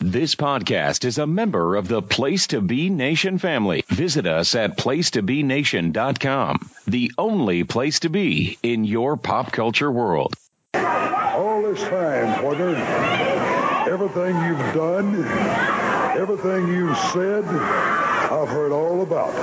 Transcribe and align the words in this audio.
This 0.00 0.36
podcast 0.36 1.04
is 1.04 1.18
a 1.18 1.26
member 1.26 1.74
of 1.74 1.88
the 1.88 2.00
Place 2.00 2.46
to 2.48 2.60
Be 2.60 2.88
Nation 2.88 3.38
family. 3.38 3.82
Visit 3.88 4.28
us 4.28 4.54
at 4.54 4.76
placetobenation.com, 4.76 6.70
the 6.86 7.10
only 7.18 7.64
place 7.64 7.98
to 8.00 8.08
be 8.08 8.58
in 8.62 8.84
your 8.84 9.16
pop 9.16 9.50
culture 9.50 9.90
world. 9.90 10.34
All 10.74 11.62
this 11.62 11.80
time, 11.80 12.40
Porter, 12.40 12.76
everything 13.90 14.36
you've 14.44 14.72
done, 14.72 15.24
everything 16.16 16.68
you've 16.68 16.96
said, 17.12 17.44
I've 17.44 18.48
heard 18.48 18.70
all 18.70 19.02
about. 19.02 19.34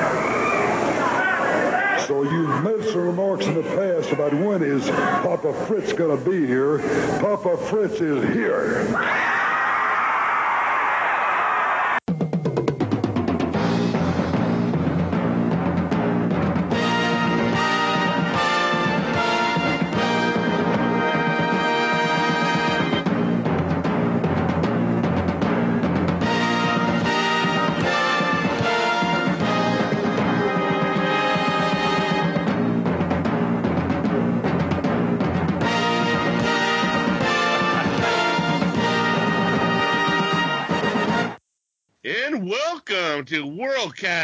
So 2.07 2.23
you've 2.23 2.63
made 2.63 2.85
some 2.91 3.01
remarks 3.01 3.45
in 3.45 3.55
the 3.55 3.63
past 3.63 4.13
about 4.13 4.33
when 4.33 4.63
is 4.63 4.87
Papa 4.89 5.51
Fritz 5.67 5.91
going 5.91 6.17
to 6.17 6.29
be 6.29 6.47
here. 6.47 6.79
Papa 7.19 7.57
Fritz 7.57 7.99
is 7.99 8.33
here. 8.33 9.34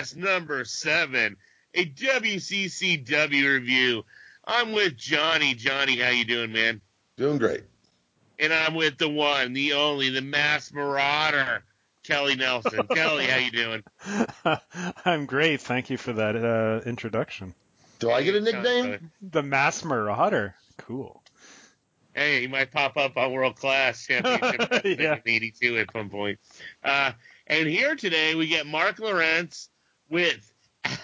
Worldcast 0.02 0.16
number 0.16 0.66
seven, 0.66 1.38
a 1.74 1.86
WCCW 1.86 3.54
review. 3.54 4.04
I'm 4.46 4.72
with 4.74 4.96
Johnny. 4.98 5.54
Johnny, 5.54 5.98
how 6.00 6.10
you 6.10 6.26
doing, 6.26 6.52
man? 6.52 6.82
Doing 7.18 7.38
great. 7.38 7.62
And 8.40 8.52
I'm 8.52 8.74
with 8.74 8.98
the 8.98 9.10
one, 9.10 9.54
the 9.54 9.74
only, 9.74 10.10
the 10.10 10.22
mass 10.22 10.74
marauder, 10.74 11.64
Kelly 12.04 12.36
Nelson. 12.36 12.88
Kelly, 12.94 13.28
how 13.28 13.38
you 13.38 13.52
doing? 13.52 13.84
I'm 15.06 15.28
great. 15.28 15.62
Thank 15.62 15.90
you 15.92 15.98
for 15.98 16.14
that 16.14 16.36
uh, 16.36 16.82
introduction. 16.90 17.54
Do 18.00 18.10
I 18.10 18.24
get 18.24 18.34
a 18.36 18.42
nickname? 18.42 18.86
good. 18.90 19.10
The 19.22 19.44
Mass 19.44 19.84
Marauder. 19.86 20.56
Cool. 20.78 21.22
Hey, 22.16 22.42
he 22.42 22.48
might 22.48 22.72
pop 22.72 22.98
up 22.98 23.16
on 23.16 23.32
World 23.32 23.56
Class 23.56 24.08
Championship 24.08 24.72
Wrestling 24.72 24.98
Yeah. 25.00 25.20
'82 25.24 25.78
at 25.78 25.92
some 25.94 26.10
point. 26.10 26.40
Uh, 26.84 27.12
and 27.46 27.70
here 27.70 27.96
today 27.96 28.34
we 28.34 28.48
get 28.48 28.66
Mark 28.66 28.98
Lowrance 28.98 29.70
with 30.12 30.54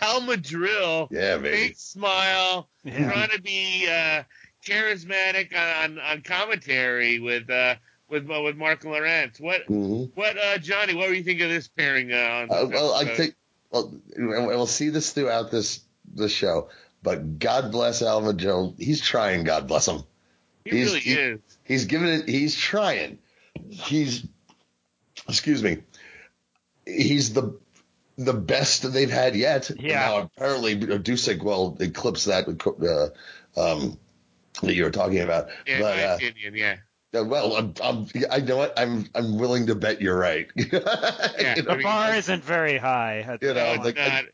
Al 0.01 0.21
Madril, 0.21 1.07
Yeah, 1.09 1.37
baby. 1.37 1.67
big 1.69 1.77
smile, 1.77 2.69
Yeah. 2.83 3.11
trying 3.11 3.29
to 3.29 3.41
be 3.41 3.87
uh, 3.89 4.23
charismatic 4.65 5.55
on 5.55 5.97
on 5.99 6.21
commentary 6.21 7.19
with 7.19 7.49
uh, 7.49 7.75
with 8.09 8.29
uh, 8.29 8.41
with 8.43 8.55
Mark 8.57 8.83
Lowrance. 8.83 9.39
What 9.41 9.63
hmm 9.65 10.03
what 10.15 10.37
uh, 10.37 10.57
Johnny? 10.59 10.93
What 10.93 11.07
do 11.07 11.13
you 11.13 11.23
think 11.23 11.41
of 11.41 11.49
this 11.49 11.67
pairing? 11.67 12.11
Uh, 12.11 12.17
on 12.17 12.51
Uh, 12.51 12.65
well, 12.69 12.93
I 12.93 13.01
episode? 13.01 13.15
think 13.17 13.35
well, 13.71 13.93
and 14.15 14.47
we'll 14.47 14.67
see 14.67 14.89
this 14.89 15.11
throughout 15.13 15.49
this 15.51 15.81
this 16.13 16.31
show. 16.31 16.69
But 17.03 17.39
God 17.39 17.71
bless 17.71 18.01
Alva 18.01 18.33
Joe. 18.33 18.73
He's 18.77 19.01
trying. 19.01 19.43
God 19.45 19.67
bless 19.67 19.87
him. 19.87 20.03
he 20.65 20.71
he's- 20.71 20.87
really 20.87 20.99
he- 20.99 21.13
is. 21.13 21.39
He's 21.63 21.85
giving 21.85 22.07
it. 22.09 22.27
He's 22.29 22.55
trying. 22.55 23.19
He's 23.69 24.25
excuse 25.27 25.61
me. 25.61 25.77
He's 26.85 27.33
the 27.33 27.57
the 28.17 28.33
best 28.33 28.91
they've 28.93 29.09
had 29.11 29.35
yet. 29.35 29.69
And 29.69 29.81
Yeah. 29.81 29.99
Now 30.07 30.17
apparently 30.35 30.75
Dusek 30.79 31.43
will 31.43 31.77
eclipse 31.79 32.25
that 32.25 32.47
uh, 33.55 33.59
um, 33.59 33.97
that 34.63 34.73
you 34.73 34.83
were 34.83 34.91
talking 34.91 35.19
about. 35.19 35.49
In 35.65 35.81
but 35.81 35.95
my 35.97 36.03
uh, 36.03 36.15
opinion, 36.15 36.55
yeah. 36.55 36.77
Well, 37.13 37.55
I'm, 37.55 37.73
I'm, 37.81 38.07
I 38.29 38.39
know 38.41 38.57
what 38.57 38.77
I'm. 38.77 39.07
I'm 39.15 39.37
willing 39.39 39.65
to 39.67 39.75
bet 39.75 40.01
you're 40.01 40.17
right. 40.17 40.47
You 40.55 40.65
know, 40.71 40.79
I 40.85 41.55
The 41.61 41.73
mean, 41.75 41.83
bar 41.83 42.13
isn't 42.15 42.43
very 42.43 42.77
high. 42.77 43.37
You 43.41 43.53
know, 43.53 43.75
like- 43.83 43.95
Not- 43.95 44.25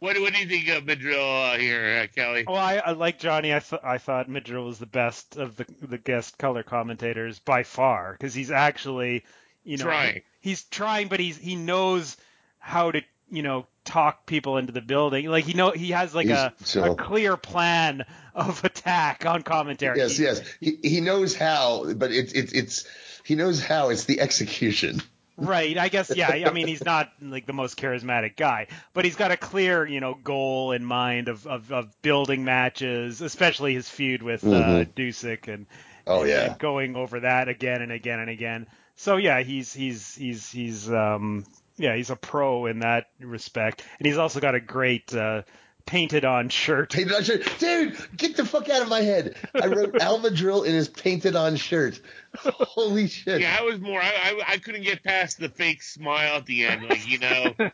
what 0.00 0.16
what 0.20 0.32
do 0.32 0.38
you 0.40 0.46
think 0.46 0.68
of 0.68 0.84
Madril 0.84 1.54
uh, 1.54 1.58
here, 1.58 2.04
uh, 2.04 2.06
Kelly? 2.14 2.44
well, 2.46 2.56
I, 2.56 2.76
I 2.76 2.92
like 2.92 3.18
Johnny. 3.18 3.52
I, 3.52 3.58
th- 3.58 3.82
I 3.84 3.98
thought 3.98 4.28
Madril 4.30 4.64
was 4.64 4.78
the 4.78 4.86
best 4.86 5.36
of 5.36 5.56
the 5.56 5.66
the 5.82 5.98
guest 5.98 6.38
color 6.38 6.62
commentators 6.62 7.40
by 7.40 7.64
far 7.64 8.12
because 8.12 8.32
he's 8.32 8.52
actually, 8.52 9.24
you 9.64 9.76
know, 9.76 9.84
Trying. 9.84 10.22
he's 10.40 10.62
trying, 10.64 11.08
but 11.08 11.18
he's 11.18 11.36
he 11.36 11.56
knows 11.56 12.16
how 12.58 12.90
to 12.90 13.02
you 13.30 13.42
know 13.42 13.66
talk 13.84 14.26
people 14.26 14.56
into 14.58 14.72
the 14.72 14.80
building. 14.82 15.26
Like 15.28 15.44
he 15.44 15.54
know 15.54 15.70
he 15.70 15.90
has 15.90 16.14
like 16.14 16.28
a, 16.28 16.52
so- 16.64 16.92
a 16.92 16.94
clear 16.94 17.36
plan 17.36 18.04
of 18.34 18.64
attack 18.64 19.24
on 19.26 19.42
commentary. 19.42 19.98
yes, 19.98 20.18
yes. 20.18 20.40
He, 20.60 20.78
he 20.82 21.00
knows 21.00 21.34
how, 21.34 21.92
but 21.94 22.12
it's 22.12 22.32
it's 22.32 22.52
it's 22.52 22.84
he 23.24 23.34
knows 23.34 23.62
how. 23.62 23.90
It's 23.90 24.04
the 24.04 24.20
execution. 24.20 25.02
Right. 25.36 25.78
I 25.78 25.88
guess. 25.88 26.10
Yeah. 26.14 26.28
I 26.30 26.50
mean, 26.50 26.66
he's 26.66 26.84
not 26.94 27.12
like 27.22 27.46
the 27.46 27.52
most 27.52 27.76
charismatic 27.76 28.36
guy, 28.36 28.66
but 28.92 29.04
he's 29.04 29.14
got 29.16 29.30
a 29.30 29.36
clear, 29.36 29.86
you 29.86 30.00
know, 30.00 30.14
goal 30.14 30.72
in 30.72 30.84
mind 30.84 31.28
of 31.28 31.46
of, 31.46 31.70
of 31.72 32.02
building 32.02 32.44
matches, 32.44 33.20
especially 33.20 33.74
his 33.74 33.88
feud 33.88 34.22
with 34.22 34.44
uh, 34.44 34.48
Mhm. 34.48 34.86
Dusik 34.94 35.46
and 35.52 35.66
Oh 36.06 36.20
and 36.22 36.30
yeah. 36.30 36.54
going 36.58 36.96
over 36.96 37.20
that 37.20 37.48
again 37.48 37.82
and 37.82 37.92
again 37.92 38.18
and 38.18 38.30
again. 38.30 38.66
So 38.96 39.16
yeah, 39.16 39.40
he's 39.42 39.72
he's 39.72 40.14
he's 40.16 40.50
he's 40.50 40.90
um 40.90 41.44
yeah 41.78 41.96
he's 41.96 42.10
a 42.10 42.16
pro 42.16 42.66
in 42.66 42.80
that 42.80 43.06
respect, 43.20 43.82
and 43.98 44.06
he's 44.06 44.18
also 44.18 44.40
got 44.40 44.54
a 44.54 44.60
great 44.60 45.14
uh, 45.14 45.42
painted 45.86 46.24
on 46.24 46.48
shirt. 46.50 46.92
Painted 46.92 47.14
on 47.14 47.24
shirt, 47.24 47.50
dude. 47.58 47.96
Get 48.16 48.36
the 48.36 48.44
fuck 48.44 48.68
out 48.68 48.82
of 48.82 48.88
my 48.88 49.00
head. 49.00 49.36
I 49.54 49.66
wrote 49.68 49.94
Al 50.02 50.20
Madril 50.20 50.66
in 50.66 50.74
his 50.74 50.88
painted 50.88 51.34
on 51.36 51.56
shirt. 51.56 52.00
Holy 52.36 53.08
shit. 53.08 53.40
Yeah, 53.40 53.56
I 53.58 53.62
was 53.62 53.80
more. 53.80 54.00
I, 54.00 54.06
I 54.08 54.52
I 54.52 54.58
couldn't 54.58 54.82
get 54.82 55.02
past 55.02 55.38
the 55.40 55.48
fake 55.48 55.82
smile 55.82 56.36
at 56.36 56.46
the 56.46 56.66
end. 56.66 56.88
Like 56.88 57.08
you 57.08 57.18
know, 57.18 57.54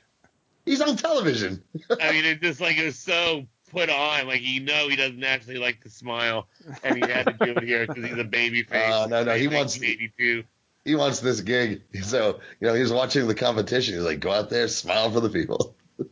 He's 0.65 0.81
on 0.81 0.97
television. 0.97 1.63
I 2.01 2.13
mean, 2.13 2.25
it 2.25 2.41
just 2.41 2.61
like 2.61 2.79
it 2.79 2.85
was 2.87 2.99
so 2.99 3.47
put 3.71 3.91
on. 3.91 4.27
Like 4.27 4.41
you 4.43 4.61
know, 4.61 4.89
he 4.89 4.97
doesn't 4.97 5.23
actually 5.23 5.59
like 5.59 5.83
to 5.83 5.91
smile, 5.91 6.49
and 6.83 7.05
he 7.05 7.11
had 7.11 7.27
to 7.27 7.33
do 7.33 7.53
it 7.53 7.63
here 7.65 7.87
because 7.87 8.05
he's 8.05 8.17
a 8.19 8.25
baby 8.25 8.63
face. 8.63 8.93
Uh, 8.93 9.07
no, 9.07 9.25
no, 9.25 9.35
he 9.35 9.49
wants- 9.49 9.83
eighty-two. 9.83 10.45
He 10.85 10.95
wants 10.95 11.21
this 11.21 11.41
gig. 11.41 11.83
So 12.03 12.41
you 12.61 12.67
know 12.69 12.75
he's 12.75 12.93
watching 12.93 13.27
the 13.27 13.35
competition. 13.35 13.95
He's 13.95 14.05
like, 14.05 14.21
go 14.21 14.31
out 14.31 14.51
there, 14.51 14.69
smile 14.69 15.11
for 15.11 15.21
the 15.21 15.31
people. 15.31 15.75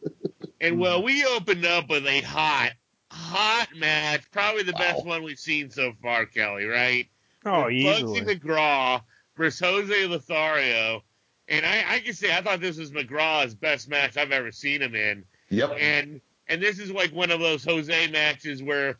And 0.63 0.79
well, 0.79 1.03
we 1.03 1.25
opened 1.25 1.67
up 1.67 1.91
with 1.91 2.07
a 2.07 2.21
hot, 2.21 2.71
hot 3.11 3.67
match. 3.75 4.23
Probably 4.31 4.63
the 4.63 4.73
best 4.73 5.05
one 5.05 5.25
we've 5.25 5.37
seen 5.37 5.71
so 5.71 5.93
far, 6.01 6.25
Kelly. 6.25 6.67
Right? 6.67 7.09
Oh, 7.45 7.65
With 7.65 7.73
easily. 7.73 8.21
Bugsy 8.21 8.41
McGraw 8.41 9.03
versus 9.37 9.59
Jose 9.59 10.07
Lothario. 10.07 11.03
And 11.49 11.67
I, 11.67 11.85
I 11.95 11.99
can 11.99 12.15
say 12.15 12.33
I 12.33 12.41
thought 12.43 12.61
this 12.61 12.79
was 12.79 12.93
McGraw's 12.93 13.57
best 13.57 13.89
match 13.89 14.17
I've 14.17 14.31
ever 14.31 14.53
seen 14.53 14.81
him 14.81 14.95
in. 14.95 15.25
Yep. 15.51 15.77
And 15.81 16.21
and 16.49 16.63
this 16.63 16.79
is 16.79 16.93
like 16.93 17.13
one 17.13 17.33
of 17.33 17.41
those 17.41 17.65
Jose 17.65 18.07
matches 18.13 18.63
where 18.63 18.99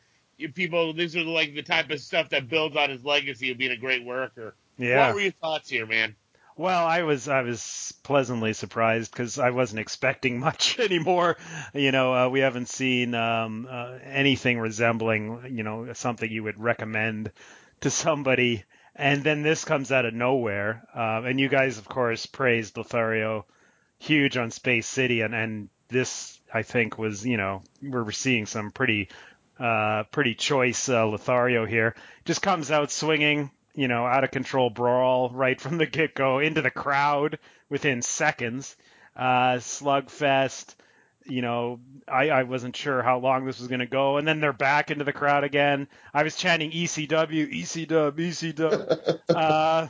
people 0.55 0.93
these 0.93 1.15
are 1.17 1.23
like 1.23 1.55
the 1.55 1.63
type 1.63 1.91
of 1.91 2.01
stuff 2.01 2.29
that 2.31 2.49
builds 2.49 2.77
on 2.77 2.91
his 2.91 3.05
legacy 3.05 3.53
of 3.53 3.59
being 3.59 3.71
a 3.71 3.77
great 3.77 4.05
worker. 4.05 4.57
Yeah. 4.79 5.07
What 5.07 5.15
were 5.15 5.21
your 5.21 5.33
thoughts 5.33 5.71
here, 5.71 5.87
man? 5.87 6.17
Well, 6.57 6.87
I 6.87 7.03
was 7.03 7.29
I 7.29 7.43
was 7.43 7.95
pleasantly 8.03 8.53
surprised 8.53 9.11
because 9.11 9.39
I 9.39 9.51
wasn't 9.51 9.81
expecting 9.81 10.39
much 10.49 10.79
anymore. 10.79 11.37
You 11.75 11.93
know, 11.93 12.15
uh, 12.15 12.29
we 12.29 12.41
haven't 12.41 12.69
seen 12.69 13.15
um, 13.15 13.67
uh, 13.71 13.99
anything 14.05 14.59
resembling 14.59 15.57
you 15.57 15.63
know 15.63 15.93
something 15.95 16.31
you 16.31 16.43
would 16.43 16.61
recommend 16.61 17.33
to 17.81 17.91
somebody, 17.91 18.65
and 18.95 19.25
then 19.25 19.43
this 19.43 19.65
comes 19.65 19.91
out 19.91 20.05
of 20.05 20.15
nowhere. 20.15 20.85
Um, 20.95 21.25
and 21.27 21.41
you 21.41 21.49
guys, 21.49 21.79
of 21.79 21.89
course, 21.89 22.27
praised 22.27 22.77
Lothario 22.77 23.47
huge 23.99 24.37
on 24.37 24.51
Space 24.51 24.87
City, 24.87 25.23
and 25.23 25.35
and 25.35 25.69
this 25.89 26.39
I 26.53 26.63
think 26.63 26.99
was 26.99 27.25
you 27.25 27.39
know 27.39 27.63
we're 27.83 28.11
seeing 28.11 28.47
some 28.47 28.71
pretty 28.71 29.09
uh, 29.59 30.05
pretty 30.11 30.35
choice 30.35 30.89
uh, 30.89 31.07
Lothario 31.07 31.65
here. 31.65 31.95
Just 32.25 32.43
comes 32.43 32.71
out 32.71 32.91
swinging, 32.91 33.51
you 33.75 33.89
know, 33.89 34.05
out 34.07 34.25
of 34.25 34.31
control 34.31 34.71
brawl 34.71 35.31
right 35.31 35.61
from 35.61 35.79
the 35.79 35.87
get 35.87 36.15
go 36.15 36.39
into 36.39 36.63
the 36.63 36.71
crowd 36.71 37.39
within 37.69 38.03
seconds. 38.03 38.77
Uh, 39.17 39.57
slugfest. 39.57 40.75
You 41.25 41.41
know, 41.41 41.79
I, 42.09 42.31
I 42.31 42.43
wasn't 42.43 42.75
sure 42.75 43.01
how 43.01 43.19
long 43.21 43.45
this 43.47 43.61
was 43.61 43.69
going 43.69 43.79
to 43.81 43.87
go, 43.87 44.17
and 44.17 44.27
then 44.27 44.41
they're 44.41 44.53
back 44.53 44.91
into 44.91 45.05
the 45.05 45.13
crowd 45.13 45.45
again. 45.45 45.87
I 46.13 46.25
was 46.25 46.35
chanting 46.35 46.73
ECW, 46.73 47.53
ECW, 47.63 48.13
ECW, 48.13 49.19
uh, 49.29 49.87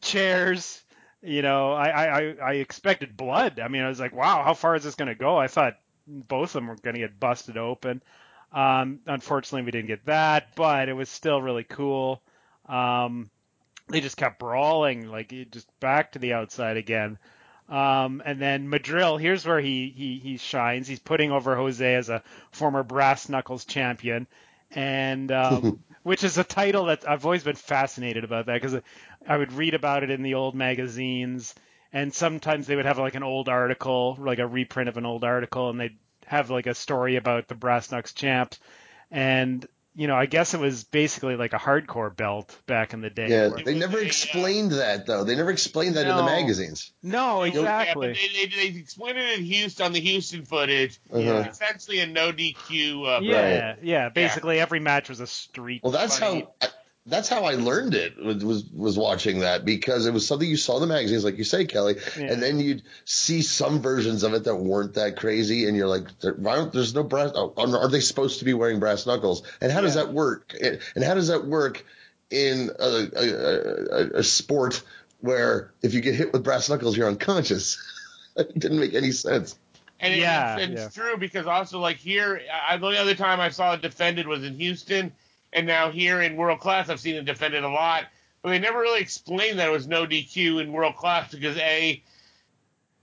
chairs. 0.00 0.82
You 1.22 1.42
know, 1.42 1.72
I, 1.72 1.88
I, 1.88 2.18
I- 2.20 2.36
I 2.40 2.52
expected 2.54 3.16
blood. 3.16 3.58
I 3.58 3.66
mean, 3.68 3.82
I 3.82 3.88
was 3.88 3.98
like, 3.98 4.14
wow, 4.14 4.44
how 4.44 4.54
far 4.54 4.76
is 4.76 4.84
this 4.84 4.94
going 4.94 5.08
to 5.08 5.14
go? 5.16 5.36
I 5.36 5.48
thought 5.48 5.74
both 6.06 6.50
of 6.50 6.52
them 6.52 6.68
were 6.68 6.76
going 6.76 6.94
to 6.94 7.00
get 7.00 7.18
busted 7.18 7.56
open. 7.56 8.00
Um, 8.52 9.00
unfortunately, 9.06 9.62
we 9.64 9.72
didn't 9.72 9.88
get 9.88 10.06
that, 10.06 10.54
but 10.54 10.88
it 10.88 10.92
was 10.92 11.08
still 11.08 11.42
really 11.42 11.64
cool. 11.64 12.22
Um, 12.68 13.30
they 13.88 14.00
just 14.00 14.16
kept 14.16 14.38
brawling, 14.38 15.08
like 15.08 15.32
just 15.50 15.68
back 15.80 16.12
to 16.12 16.18
the 16.18 16.32
outside 16.32 16.76
again. 16.76 17.18
Um, 17.68 18.22
and 18.24 18.40
then 18.40 18.68
Madril, 18.68 19.20
here's 19.20 19.44
where 19.44 19.60
he, 19.60 19.92
he 19.96 20.18
he 20.18 20.36
shines. 20.36 20.86
He's 20.86 21.00
putting 21.00 21.32
over 21.32 21.56
Jose 21.56 21.94
as 21.94 22.08
a 22.08 22.22
former 22.52 22.82
brass 22.82 23.28
knuckles 23.28 23.64
champion, 23.64 24.26
and 24.70 25.32
um, 25.32 25.82
which 26.02 26.22
is 26.22 26.38
a 26.38 26.44
title 26.44 26.86
that 26.86 27.08
I've 27.08 27.24
always 27.24 27.42
been 27.42 27.56
fascinated 27.56 28.24
about 28.24 28.46
that 28.46 28.60
because 28.60 28.80
I 29.26 29.36
would 29.36 29.52
read 29.52 29.74
about 29.74 30.04
it 30.04 30.10
in 30.10 30.22
the 30.22 30.34
old 30.34 30.54
magazines, 30.54 31.54
and 31.92 32.14
sometimes 32.14 32.66
they 32.66 32.76
would 32.76 32.86
have 32.86 32.98
like 32.98 33.16
an 33.16 33.24
old 33.24 33.48
article, 33.48 34.16
like 34.20 34.38
a 34.38 34.46
reprint 34.46 34.88
of 34.88 34.96
an 34.96 35.06
old 35.06 35.24
article, 35.24 35.70
and 35.70 35.80
they'd 35.80 35.98
have 36.26 36.50
like 36.50 36.66
a 36.66 36.74
story 36.74 37.16
about 37.16 37.48
the 37.48 37.54
brass 37.56 37.90
knucks 37.90 38.12
champs, 38.12 38.60
and 39.10 39.66
you 39.96 40.06
know, 40.06 40.14
I 40.14 40.26
guess 40.26 40.52
it 40.52 40.60
was 40.60 40.84
basically 40.84 41.36
like 41.36 41.54
a 41.54 41.58
hardcore 41.58 42.14
belt 42.14 42.54
back 42.66 42.92
in 42.92 43.00
the 43.00 43.08
day. 43.08 43.28
Yeah, 43.28 43.48
where- 43.48 43.64
they 43.64 43.74
never 43.74 43.98
a, 43.98 44.02
uh, 44.02 44.04
explained 44.04 44.72
that 44.72 45.06
though. 45.06 45.24
They 45.24 45.34
never 45.34 45.50
explained 45.50 45.96
that 45.96 46.06
in 46.06 46.16
the 46.16 46.22
magazines. 46.22 46.92
no, 47.02 47.42
exactly. 47.42 48.08
but 48.08 48.16
they, 48.16 48.46
they, 48.46 48.70
they 48.72 48.78
explained 48.78 49.16
it 49.16 49.38
in 49.38 49.44
Houston 49.46 49.86
on 49.86 49.92
the 49.92 50.00
Houston 50.00 50.44
footage. 50.44 51.00
Uh-huh. 51.10 51.44
It's 51.46 51.60
essentially 51.60 52.00
a 52.00 52.06
no 52.06 52.30
DQ. 52.30 53.18
Uh, 53.18 53.20
Yeah, 53.22 53.76
yeah. 53.82 54.10
Basically, 54.10 54.60
every 54.60 54.80
match 54.80 55.08
was 55.08 55.20
a 55.20 55.26
street. 55.26 55.82
Well, 55.82 55.92
that's 55.92 56.18
fight. 56.18 56.44
how 56.60 56.68
I, 56.68 56.68
that's 57.06 57.28
how 57.28 57.44
I 57.44 57.54
learned 57.54 57.94
it 57.94 58.16
was, 58.22 58.44
was 58.44 58.64
was 58.74 58.98
watching 58.98 59.40
that 59.40 59.64
because 59.64 60.06
it 60.06 60.12
was 60.12 60.26
something 60.26 60.48
you 60.48 60.56
saw 60.56 60.74
in 60.76 60.80
the 60.80 60.86
magazines, 60.88 61.24
like 61.24 61.38
you 61.38 61.44
say, 61.44 61.64
Kelly, 61.64 61.96
Yeah. 62.18 62.32
and 62.32 62.42
then 62.42 62.58
you'd 62.58 62.82
see 63.04 63.42
some 63.42 63.80
versions 63.80 64.22
of 64.24 64.34
it 64.34 64.44
that 64.44 64.56
weren't 64.56 64.94
that 64.94 65.16
crazy, 65.16 65.66
and 65.68 65.76
you're 65.76 65.86
like, 65.86 66.08
why 66.36 66.56
don't, 66.56 66.72
there's 66.72 66.94
no 66.94 67.04
brass. 67.04 67.30
Oh, 67.34 67.52
oh 67.56 67.78
are 67.78 67.88
they 67.88 68.00
supposed 68.00 68.40
to 68.40 68.44
be 68.44 68.54
wearing 68.54 68.80
brass 68.80 69.06
knuckles? 69.06 69.42
And 69.60 69.70
how 69.70 69.80
does 69.80 69.94
that 69.94 70.12
work? 70.12 70.54
And 70.60 70.80
and 70.94 71.04
how 71.04 71.14
does 71.14 71.28
that 71.28 71.46
work 71.46 71.84
in 72.30 72.70
a, 72.78 73.08
a, 73.16 73.26
a, 74.16 74.18
a 74.18 74.22
sport 74.24 74.82
where 75.20 75.72
if 75.82 75.94
you 75.94 76.00
get 76.00 76.14
hit 76.16 76.32
with 76.32 76.42
brass 76.42 76.68
knuckles, 76.68 76.96
you're 76.96 77.08
unconscious? 77.08 77.78
it 78.36 78.58
didn't 78.58 78.80
make 78.80 78.94
any 78.94 79.12
sense. 79.12 79.56
And, 80.00 80.12
it- 80.12 80.18
Yeah, 80.18 80.56
it's, 80.56 80.64
and 80.64 80.74
yeah. 80.74 80.88
true 80.88 81.16
because 81.16 81.46
also 81.46 81.78
like 81.78 81.96
here, 81.98 82.40
I, 82.68 82.76
the 82.76 82.84
only 82.86 82.98
other 82.98 83.14
time 83.14 83.40
I 83.40 83.48
saw 83.50 83.74
it 83.74 83.80
defended 83.82 84.26
was 84.26 84.42
in 84.44 84.54
Houston, 84.58 85.12
and 85.56 85.66
now 85.66 85.90
here 85.90 86.22
in 86.22 86.36
World 86.36 86.60
Class 86.60 86.88
I've 86.88 87.00
seen 87.00 87.16
it 87.16 87.24
defended 87.24 87.64
a 87.64 87.68
lot, 87.68 88.04
but 88.42 88.50
they 88.50 88.60
never 88.60 88.78
really 88.78 89.00
explained 89.00 89.58
that 89.58 89.66
it 89.68 89.72
was 89.72 89.88
no 89.88 90.06
DQ 90.06 90.60
in 90.60 90.70
World 90.72 90.94
Class 90.96 91.32
because 91.32 91.56
a 91.56 92.00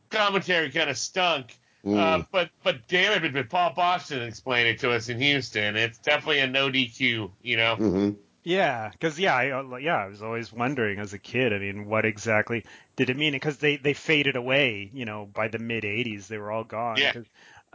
commentary 0.10 0.70
kind 0.72 0.90
of 0.90 0.98
stunk. 0.98 1.58
Mm. 1.86 1.98
Uh, 2.00 2.24
but 2.32 2.50
but 2.64 2.88
damn 2.88 3.24
it, 3.26 3.34
but 3.34 3.50
Paul 3.50 3.74
Boesch 3.74 4.10
explained 4.26 4.70
it 4.70 4.80
to 4.80 4.92
us 4.92 5.10
in 5.10 5.20
Houston. 5.20 5.76
It's 5.76 5.98
definitely 5.98 6.40
a 6.40 6.48
no 6.48 6.70
DQ. 6.70 7.32
You 7.42 7.58
know. 7.58 7.76
hmm 7.76 8.10
Yeah, 8.44 8.90
because 8.90 9.20
yeah, 9.20 9.36
I, 9.36 9.52
uh, 9.52 9.76
yeah, 9.78 9.98
I 9.98 10.08
was 10.08 10.22
always 10.24 10.54
wondering 10.54 11.00
as 11.00 11.12
a 11.14 11.20
kid. 11.20 11.52
I 11.52 11.58
mean, 11.60 11.86
what 11.86 12.06
exactly 12.06 12.64
did 12.96 13.10
it 13.10 13.18
mean? 13.18 13.34
Because 13.34 13.58
they 13.58 13.76
they 13.76 13.94
faded 13.94 14.38
away. 14.38 14.92
You 14.94 15.04
know, 15.04 15.26
by 15.26 15.50
the 15.50 15.60
mid 15.60 15.84
'80s, 15.84 16.28
they 16.28 16.38
were 16.38 16.52
all 16.52 16.64
gone. 16.64 16.98
Yeah. 16.98 17.12
'Cause, 17.12 17.26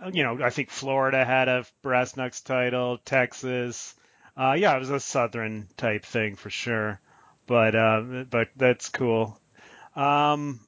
uh, 0.02 0.10
You 0.12 0.22
know, 0.22 0.42
I 0.42 0.50
think 0.50 0.70
Florida 0.70 1.22
had 1.24 1.48
a 1.48 1.66
brass 1.82 2.16
knucks 2.16 2.40
title. 2.40 2.96
Texas. 3.04 3.94
Uh, 4.38 4.52
yeah, 4.58 4.76
it 4.76 4.78
was 4.78 4.90
a 4.90 5.00
Southern 5.00 5.66
type 5.76 6.04
thing 6.04 6.36
for 6.36 6.48
sure. 6.50 7.00
But 7.46 7.74
uh, 7.74 8.24
but 8.30 8.48
that's 8.56 8.88
cool. 8.90 9.40
Um, 9.96 10.60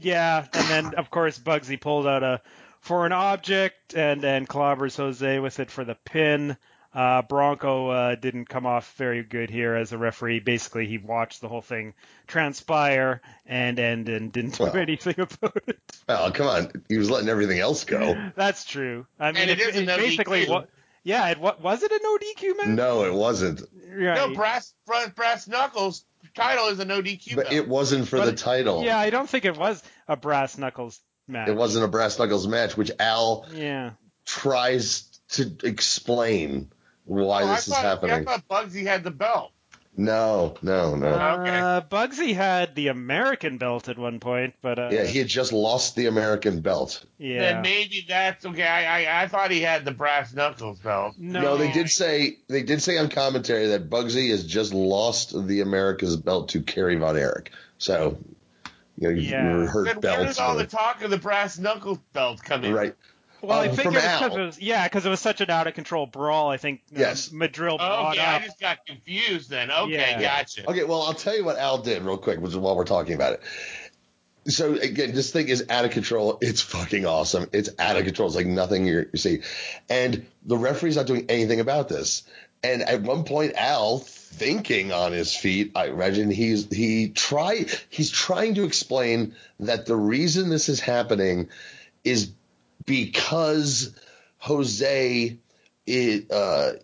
yeah, 0.00 0.46
and 0.52 0.68
then 0.68 0.94
of 0.94 1.10
course 1.10 1.38
Bugsy 1.38 1.80
pulled 1.80 2.06
out 2.06 2.22
a 2.22 2.40
foreign 2.80 3.12
object 3.12 3.94
and 3.94 4.20
then 4.22 4.46
clobbers 4.46 4.96
Jose 4.96 5.38
with 5.40 5.60
it 5.60 5.70
for 5.70 5.84
the 5.84 5.96
pin. 6.04 6.56
Uh, 6.94 7.22
Bronco 7.22 7.88
uh, 7.88 8.14
didn't 8.14 8.48
come 8.48 8.66
off 8.66 8.94
very 8.96 9.24
good 9.24 9.50
here 9.50 9.74
as 9.74 9.92
a 9.92 9.98
referee. 9.98 10.38
Basically, 10.38 10.86
he 10.86 10.98
watched 10.98 11.40
the 11.40 11.48
whole 11.48 11.60
thing 11.60 11.94
transpire 12.28 13.20
and 13.46 13.80
and, 13.80 14.08
and 14.08 14.32
didn't 14.32 14.56
do 14.58 14.64
Well. 14.64 14.76
anything 14.76 15.16
about 15.18 15.58
it. 15.66 15.80
Oh, 16.08 16.30
come 16.32 16.46
on. 16.46 16.70
He 16.88 16.96
was 16.96 17.10
letting 17.10 17.28
everything 17.28 17.58
else 17.58 17.84
go. 17.84 18.30
That's 18.36 18.64
true. 18.64 19.06
I 19.18 19.32
mean, 19.32 19.42
And 19.42 19.50
it 19.50 19.60
is 19.60 19.76
a 19.76 19.82
no 19.84 19.96
basically 19.96 20.46
DQ. 20.46 20.48
wa- 20.48 20.64
yeah, 21.04 21.28
it 21.28 21.38
wa- 21.38 21.54
was 21.62 21.82
it 21.82 21.92
a 21.92 22.00
no 22.02 22.18
DQ 22.18 22.56
match? 22.58 22.66
No, 22.68 23.04
it 23.04 23.14
wasn't. 23.14 23.62
Yeah, 23.96 24.14
No, 24.14 24.34
brass 24.34 24.74
brass, 24.86 25.10
brass 25.10 25.46
knuckles 25.46 26.04
title 26.34 26.66
is 26.68 26.80
a 26.80 26.84
no 26.84 27.00
DQ. 27.00 27.36
But 27.36 27.44
belt. 27.44 27.54
it 27.54 27.68
wasn't 27.68 28.08
for 28.08 28.16
But 28.18 28.24
the 28.26 28.32
it- 28.32 28.38
title. 28.38 28.82
yeah, 28.82 28.98
I 28.98 29.10
don't 29.10 29.28
think 29.30 29.44
it 29.44 29.56
was 29.56 29.82
a 30.08 30.16
brass 30.16 30.58
knuckles 30.58 31.00
match. 31.28 31.48
It 31.48 31.54
wasn't 31.56 31.84
a 31.84 31.88
brass 31.88 32.18
knuckles 32.18 32.48
match, 32.48 32.76
which 32.76 32.90
Al 32.98 33.46
Yeah. 33.52 33.90
tries 34.26 35.02
to 35.30 35.54
explain 35.62 36.72
why 37.04 37.42
Oh, 37.42 37.46
I 37.48 37.54
this 37.56 37.68
is 37.68 37.74
thought- 37.74 37.82
happening. 37.84 38.12
I 38.28 38.36
thought 38.36 38.48
Bugsy 38.48 38.84
had 38.84 39.04
the 39.04 39.10
belt. 39.10 39.52
No, 39.96 40.56
no, 40.60 40.96
no. 40.96 41.06
Okay. 41.06 41.56
Uh, 41.60 41.80
Bugsy 41.82 42.34
had 42.34 42.74
the 42.74 42.88
American 42.88 43.58
belt 43.58 43.88
at 43.88 43.96
one 43.96 44.18
point, 44.18 44.54
but 44.60 44.76
uh, 44.78 44.88
yeah, 44.90 45.04
he 45.04 45.18
had 45.20 45.28
just 45.28 45.52
lost 45.52 45.94
the 45.94 46.06
American 46.06 46.60
belt. 46.62 47.04
yeah. 47.16 47.38
Then 47.52 47.62
maybe 47.62 48.04
that's 48.08 48.44
okay. 48.44 48.66
I, 48.66 49.04
I 49.04 49.22
I 49.22 49.28
thought 49.28 49.52
he 49.52 49.60
had 49.60 49.84
the 49.84 49.92
brass 49.92 50.34
knuckles 50.34 50.80
belt. 50.80 51.14
no, 51.16 51.40
No, 51.40 51.56
they 51.56 51.70
did 51.70 51.90
say 51.90 52.38
they 52.48 52.64
did 52.64 52.82
say 52.82 52.98
on 52.98 53.08
commentary 53.08 53.68
that 53.68 53.88
Bugsy 53.88 54.30
has 54.30 54.44
just 54.44 54.74
lost 54.74 55.46
the 55.46 55.60
America's 55.60 56.16
belt 56.16 56.48
to 56.50 56.60
Kerry 56.62 56.96
Von 56.96 57.16
Erich. 57.16 57.52
So, 57.78 58.18
you 58.98 59.08
know, 59.08 59.14
you 59.14 59.20
Yeah. 59.30 59.66
heard 59.66 59.86
Then 59.86 59.94
where 60.00 60.24
belts. 60.24 60.36
did 60.36 60.42
all 60.42 60.56
the 60.56 60.66
talk 60.66 61.02
of 61.02 61.10
the 61.10 61.18
brass 61.18 61.56
knuckles 61.56 61.98
belt 62.12 62.42
come 62.42 62.64
in? 62.64 62.74
right. 62.74 62.96
Well, 63.44 63.60
I 63.60 63.68
Um, 63.68 63.76
think 63.76 63.82
from 63.88 63.96
it 63.96 64.02
was 64.02 64.18
because 64.20 64.36
it 64.36 64.40
was 64.40 64.60
yeah, 64.60 64.86
because 64.86 65.06
it 65.06 65.10
was 65.10 65.20
such 65.20 65.40
an 65.40 65.50
out 65.50 65.66
of 65.66 65.74
control 65.74 66.06
brawl. 66.06 66.50
I 66.50 66.56
think 66.56 66.80
uh, 66.94 67.00
Yes. 67.00 67.28
Madril 67.30 67.74
Oh, 67.74 67.76
brought 67.78 68.12
okay. 68.16 68.24
I 68.24 68.38
just 68.40 68.60
got 68.60 68.84
confused 68.86 69.50
then. 69.50 69.70
Okay, 69.70 69.92
Yeah. 69.92 70.20
gotcha. 70.20 70.68
Okay, 70.68 70.84
well, 70.84 71.02
I'll 71.02 71.14
tell 71.14 71.36
you 71.36 71.44
what 71.44 71.58
Al 71.58 71.78
did 71.78 72.02
real 72.02 72.16
quick, 72.18 72.40
which 72.40 72.50
is 72.50 72.56
while 72.56 72.76
we're 72.76 72.84
talking 72.84 73.14
about 73.14 73.34
it. 73.34 73.40
So 74.46 74.74
again, 74.74 75.12
this 75.14 75.30
thing 75.30 75.48
is 75.48 75.64
out 75.70 75.84
of 75.86 75.90
control. 75.92 76.36
It's 76.42 76.60
fucking 76.60 77.06
awesome. 77.06 77.48
It's 77.52 77.70
out 77.78 77.96
of 77.96 78.04
control. 78.04 78.28
It's 78.28 78.36
like 78.36 78.46
nothing 78.46 78.86
you're, 78.86 79.06
you 79.12 79.18
see, 79.18 79.40
and 79.88 80.26
the 80.44 80.58
referee's 80.58 80.96
not 80.96 81.06
doing 81.06 81.26
anything 81.30 81.60
about 81.60 81.88
this. 81.88 82.24
And 82.62 82.82
at 82.82 83.02
one 83.02 83.24
point, 83.24 83.54
Al, 83.56 83.98
thinking 84.00 84.92
on 84.92 85.12
his 85.12 85.34
feet, 85.34 85.72
I 85.74 85.86
imagine 85.86 86.30
he's 86.30 86.70
he 86.70 87.08
try 87.08 87.64
he's 87.88 88.10
trying 88.10 88.54
to 88.56 88.64
explain 88.64 89.34
that 89.60 89.86
the 89.86 89.96
reason 89.96 90.50
this 90.50 90.68
is 90.68 90.80
happening 90.80 91.48
is 92.04 92.30
because 92.86 93.94
Jose 94.38 95.38
is, 95.86 96.30
uh, 96.30 96.78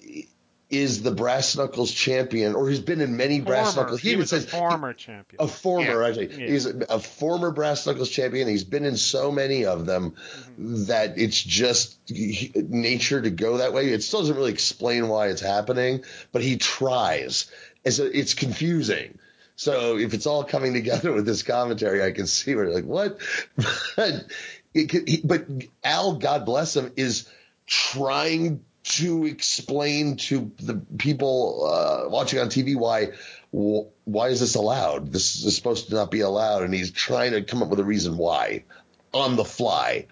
is 0.68 1.02
the 1.02 1.10
brass 1.10 1.56
knuckles 1.56 1.90
champion, 1.90 2.54
or 2.54 2.68
he's 2.68 2.78
been 2.78 3.00
in 3.00 3.16
many 3.16 3.40
brass 3.40 3.74
knuckles. 3.74 4.00
he 4.00 4.10
even 4.10 4.20
was 4.20 4.32
a 4.32 4.40
says 4.40 4.50
former 4.50 4.92
champion. 4.92 5.42
a 5.42 5.48
former, 5.48 6.00
Yeah. 6.02 6.08
actually. 6.08 6.30
Yeah. 6.30 6.46
He's 6.46 6.66
a, 6.66 6.78
a 6.88 6.98
former 7.00 7.50
brass 7.50 7.86
knuckles 7.86 8.08
champion. 8.08 8.46
He's 8.46 8.62
been 8.62 8.84
in 8.84 8.96
so 8.96 9.32
many 9.32 9.64
of 9.64 9.84
them 9.86 10.14
Mm-hmm. 10.60 10.84
that 10.84 11.18
it's 11.18 11.42
just 11.42 11.96
he- 12.06 12.52
nature 12.54 13.20
to 13.20 13.30
go 13.30 13.56
that 13.58 13.72
way. 13.72 13.88
It 13.88 14.02
still 14.04 14.20
doesn't 14.20 14.36
really 14.36 14.52
explain 14.52 15.08
why 15.08 15.28
it's 15.28 15.40
happening, 15.40 16.04
but 16.32 16.42
he 16.42 16.56
tries. 16.56 17.50
And 17.84 17.92
so 17.94 18.04
it's 18.04 18.34
confusing. 18.34 19.18
So 19.56 19.96
if 19.98 20.14
it's 20.14 20.26
all 20.26 20.44
coming 20.44 20.72
together 20.80 21.12
with 21.12 21.26
this 21.26 21.42
commentary, 21.42 22.02
I 22.04 22.12
can 22.12 22.26
see 22.28 22.54
where 22.54 22.70
like 22.70 22.84
what, 22.84 23.18
but, 23.96 24.24
it, 24.74 24.88
could- 24.90 25.08
he, 25.08 25.20
but 25.24 25.46
Al, 25.84 26.14
God 26.14 26.44
bless 26.44 26.76
him, 26.76 26.92
is 26.96 27.28
trying 27.66 28.64
to 28.82 29.26
explain 29.26 30.16
to 30.16 30.50
the 30.58 30.80
people 30.98 31.66
uh, 31.66 32.08
watching 32.08 32.38
on 32.38 32.48
TV 32.48 32.76
why 32.76 33.12
why 33.52 34.28
is 34.28 34.40
this 34.40 34.54
allowed? 34.54 35.12
This 35.12 35.44
is 35.44 35.56
supposed 35.56 35.88
to 35.88 35.94
not 35.94 36.10
be 36.10 36.20
allowed, 36.20 36.62
and 36.62 36.72
he's 36.72 36.90
trying 36.92 37.32
to 37.32 37.42
come 37.42 37.62
up 37.62 37.68
with 37.68 37.80
a 37.80 37.84
reason 37.84 38.16
why 38.16 38.64
on 39.12 39.36
the 39.36 39.44
fly, 39.44 40.06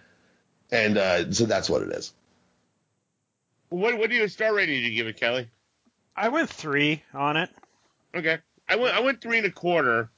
and 0.73 0.99
uh, 0.99 1.31
so 1.31 1.47
that's 1.47 1.71
what 1.71 1.83
it 1.83 1.91
is. 1.93 2.13
What 3.71 3.97
what 3.99 4.11
do 4.11 4.17
you 4.17 4.27
star 4.29 4.55
rating 4.55 4.75
did 4.83 4.89
you 4.91 4.97
give 4.97 5.07
it, 5.07 5.17
Kelly? 5.17 5.49
I 6.17 6.31
went 6.31 6.51
three 6.51 7.03
on 7.15 7.37
it. 7.37 7.49
Okay, 8.15 8.39
I 8.69 8.77
went 8.77 8.97
I 8.97 9.01
went 9.01 9.21
three 9.21 9.39
and 9.39 9.47
a 9.47 9.51
quarter. 9.53 10.11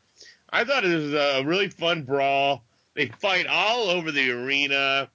I 0.49 0.65
thought 0.65 0.85
it 0.85 0.95
was 0.95 1.13
a 1.15 1.43
really 1.45 1.69
fun 1.69 2.03
brawl. 2.03 2.65
They 3.01 3.07
fight 3.19 3.47
all 3.47 3.89
over 3.89 4.13
the 4.13 4.31
arena, 4.31 5.09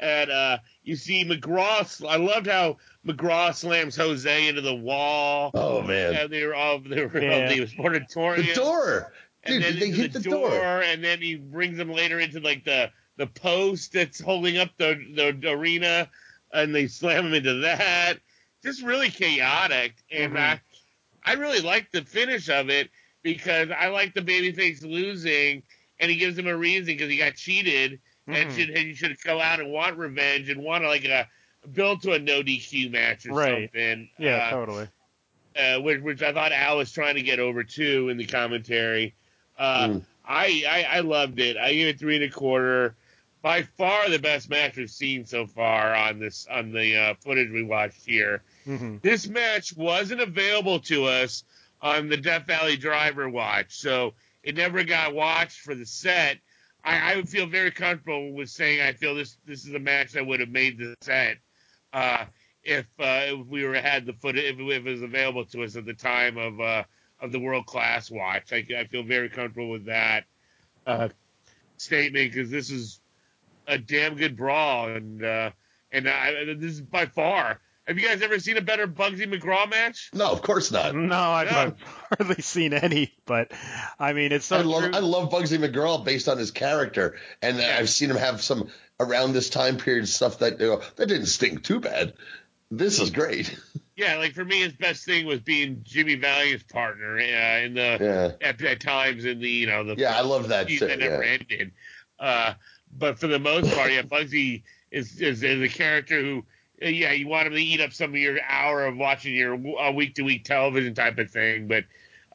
and 0.00 0.30
uh, 0.30 0.56
you 0.84 0.96
see 0.96 1.22
McGraw. 1.22 2.08
I 2.08 2.16
loved 2.16 2.46
how 2.46 2.78
McGraw 3.06 3.54
slams 3.54 3.94
Jose 3.94 4.48
into 4.48 4.62
the 4.62 4.74
wall. 4.74 5.50
Oh 5.52 5.82
man, 5.82 6.14
And 6.14 6.32
they 6.32 6.46
were 6.46 6.54
all 6.54 6.78
they 6.78 7.04
were 7.04 7.20
Yeah. 7.22 7.46
the 7.50 7.66
sportatorium. 7.66 8.46
the 8.46 8.54
door, 8.54 9.12
and 9.44 9.62
dude! 9.62 9.62
then 9.64 9.78
They 9.78 9.90
hit 9.90 10.14
the, 10.14 10.20
the 10.20 10.30
door. 10.30 10.80
and 10.82 11.04
then 11.04 11.20
he 11.20 11.34
brings 11.36 11.76
them 11.76 11.92
later 11.92 12.18
into 12.20 12.40
like 12.40 12.64
the 12.64 12.90
the 13.18 13.26
post 13.26 13.92
that's 13.92 14.18
holding 14.18 14.56
up 14.56 14.70
the 14.78 14.94
the 15.42 15.50
arena, 15.50 16.08
and 16.54 16.74
they 16.74 16.86
slam 16.86 17.26
him 17.26 17.34
into 17.34 17.52
that. 17.60 18.14
Just 18.62 18.82
really 18.82 19.10
chaotic, 19.10 19.92
and 20.10 20.32
Mhm. 20.32 20.38
I 20.40 20.60
I 21.22 21.34
really 21.34 21.60
like 21.60 21.90
the 21.92 22.02
finish 22.02 22.48
of 22.48 22.70
it 22.70 22.88
because 23.22 23.68
I 23.78 23.88
like 23.88 24.14
the 24.14 24.22
babyface 24.22 24.80
losing, 24.82 25.62
and 26.00 26.10
he 26.10 26.16
gives 26.16 26.38
him 26.38 26.46
a 26.46 26.56
reason 26.56 26.86
because 26.86 27.10
he 27.10 27.16
got 27.16 27.34
cheated 27.34 28.00
and 28.26 28.50
Mhm. 28.50 28.56
should 28.56 28.70
and 28.70 28.78
he 28.88 28.94
should 28.94 29.16
go 29.22 29.40
out 29.40 29.60
and 29.60 29.70
want 29.70 29.96
revenge 29.98 30.48
and 30.48 30.60
want 30.62 30.84
like 30.84 31.04
a 31.04 31.28
build 31.72 32.02
to 32.02 32.12
a 32.12 32.18
no 32.18 32.42
DQ 32.42 32.90
match 32.90 33.26
or 33.26 33.32
Right. 33.34 33.68
something. 33.70 34.08
Yeah, 34.18 34.36
Uh, 34.36 34.50
totally. 34.50 34.88
uh, 35.56 35.80
which, 35.80 36.00
which 36.00 36.22
I 36.22 36.32
thought 36.32 36.52
Al 36.52 36.76
was 36.78 36.92
trying 36.92 37.14
to 37.16 37.22
get 37.22 37.38
over 37.40 37.64
too 37.64 38.08
in 38.08 38.16
the 38.16 38.26
commentary. 38.26 39.14
Uh, 39.58 39.88
Mm. 39.88 40.04
I, 40.28 40.64
I 40.68 40.96
I 40.96 41.00
loved 41.00 41.38
it. 41.38 41.56
I 41.56 41.72
gave 41.72 41.86
it 41.88 41.98
three 41.98 42.16
and 42.16 42.24
a 42.24 42.28
quarter. 42.30 42.96
By 43.42 43.62
far 43.62 44.08
the 44.10 44.18
best 44.18 44.50
match 44.50 44.76
we've 44.76 44.90
seen 44.90 45.24
so 45.24 45.46
far 45.46 45.94
on 45.94 46.18
this 46.18 46.48
on 46.50 46.72
the 46.72 46.96
uh, 46.96 47.14
footage 47.14 47.50
we 47.52 47.62
watched 47.62 48.04
here. 48.04 48.42
Mhm. 48.66 49.00
This 49.02 49.28
match 49.28 49.72
wasn't 49.76 50.20
available 50.20 50.80
to 50.80 51.04
us 51.04 51.44
on 51.80 52.08
the 52.08 52.16
Death 52.16 52.46
Valley 52.48 52.76
Driver 52.76 53.28
watch, 53.28 53.66
so 53.76 54.14
it 54.46 54.56
never 54.56 54.84
got 54.84 55.14
watched 55.14 55.60
for 55.60 55.74
the 55.74 55.86
set. 55.86 56.38
I, 56.84 57.12
I 57.12 57.16
would 57.16 57.28
feel 57.28 57.46
very 57.46 57.72
comfortable 57.72 58.32
with 58.32 58.50
saying 58.50 58.80
I 58.82 58.94
feel 58.94 59.14
this 59.16 59.38
this 59.46 59.66
is 59.66 59.74
a 59.74 59.80
match 59.80 60.12
that 60.12 60.26
would 60.26 60.40
have 60.40 60.50
made 60.50 60.78
the 60.78 60.94
set 61.02 61.38
uh, 61.92 62.26
if 62.64 62.86
uh, 63.00 63.22
if 63.40 63.46
we 63.48 63.64
were 63.64 63.74
had 63.76 64.06
the 64.06 64.14
footage 64.14 64.44
if, 64.44 64.60
it- 64.60 64.62
if 64.72 64.86
it 64.86 64.90
was 64.92 65.02
available 65.02 65.44
to 65.46 65.64
us 65.64 65.76
at 65.76 65.84
the 65.86 65.94
time 65.94 66.38
of 66.38 66.60
uh, 66.60 66.84
of 67.20 67.32
the 67.32 67.40
world 67.40 67.66
class 67.66 68.10
watch. 68.10 68.52
I, 68.52 68.64
I 68.78 68.84
feel 68.86 69.02
very 69.04 69.28
comfortable 69.30 69.70
with 69.70 69.86
that 69.86 70.24
uh, 70.86 71.08
statement 71.78 72.32
because 72.32 72.50
this 72.50 72.70
is 72.70 73.00
a 73.66 73.78
damn 73.78 74.16
good 74.16 74.36
brawl 74.36 74.88
and 74.88 75.24
uh, 75.24 75.50
and 75.92 76.08
I, 76.08 76.44
this 76.54 76.72
is 76.72 76.80
by 76.82 77.06
far. 77.06 77.60
Have 77.86 77.98
you 77.98 78.06
guys 78.08 78.20
ever 78.22 78.38
seen 78.40 78.56
a 78.56 78.60
better 78.62 78.86
Bugsy 78.88 79.32
McGraw 79.32 79.68
match? 79.70 80.10
No, 80.12 80.30
of 80.32 80.42
course 80.42 80.72
not. 80.72 80.94
No, 80.94 81.14
I've, 81.16 81.46
Yeah. 81.46 81.60
I've 81.60 81.80
hardly 82.18 82.42
seen 82.42 82.72
any, 82.72 83.12
but 83.26 83.52
I 83.98 84.12
mean, 84.12 84.32
it's 84.32 84.46
so 84.46 84.56
I 84.58 84.62
love 84.62 84.82
true. 84.84 84.92
I 84.94 84.98
love 84.98 85.30
Bugsy 85.30 85.58
McGraw 85.58 86.04
based 86.04 86.28
on 86.28 86.36
his 86.38 86.50
character, 86.50 87.16
and 87.42 87.58
Yeah. 87.58 87.76
I've 87.78 87.88
seen 87.88 88.10
him 88.10 88.16
have 88.16 88.42
some 88.42 88.70
around 88.98 89.32
this 89.34 89.50
time 89.50 89.76
period 89.76 90.08
stuff 90.08 90.38
that 90.40 90.58
you 90.60 90.66
know, 90.66 90.82
that 90.96 91.06
didn't 91.06 91.26
stink 91.26 91.62
too 91.62 91.80
bad. 91.80 92.14
This 92.70 92.98
is 93.00 93.10
great. 93.10 93.56
Yeah, 93.98 94.18
like 94.18 94.34
for 94.34 94.44
me, 94.44 94.60
his 94.60 94.74
best 94.74 95.06
thing 95.06 95.24
was 95.24 95.40
being 95.40 95.80
Jimmy 95.82 96.16
Valiant's 96.16 96.64
partner 96.64 97.16
uh, 97.16 97.64
in 97.64 97.72
the 97.72 97.96
Yeah, 97.98 98.46
at, 98.46 98.60
at 98.62 98.78
times 98.78 99.24
in 99.24 99.40
the 99.40 99.48
you 99.48 99.66
know 99.66 99.84
the 99.84 99.94
yeah, 99.96 100.14
I 100.14 100.20
love 100.20 100.48
that 100.48 100.66
feud 100.66 100.80
too. 100.80 100.86
that 100.88 100.98
never 100.98 101.24
Yeah. 101.24 101.30
ended. 101.40 101.72
Uh, 102.20 102.52
but 102.92 103.18
for 103.18 103.26
the 103.26 103.38
most 103.38 103.74
part, 103.74 103.90
yeah, 103.90 104.02
Bugsy 104.02 104.64
is, 104.90 105.18
is 105.18 105.42
is 105.42 105.62
a 105.62 105.68
character 105.68 106.20
who, 106.20 106.44
yeah, 106.80 107.12
you 107.12 107.26
want 107.28 107.46
him 107.46 107.54
to 107.54 107.62
eat 107.62 107.80
up 107.80 107.92
some 107.92 108.10
of 108.10 108.16
your 108.16 108.38
hour 108.46 108.86
of 108.86 108.96
watching 108.96 109.34
your 109.34 109.56
week 109.92 110.14
to 110.16 110.22
week 110.22 110.44
television 110.44 110.94
type 110.94 111.18
of 111.18 111.30
thing, 111.30 111.68
but 111.68 111.84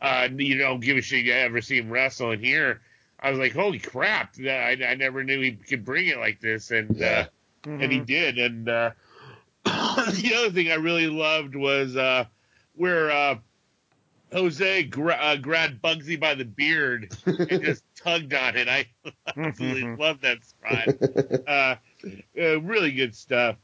uh, 0.01 0.27
you 0.36 0.57
don't 0.57 0.79
give 0.79 0.98
a 0.98 1.01
shit 1.01 1.25
you 1.25 1.33
ever 1.33 1.62
see 1.62 1.77
him 1.77 1.89
wrestle. 1.91 2.31
And 2.31 2.43
here, 2.43 2.81
I 3.19 3.29
was 3.29 3.39
like, 3.39 3.53
holy 3.53 3.77
crap! 3.79 4.33
I, 4.39 4.77
I 4.88 4.95
never 4.95 5.24
knew 5.24 5.39
he 5.41 5.51
could 5.51 5.86
bring 5.86 6.07
it 6.07 6.17
like 6.17 6.39
this, 6.41 6.71
and 6.71 6.98
Yeah. 6.98 7.27
uh, 7.65 7.69
and 7.69 7.91
he 7.91 8.00
Mhm. 8.00 8.05
did. 8.07 8.38
And 8.39 8.69
uh, 8.69 8.91
the 9.65 10.33
other 10.36 10.51
thing 10.51 10.71
I 10.71 10.75
really 10.75 11.07
loved 11.07 11.55
was 11.55 11.95
uh, 11.95 12.25
where 12.74 13.12
uh, 13.12 13.36
Jose 14.33 14.83
gra- 14.83 15.19
uh, 15.21 15.36
grabbed 15.36 15.81
Bugsy 15.83 16.19
by 16.19 16.33
the 16.33 16.45
beard 16.45 17.15
and 17.25 17.62
just 17.62 17.83
tugged 17.95 18.33
on 18.33 18.55
it. 18.57 18.67
I 18.67 18.88
absolutely 19.38 19.83
Mhm. 19.83 20.00
love 20.00 20.21
that 20.21 20.43
spot. 20.45 20.89
Uh, 21.45 21.75
uh, 22.41 22.62
really 22.62 22.91
good 22.93 23.15
stuff. 23.15 23.57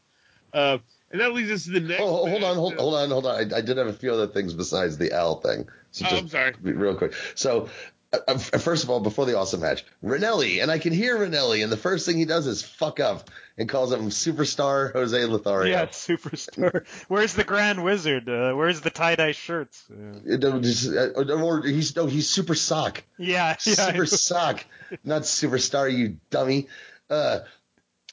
Uh, 0.57 0.77
and 1.11 1.21
that 1.21 1.33
leads 1.33 1.51
us 1.51 1.63
to 1.65 1.71
the 1.71 1.79
next. 1.79 2.01
Oh, 2.01 2.27
hold 2.27 2.43
on, 2.43 2.55
hold, 2.55 2.73
match. 2.73 2.79
hold 2.81 2.95
on, 2.95 3.09
hold 3.11 3.25
on. 3.27 3.35
I, 3.53 3.57
I 3.57 3.61
did 3.61 3.77
have 3.77 3.87
a 3.87 3.93
few 3.93 4.11
other 4.11 4.27
things 4.27 4.53
besides 4.53 4.97
the 4.97 5.11
L 5.13 5.39
thing. 5.39 5.67
So 5.91 6.05
Oh, 6.09 6.17
I'm 6.17 6.27
sorry. 6.27 6.53
real 6.61 6.95
quick. 6.95 7.13
So, 7.35 7.69
uh, 8.13 8.17
uh, 8.27 8.37
first 8.37 8.83
of 8.83 8.89
all, 8.89 8.99
before 8.99 9.25
the 9.25 9.37
awesome 9.37 9.61
match, 9.61 9.85
Ranelli, 10.03 10.61
and 10.61 10.69
I 10.71 10.79
can 10.79 10.93
hear 10.93 11.17
Ranelli, 11.17 11.63
and 11.63 11.71
the 11.71 11.77
first 11.77 12.05
thing 12.05 12.17
he 12.17 12.25
does 12.25 12.45
is 12.47 12.61
fuck 12.63 12.99
up 12.99 13.29
and 13.57 13.67
calls 13.69 13.91
him 13.91 14.09
superstar 14.09 14.91
Jose 14.93 15.25
Lothario. 15.25 15.71
Yeah, 15.71 15.85
superstar. 15.87 16.85
Where's 17.07 17.33
the 17.33 17.43
Grand 17.43 17.83
Wizard? 17.83 18.29
Uh, 18.29 18.53
where's 18.53 18.81
the 18.81 18.89
tie 18.89 19.15
dye 19.15 19.31
shirts? 19.33 19.85
Uh, 19.91 20.19
You 20.25 20.37
know, 20.37 20.59
just, 20.61 20.87
uh, 20.93 21.09
or 21.15 21.61
he's 21.63 21.95
no, 21.95 22.05
he's 22.05 22.29
super 22.29 22.55
sock, 22.55 23.03
yeah, 23.17 23.55
yeah. 23.65 23.73
super 23.91 24.05
sock, 24.05 24.65
not 25.03 25.23
superstar. 25.23 25.91
You 25.95 26.17
dummy. 26.29 26.67
Uh, 27.09 27.39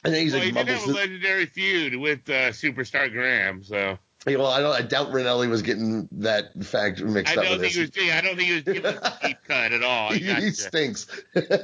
and 0.05 0.13
then 0.13 0.21
he's 0.21 0.33
Well, 0.33 0.41
he 0.41 0.51
like 0.51 0.65
did 0.65 0.77
have 0.77 0.87
a 0.87 0.91
legendary 0.91 1.45
feud 1.45 1.95
with 1.95 2.29
uh, 2.29 2.51
Superstar 2.51 3.11
Graham, 3.11 3.63
so 3.63 3.97
Hey, 4.25 4.37
well, 4.37 4.47
I 4.47 4.59
don't. 4.59 4.73
I 4.73 4.81
doubt 4.81 5.11
Ranelli 5.11 5.47
was 5.47 5.61
getting 5.61 6.09
that 6.13 6.51
fact 6.63 6.99
mixed 6.99 7.37
I 7.37 7.41
up 7.41 7.43
don't 7.43 7.51
with 7.59 7.61
think 7.61 7.73
this. 7.75 8.03
he 8.03 8.09
was. 8.09 8.17
I 8.17 8.21
don't 8.21 8.35
think 8.35 8.47
he 8.47 8.53
was 8.55 8.63
giving 8.63 8.85
a 8.85 9.17
deep 9.21 9.37
cut 9.47 9.71
at 9.71 9.83
all. 9.83 10.11
He, 10.13 10.33
he 10.33 10.49
stinks. 10.49 11.05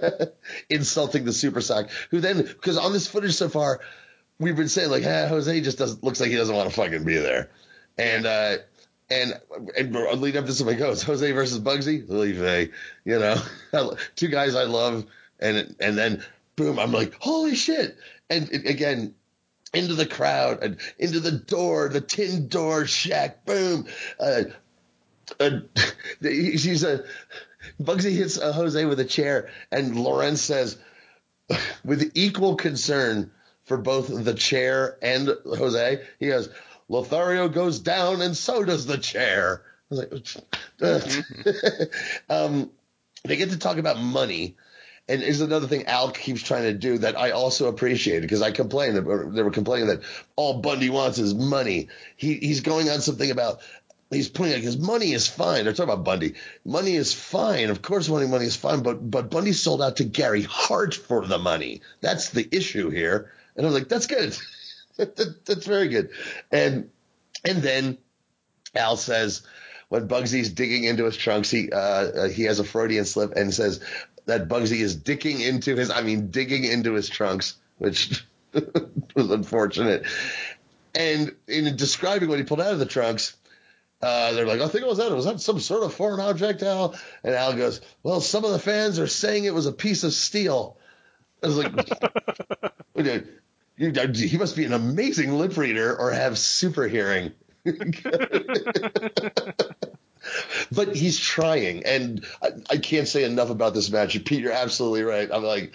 Insulting 0.69 1.25
the 1.25 1.33
super 1.33 1.59
sock, 1.61 1.89
who 2.11 2.19
then 2.19 2.43
because 2.43 2.77
on 2.77 2.93
this 2.93 3.07
footage 3.07 3.33
so 3.33 3.49
far, 3.49 3.79
we've 4.37 4.55
been 4.55 4.69
saying 4.69 4.91
like, 4.91 5.03
ah, 5.07 5.27
Jose 5.27 5.59
just 5.61 5.79
doesn't 5.79 6.03
looks 6.03 6.21
like 6.21 6.29
he 6.29 6.35
doesn't 6.35 6.55
want 6.55 6.69
to 6.69 6.75
fucking 6.75 7.03
be 7.03 7.17
there, 7.17 7.49
and 7.97 8.27
uh, 8.27 8.57
and 9.09 9.39
and 9.75 10.21
lead 10.21 10.37
up 10.37 10.45
to 10.45 10.53
something 10.53 10.77
goes 10.77 11.01
Jose 11.01 11.31
versus 11.31 11.59
Bugsy, 11.59 12.07
Jose, 12.07 12.69
you 13.05 13.17
know, 13.17 13.41
two 14.15 14.27
guys 14.27 14.53
I 14.53 14.65
love, 14.65 15.07
and 15.39 15.75
and 15.79 15.97
then 15.97 16.23
boom, 16.55 16.77
I'm 16.77 16.91
like, 16.91 17.15
holy 17.19 17.55
shit, 17.55 17.97
and 18.31 18.51
again. 18.51 19.15
Into 19.73 19.93
the 19.93 20.05
crowd 20.05 20.61
and 20.63 20.77
into 20.99 21.21
the 21.21 21.31
door, 21.31 21.87
the 21.87 22.01
tin 22.01 22.49
door 22.49 22.85
shack, 22.85 23.45
boom. 23.45 23.87
Uh, 24.19 24.43
uh, 25.39 25.59
she's 26.21 26.83
a 26.83 27.05
Bugsy 27.81 28.15
hits 28.15 28.37
uh, 28.37 28.51
Jose 28.53 28.85
with 28.85 28.99
a 28.99 29.05
chair, 29.05 29.49
and 29.71 29.93
Lowrance 29.93 30.39
says, 30.39 30.77
with 31.85 32.11
equal 32.15 32.55
concern 32.55 33.31
for 33.65 33.77
both 33.77 34.07
the 34.07 34.33
chair 34.33 34.97
and 35.01 35.29
Jose, 35.45 36.03
he 36.19 36.27
goes, 36.27 36.49
Lothario 36.89 37.47
goes 37.47 37.79
down, 37.79 38.21
and 38.21 38.35
so 38.35 38.63
does 38.63 38.85
the 38.85 38.97
chair. 38.97 39.63
I 39.91 39.95
was 39.95 40.35
like, 40.79 41.91
um, 42.29 42.71
they 43.23 43.37
get 43.37 43.51
to 43.51 43.59
talk 43.59 43.77
about 43.77 43.99
money. 43.99 44.57
And 45.07 45.21
is 45.23 45.41
another 45.41 45.67
thing 45.67 45.87
Al 45.87 46.11
keeps 46.11 46.41
trying 46.41 46.63
to 46.63 46.73
do 46.73 46.99
that 46.99 47.17
I 47.17 47.31
also 47.31 47.67
appreciated 47.67 48.21
because 48.21 48.41
I 48.41 48.51
complained 48.51 48.95
that 48.97 49.31
they 49.33 49.43
were 49.43 49.51
complaining 49.51 49.87
that 49.87 50.01
all 50.35 50.61
Bundy 50.61 50.89
wants 50.89 51.17
is 51.17 51.33
money. 51.33 51.89
He 52.15 52.35
he's 52.35 52.61
going 52.61 52.89
on 52.89 53.01
something 53.01 53.29
about 53.29 53.59
he's 54.09 54.29
pointing 54.29 54.55
out 54.55 54.59
because 54.61 54.77
money 54.77 55.11
is 55.11 55.27
fine. 55.27 55.63
They're 55.65 55.73
talking 55.73 55.91
about 55.93 56.05
Bundy. 56.05 56.35
Money 56.63 56.95
is 56.95 57.13
fine. 57.13 57.69
Of 57.69 57.81
course, 57.81 58.07
money 58.09 58.27
money 58.27 58.45
is 58.45 58.55
fine, 58.55 58.83
but 58.83 59.09
but 59.09 59.29
Bundy 59.29 59.53
sold 59.53 59.81
out 59.81 59.97
to 59.97 60.03
Gary 60.05 60.43
Hart 60.43 60.93
for 60.95 61.25
the 61.25 61.37
money. 61.39 61.81
That's 61.99 62.29
the 62.29 62.47
issue 62.55 62.89
here. 62.89 63.31
And 63.57 63.65
I 63.65 63.69
was 63.69 63.77
like, 63.77 63.89
that's 63.89 64.07
good. 64.07 64.37
that, 64.97 65.15
that- 65.17 65.45
that's 65.45 65.65
very 65.65 65.89
good. 65.89 66.11
And 66.51 66.89
and 67.43 67.61
then 67.61 67.97
Al 68.75 68.95
says 68.97 69.41
when 69.89 70.07
Bugsy's 70.07 70.49
digging 70.49 70.85
into 70.85 71.03
his 71.03 71.17
trunks, 71.17 71.49
he 71.49 71.69
uh, 71.69 71.77
uh, 71.77 72.29
he 72.29 72.43
has 72.43 72.59
a 72.59 72.63
Freudian 72.63 73.03
slip 73.03 73.33
and 73.35 73.53
says 73.53 73.81
that 74.31 74.47
Bugsy 74.47 74.79
is 74.79 74.95
digging 74.95 75.41
into 75.41 75.75
his, 75.75 75.91
I 75.91 76.01
mean, 76.01 76.31
digging 76.31 76.63
into 76.63 76.93
his 76.93 77.09
trunks, 77.09 77.55
which 77.77 78.25
was 78.53 79.29
unfortunate. 79.29 80.05
And 80.95 81.35
in 81.47 81.75
describing 81.75 82.29
what 82.29 82.39
he 82.39 82.45
pulled 82.45 82.61
out 82.61 82.73
of 82.73 82.79
the 82.79 82.85
trunks, 82.85 83.35
uh, 84.01 84.33
they're 84.33 84.47
like, 84.47 84.61
I 84.61 84.67
think 84.67 84.83
it 84.83 84.87
was 84.87 84.97
that. 84.97 85.11
Was 85.11 85.25
that 85.25 85.39
some 85.39 85.59
sort 85.59 85.83
of 85.83 85.93
foreign 85.93 86.19
object, 86.19 86.63
Al? 86.63 86.95
And 87.23 87.35
Al 87.35 87.53
goes, 87.53 87.81
Well, 88.01 88.19
some 88.19 88.43
of 88.43 88.51
the 88.51 88.59
fans 88.59 88.97
are 88.99 89.07
saying 89.07 89.45
it 89.45 89.53
was 89.53 89.67
a 89.67 89.71
piece 89.71 90.03
of 90.03 90.13
steel. 90.13 90.77
I 91.43 91.47
was 91.47 91.57
like, 91.57 91.71
you, 93.77 93.93
he 94.13 94.37
must 94.37 94.55
be 94.55 94.65
an 94.65 94.73
amazing 94.73 95.33
lip 95.33 95.55
reader 95.57 95.95
or 95.95 96.11
have 96.11 96.37
super 96.37 96.87
hearing. 96.87 97.31
but 100.71 100.95
he's 100.95 101.19
trying, 101.19 101.85
and 101.85 102.25
I, 102.41 102.49
I 102.69 102.77
can't 102.77 103.07
say 103.07 103.23
enough 103.23 103.49
about 103.49 103.73
this 103.73 103.89
match. 103.89 104.13
Pete, 104.23 104.41
you're 104.41 104.51
absolutely 104.51 105.03
right. 105.03 105.29
I'm 105.31 105.43
like, 105.43 105.73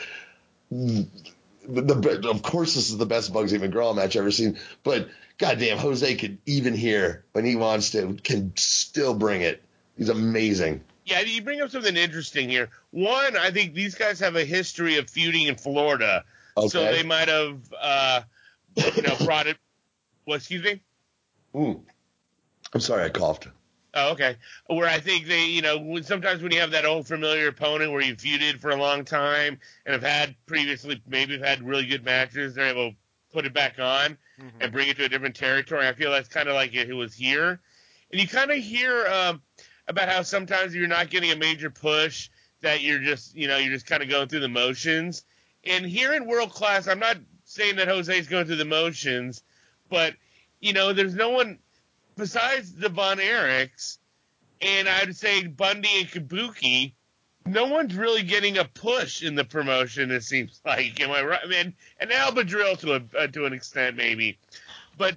the, 0.71 2.29
of 2.29 2.43
course 2.43 2.75
this 2.75 2.91
is 2.91 2.99
the 2.99 3.07
best 3.07 3.33
Bugsy 3.33 3.59
McGraw 3.59 3.95
match 3.95 4.17
I've 4.17 4.23
ever 4.23 4.31
seen, 4.31 4.59
but 4.83 5.09
goddamn, 5.39 5.79
Jose 5.79 6.15
can 6.15 6.39
even 6.47 6.75
here 6.75 7.25
when 7.33 7.45
he 7.45 7.57
wants 7.57 7.91
to, 7.91 8.17
can 8.23 8.53
still 8.57 9.15
bring 9.15 9.43
it. 9.43 9.63
He's 9.97 10.09
amazing. 10.09 10.83
Yeah, 11.05 11.21
you 11.21 11.43
bring 11.43 11.61
up 11.61 11.71
something 11.71 11.97
interesting 11.97 12.49
here. 12.49 12.69
One, 12.91 13.37
I 13.37 13.51
think 13.51 13.75
these 13.75 13.95
guys 13.95 14.19
have 14.21 14.37
a 14.37 14.45
history 14.45 14.99
of 14.99 15.09
feuding 15.09 15.47
in 15.47 15.57
Florida, 15.57 16.25
Okay. 16.57 16.69
so 16.69 16.83
they 16.85 17.03
might 17.03 17.29
have, 17.29 17.59
uh, 17.81 18.23
you 18.77 19.03
know, 19.03 19.17
brought 19.25 19.47
it. 19.47 19.57
Well, 20.27 20.37
excuse 20.37 20.65
me. 20.65 20.81
Mm. 21.55 21.81
I'm 22.75 22.81
sorry, 22.81 23.05
I 23.05 23.09
coughed. 23.11 23.49
Oh, 23.99 24.11
okay. 24.11 24.37
Where 24.67 24.87
I 24.89 25.01
think 25.01 25.27
they, 25.27 25.47
you 25.47 25.63
know, 25.63 25.79
when, 25.79 26.03
sometimes 26.03 26.43
when 26.43 26.53
you 26.53 26.61
have 26.61 26.73
that 26.73 26.85
old 26.85 27.07
familiar 27.07 27.49
opponent 27.49 27.91
where 27.91 28.03
you've 28.03 28.19
feuded 28.19 28.61
for 28.61 28.71
a 28.71 28.77
long 28.77 29.07
time 29.07 29.59
and 29.87 29.95
have 29.95 30.03
had 30.03 30.37
previously, 30.45 31.03
maybe 31.09 31.33
have 31.33 31.43
had 31.47 31.63
really 31.63 31.87
good 31.87 32.05
matches, 32.05 32.55
they're 32.55 32.67
able 32.67 32.91
to 32.91 32.97
put 33.33 33.47
it 33.47 33.55
back 33.55 33.79
on 33.79 34.19
Mhm. 34.39 34.53
and 34.61 34.73
bring 34.73 34.89
it 34.89 34.99
to 34.99 35.05
a 35.05 35.09
different 35.09 35.35
territory. 35.35 35.89
I 35.89 35.95
feel 35.95 36.11
that's 36.11 36.29
kind 36.29 36.47
of 36.47 36.55
like 36.55 36.75
it 36.75 36.93
was 36.93 37.15
here. 37.15 37.59
And 38.13 38.21
you 38.21 38.29
kind 38.29 38.51
of 38.51 38.59
hear 38.59 39.07
um, 39.07 39.43
about 39.89 40.11
how 40.11 40.21
sometimes 40.21 40.75
you're 40.75 40.89
not 40.89 41.09
getting 41.09 41.31
a 41.31 41.37
major 41.37 41.71
push, 41.71 42.29
that 42.61 42.83
you're 42.83 42.99
just, 42.99 43.35
you 43.35 43.49
know, 43.49 43.57
you're 43.57 43.73
just 43.73 43.87
kind 43.87 44.03
of 44.03 44.11
going 44.11 44.29
through 44.29 44.41
the 44.41 44.49
motions. 44.49 45.25
And 45.65 45.87
here 45.87 46.13
in 46.13 46.27
world 46.27 46.51
class, 46.51 46.87
I'm 46.87 46.99
not 46.99 47.17
saying 47.45 47.77
that 47.77 47.89
Jose's 47.89 48.29
going 48.29 48.45
through 48.45 48.57
the 48.57 48.67
motions, 48.67 49.43
but, 49.89 50.15
you 50.61 50.75
know, 50.75 50.93
there's 50.93 51.15
no 51.15 51.31
one 51.31 51.59
besides 52.17 52.75
the 52.75 52.89
Von 52.89 53.19
Erichs, 53.19 53.99
and 54.61 54.89
I'd 54.89 55.17
say 55.17 55.47
Bundy 55.47 55.89
and 56.01 56.09
Kabuki, 56.09 56.93
no 57.45 57.67
one's 57.67 57.95
really 57.95 58.23
getting 58.23 58.59
a 58.59 58.65
push 58.65 59.23
in 59.23 59.35
the 59.35 59.45
promotion. 59.45 60.11
It 60.11 60.25
seems 60.25 60.61
like, 60.67 61.01
am 61.01 61.11
I 61.11 61.23
right? 61.23 61.41
I 61.45 61.47
mean, 61.49 61.75
and 62.01 62.13
Al 62.13 62.33
Madril 62.33 62.79
to 62.81 62.95
a 62.95 63.23
uh, 63.23 63.27
to 63.29 63.45
an 63.45 63.53
extent 63.53 63.97
maybe, 63.97 64.39
but 64.99 65.17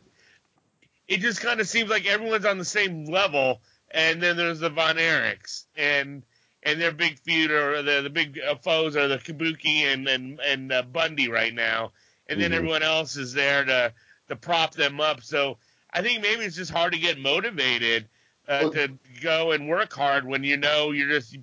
it 1.07 1.21
just 1.21 1.41
kind 1.41 1.59
of 1.59 1.67
seems 1.67 1.89
like 1.89 2.05
everyone's 2.05 2.45
on 2.45 2.57
the 2.57 2.65
same 2.65 3.05
level. 3.05 3.61
And 3.91 4.21
then 4.21 4.37
there's 4.37 4.59
the 4.59 4.69
Von 4.69 4.97
Erichs, 4.97 5.65
and 5.75 6.21
and 6.61 6.79
their 6.79 6.91
big 6.91 7.17
feud 7.19 7.49
or 7.49 7.81
the 7.81 8.01
the 8.03 8.09
big 8.11 8.39
uh, 8.39 8.55
foes 8.55 8.95
are 8.95 9.07
the 9.07 9.17
Kabuki 9.17 9.91
and 9.91 10.07
and 10.07 10.39
and 10.41 10.71
uh, 10.71 10.83
Bundy 10.83 11.27
right 11.29 11.53
now, 11.53 11.93
and 12.27 12.39
then 12.39 12.51
Mhm. 12.51 12.55
everyone 12.55 12.83
else 12.83 13.17
is 13.17 13.33
there 13.33 13.65
to 13.65 13.93
to 14.27 14.35
prop 14.35 14.75
them 14.75 15.01
up. 15.01 15.23
So 15.23 15.57
I 15.91 16.01
think 16.01 16.21
maybe 16.21 16.43
it's 16.43 16.55
just 16.55 16.71
hard 16.71 16.93
to 16.93 16.99
get 16.99 17.19
motivated 17.19 18.07
uh, 18.47 18.59
Well- 18.63 18.71
to 18.71 18.89
go 19.21 19.51
and 19.51 19.67
work 19.67 19.93
hard 19.93 20.25
when 20.25 20.43
you 20.43 20.57
know 20.57 20.91
you're 20.91 21.09
just 21.09 21.37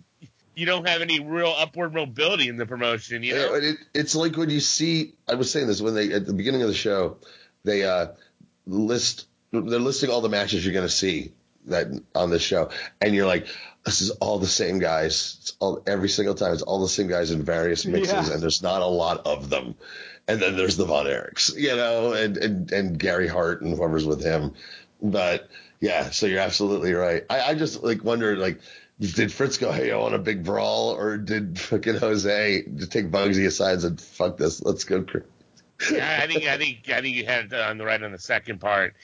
you 0.55 0.65
don't 0.65 0.89
have 0.89 1.03
any 1.03 1.21
real 1.21 1.55
upward 1.57 1.95
mobility 1.95 2.49
in 2.49 2.57
the 2.57 2.65
promotion. 2.67 3.23
You 3.23 3.35
know, 3.35 3.55
it, 3.55 3.77
it's 3.95 4.15
like 4.15 4.37
when 4.37 4.49
you 4.49 4.61
see. 4.61 5.13
I 5.29 5.35
was 5.35 5.51
saying 5.51 5.67
this 5.67 5.83
when 5.83 5.95
they 5.95 6.13
at 6.13 6.27
the 6.27 6.33
beginning 6.33 6.63
of 6.63 6.69
the 6.69 6.75
show, 6.75 7.19
they 7.65 7.85
uh, 7.85 8.09
list. 8.67 9.27
They're 9.53 9.61
listing 9.63 10.11
all 10.11 10.23
the 10.23 10.29
matches 10.29 10.65
you're 10.65 10.75
going 10.75 10.87
to 10.87 10.93
see 10.93 11.33
that 11.67 11.89
on 12.15 12.31
this 12.31 12.43
show, 12.43 12.71
and 13.01 13.15
you're 13.15 13.27
like, 13.27 13.47
this 13.85 14.01
is 14.03 14.11
all 14.11 14.39
the 14.39 14.47
same 14.47 14.79
guys. 14.79 15.39
It's 15.41 15.57
all 15.61 15.83
every 15.87 16.09
single 16.09 16.35
time. 16.35 16.53
It's 16.53 16.63
all 16.63 16.83
the 16.83 16.89
same 16.89 17.07
guys 17.09 17.31
in 17.31 17.43
various 17.43 17.85
mixes, 17.87 18.29
Yeah. 18.29 18.35
and 18.35 18.43
there's 18.43 18.63
not 18.63 18.83
a 18.83 18.87
lot 18.87 19.27
of 19.27 19.49
them. 19.51 19.75
And 20.29 20.41
then 20.41 20.57
there's 20.57 20.77
the 20.77 20.85
Von 20.87 21.07
Erichs, 21.07 21.57
you 21.57 21.77
know, 21.77 22.13
and 22.13 22.37
and 22.37 22.73
and 22.73 22.99
Gary 22.99 23.29
Hart 23.29 23.63
and 23.63 23.77
whoever's 23.77 24.05
with 24.05 24.23
him. 24.25 24.55
But 25.01 25.49
yeah, 25.81 26.11
so 26.11 26.27
you're 26.27 26.41
absolutely 26.41 26.95
right. 26.95 27.25
I, 27.31 27.41
I 27.43 27.55
just 27.55 27.83
like 27.83 28.03
wonder 28.03 28.37
like. 28.37 28.61
Did 28.99 29.31
Fritz 29.31 29.59
go, 29.59 29.71
hey, 29.73 29.93
I 29.93 29.99
want 29.99 30.15
a 30.15 30.19
big 30.19 30.43
brawl, 30.43 30.89
or 30.97 31.19
did 31.19 31.61
fucking 31.61 31.97
Jose 31.97 32.63
take 32.89 33.11
Bugsy 33.11 33.47
aside 33.47 33.73
and 33.73 33.83
said, 33.83 34.01
fuck 34.01 34.39
this, 34.39 34.63
let's 34.63 34.85
go? 34.85 35.05
Yeah, 35.93 36.21
I 36.23 36.27
think 36.27 36.45
I 36.45 36.57
think 36.57 36.89
I 36.89 37.03
think 37.03 37.15
you 37.15 37.27
had 37.27 37.53
it 37.53 37.61
on 37.61 37.77
the 37.77 37.85
right 37.85 38.03
on 38.03 38.13
the 38.13 38.19
second 38.19 38.59
part, 38.59 38.95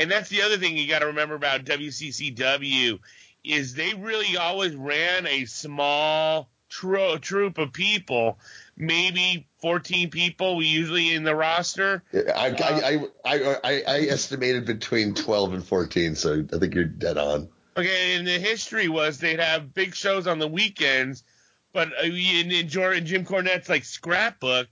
and 0.00 0.10
that's 0.10 0.30
the 0.30 0.42
other 0.42 0.56
thing 0.56 0.76
you 0.76 0.88
got 0.88 1.00
to 1.00 1.06
remember 1.06 1.34
about 1.34 1.64
WCCW 1.64 2.98
is 3.44 3.74
they 3.74 3.92
really 3.94 4.36
always 4.36 4.74
ran 4.74 5.26
a 5.26 5.44
small 5.44 6.48
tro- 6.70 7.18
troop 7.18 7.58
of 7.58 7.72
people, 7.72 8.38
maybe 8.76 9.46
14 9.60 10.08
people 10.08 10.62
usually 10.62 11.12
in 11.12 11.22
the 11.22 11.34
roster. 11.34 12.02
I, 12.14 12.18
I, 12.24 12.48
I, 12.48 13.06
I, 13.24 13.56
I, 13.62 13.82
I 13.86 14.00
estimated 14.08 14.64
between 14.64 15.14
12 15.14 15.52
and 15.52 15.64
14, 15.64 16.14
so 16.14 16.44
I 16.50 16.58
think 16.58 16.74
you're 16.74 16.84
dead 16.84 17.18
on. 17.18 17.48
Okay, 17.76 18.16
and 18.16 18.26
the 18.26 18.38
history 18.38 18.88
was 18.88 19.18
they'd 19.18 19.38
have 19.38 19.74
big 19.74 19.94
shows 19.94 20.26
on 20.26 20.38
the 20.38 20.48
weekends, 20.48 21.24
but 21.72 21.88
uh, 21.88 22.04
in, 22.04 22.50
in 22.50 22.68
Jim 22.68 23.24
Cornette's 23.24 23.68
like 23.68 23.84
scrapbook, 23.84 24.68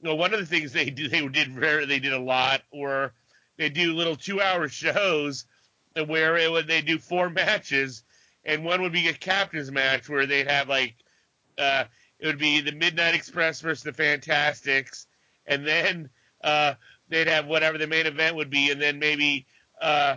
you 0.00 0.08
know, 0.08 0.14
one 0.14 0.34
of 0.34 0.40
the 0.40 0.46
things 0.46 0.72
they 0.72 0.90
do 0.90 1.08
they 1.08 1.26
did 1.26 1.52
very 1.52 1.86
they 1.86 1.98
did 1.98 2.12
a 2.12 2.20
lot 2.20 2.62
were 2.72 3.12
they 3.56 3.68
do 3.68 3.94
little 3.94 4.16
two 4.16 4.40
hour 4.40 4.68
shows 4.68 5.46
where 6.06 6.36
it 6.36 6.50
would 6.50 6.66
they 6.66 6.82
do 6.82 6.98
four 6.98 7.30
matches, 7.30 8.02
and 8.44 8.64
one 8.64 8.82
would 8.82 8.92
be 8.92 9.08
a 9.08 9.14
captain's 9.14 9.70
match 9.70 10.08
where 10.08 10.26
they'd 10.26 10.50
have 10.50 10.68
like 10.68 10.94
uh, 11.58 11.84
it 12.18 12.26
would 12.26 12.38
be 12.38 12.60
the 12.60 12.72
Midnight 12.72 13.14
Express 13.14 13.60
versus 13.60 13.82
the 13.82 13.92
Fantastics, 13.92 15.06
and 15.46 15.66
then 15.66 16.10
uh, 16.42 16.74
they'd 17.08 17.28
have 17.28 17.46
whatever 17.46 17.78
the 17.78 17.86
main 17.86 18.06
event 18.06 18.36
would 18.36 18.50
be, 18.50 18.70
and 18.70 18.80
then 18.80 18.98
maybe 18.98 19.46
uh, 19.80 20.16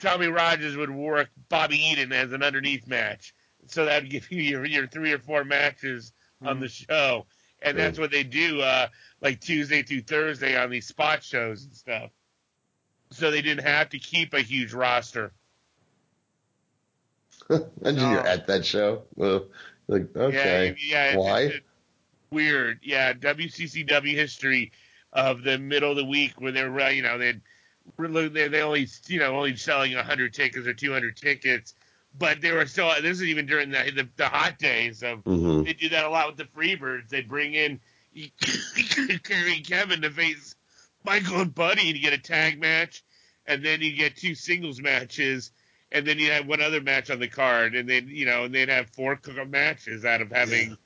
Tommy 0.00 0.28
Rogers 0.28 0.76
would 0.76 0.90
work 0.90 1.28
Bobby 1.48 1.78
Eaton 1.78 2.12
as 2.12 2.32
an 2.32 2.42
underneath 2.42 2.86
match. 2.86 3.34
So 3.68 3.84
that 3.84 4.02
would 4.02 4.10
give 4.10 4.30
you 4.30 4.42
your, 4.42 4.64
your 4.64 4.86
three 4.86 5.12
or 5.12 5.18
four 5.18 5.44
matches 5.44 6.12
on 6.44 6.60
the 6.60 6.68
show. 6.68 7.26
And 7.62 7.76
that's 7.76 7.98
what 7.98 8.10
they 8.10 8.22
do, 8.22 8.60
uh, 8.60 8.88
like 9.20 9.40
Tuesday 9.40 9.82
through 9.82 10.02
Thursday 10.02 10.56
on 10.56 10.70
these 10.70 10.86
spot 10.86 11.24
shows 11.24 11.64
and 11.64 11.74
stuff. 11.74 12.10
So 13.10 13.30
they 13.30 13.42
didn't 13.42 13.64
have 13.64 13.90
to 13.90 13.98
keep 13.98 14.34
a 14.34 14.40
huge 14.40 14.72
roster. 14.72 15.32
Imagine 17.50 18.10
you're 18.10 18.26
at 18.26 18.46
that 18.46 18.66
show. 18.66 19.02
Well, 19.14 19.46
like, 19.88 20.14
okay. 20.16 20.76
Yeah, 20.78 21.12
yeah. 21.12 21.16
Why? 21.16 21.40
it's 21.42 21.66
weird. 22.30 22.80
Yeah, 22.82 23.12
WCCW 23.12 24.14
history 24.14 24.72
of 25.12 25.42
the 25.42 25.58
middle 25.58 25.90
of 25.90 25.96
the 25.96 26.04
week 26.04 26.40
where 26.40 26.52
they're, 26.52 26.80
uh, 26.80 26.88
you 26.90 27.02
know, 27.02 27.18
they'd 27.18 27.40
they 27.98 28.48
they 28.48 28.62
only, 28.62 28.88
you 29.06 29.20
know, 29.20 29.36
only 29.36 29.56
selling 29.56 29.94
100 29.94 30.34
tickets 30.34 30.66
or 30.66 30.74
200 30.74 31.16
tickets, 31.16 31.74
but 32.18 32.40
they 32.40 32.52
were 32.52 32.66
still. 32.66 32.90
This 33.00 33.18
is 33.18 33.24
even 33.24 33.46
during 33.46 33.70
the 33.70 33.92
the, 33.94 34.08
the 34.16 34.26
hot 34.26 34.58
days 34.58 35.02
of. 35.02 35.22
hmm 35.24 35.62
They 35.62 35.72
do 35.74 35.88
that 35.90 36.04
a 36.04 36.10
lot 36.10 36.28
with 36.28 36.36
the 36.36 36.44
Freebirds. 36.44 37.08
They'd 37.08 37.28
bring 37.28 37.54
in 37.54 37.80
Kerry 39.24 39.60
Kevin 39.60 40.02
to 40.02 40.10
face 40.10 40.56
Michael 41.06 41.40
and 41.40 41.54
Buddy 41.54 41.88
and 41.88 41.96
you 41.96 42.02
get 42.02 42.12
a 42.12 42.18
tag 42.18 42.60
match, 42.60 43.02
and 43.46 43.64
then 43.64 43.80
you 43.80 43.96
get 43.96 44.16
two 44.16 44.34
singles 44.34 44.80
matches, 44.80 45.52
and 45.92 46.06
then 46.06 46.18
you 46.18 46.32
have 46.32 46.46
one 46.46 46.60
other 46.60 46.80
match 46.80 47.10
on 47.10 47.20
the 47.20 47.28
card, 47.28 47.74
and 47.74 47.88
then 47.88 48.08
you 48.08 48.26
know, 48.26 48.44
and 48.44 48.54
they'd 48.54 48.68
have 48.68 48.90
four 48.90 49.16
co- 49.16 49.44
matches 49.44 50.04
out 50.04 50.20
of 50.20 50.30
having 50.30 50.76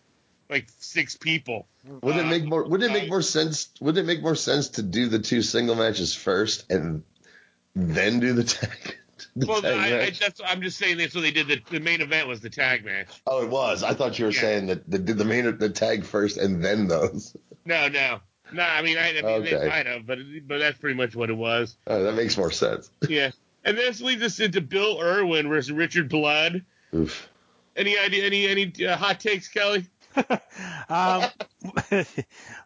like 0.51 0.69
six 0.79 1.17
people. 1.17 1.67
Wouldn't 2.03 2.27
it 2.27 2.29
make 2.29 2.45
more? 2.45 2.65
Wouldn't 2.65 2.91
it 2.91 2.95
make 2.95 3.05
uh, 3.05 3.13
more 3.13 3.23
sense? 3.23 3.71
Wouldn't 3.81 4.05
it 4.05 4.07
make 4.07 4.23
more 4.23 4.37
sense 4.37 4.69
to 4.71 4.83
do 4.83 5.09
the 5.09 5.19
two 5.19 5.43
single 5.43 5.75
matches 5.75 6.15
first 6.15 6.71
and 6.71 7.03
then 7.75 8.21
do 8.21 8.35
the 8.35 8.45
tag? 8.45 8.97
The 9.37 9.47
Well, 9.47 9.65
I, 9.65 10.01
I, 10.01 10.11
that's 10.11 10.41
I'm 10.45 10.61
just 10.63 10.77
saying 10.79 10.99
that's 10.99 11.15
what 11.15 11.21
they 11.21 11.31
did. 11.31 11.47
The, 11.47 11.63
the 11.71 11.81
main 11.81 12.01
event 12.01 12.27
was 12.27 12.41
the 12.41 12.51
tag 12.51 12.85
match. 12.85 13.09
oh, 13.27 13.43
it 13.45 13.51
was. 13.51 13.83
I 13.83 13.95
thought 13.95 14.19
you 14.19 14.25
were 14.27 14.33
Yeah. 14.33 14.41
saying 14.41 14.67
that 14.69 14.91
they 14.91 14.99
did 14.99 15.19
the 15.19 15.25
main 15.25 15.57
the 15.59 15.69
tag 15.71 16.05
first 16.05 16.37
and 16.37 16.65
then 16.65 16.89
those. 16.89 17.37
No, 17.65 17.89
no, 17.89 18.21
no. 18.53 18.63
I 18.63 18.83
mean, 18.83 18.99
I, 18.99 19.11
I 19.11 19.13
mean, 19.15 19.25
Okay. 19.25 19.51
they 19.59 19.69
might 19.69 19.87
have, 19.87 20.07
but 20.07 20.19
but 20.47 20.59
that's 20.59 20.79
pretty 20.79 20.97
much 20.97 21.15
what 21.17 21.31
it 21.31 21.37
was. 21.37 21.77
Oh, 21.87 22.03
that 22.03 22.15
makes 22.15 22.37
more 22.37 22.51
sense. 22.51 22.91
Yeah. 23.09 23.31
And 23.65 23.77
this 23.77 24.01
leads 24.01 24.23
us 24.23 24.41
into 24.41 24.61
Bill 24.63 25.01
Irwin 25.03 25.49
versus 25.49 25.71
Richard 25.73 26.09
Blood. 26.09 26.65
Oof. 26.95 27.29
Any 27.77 27.99
idea? 27.99 28.25
Any 28.25 28.47
any 28.49 28.87
uh, 28.87 28.97
hot 28.97 29.21
takes, 29.21 29.49
Kelly? 29.49 29.85
um, 30.89 31.25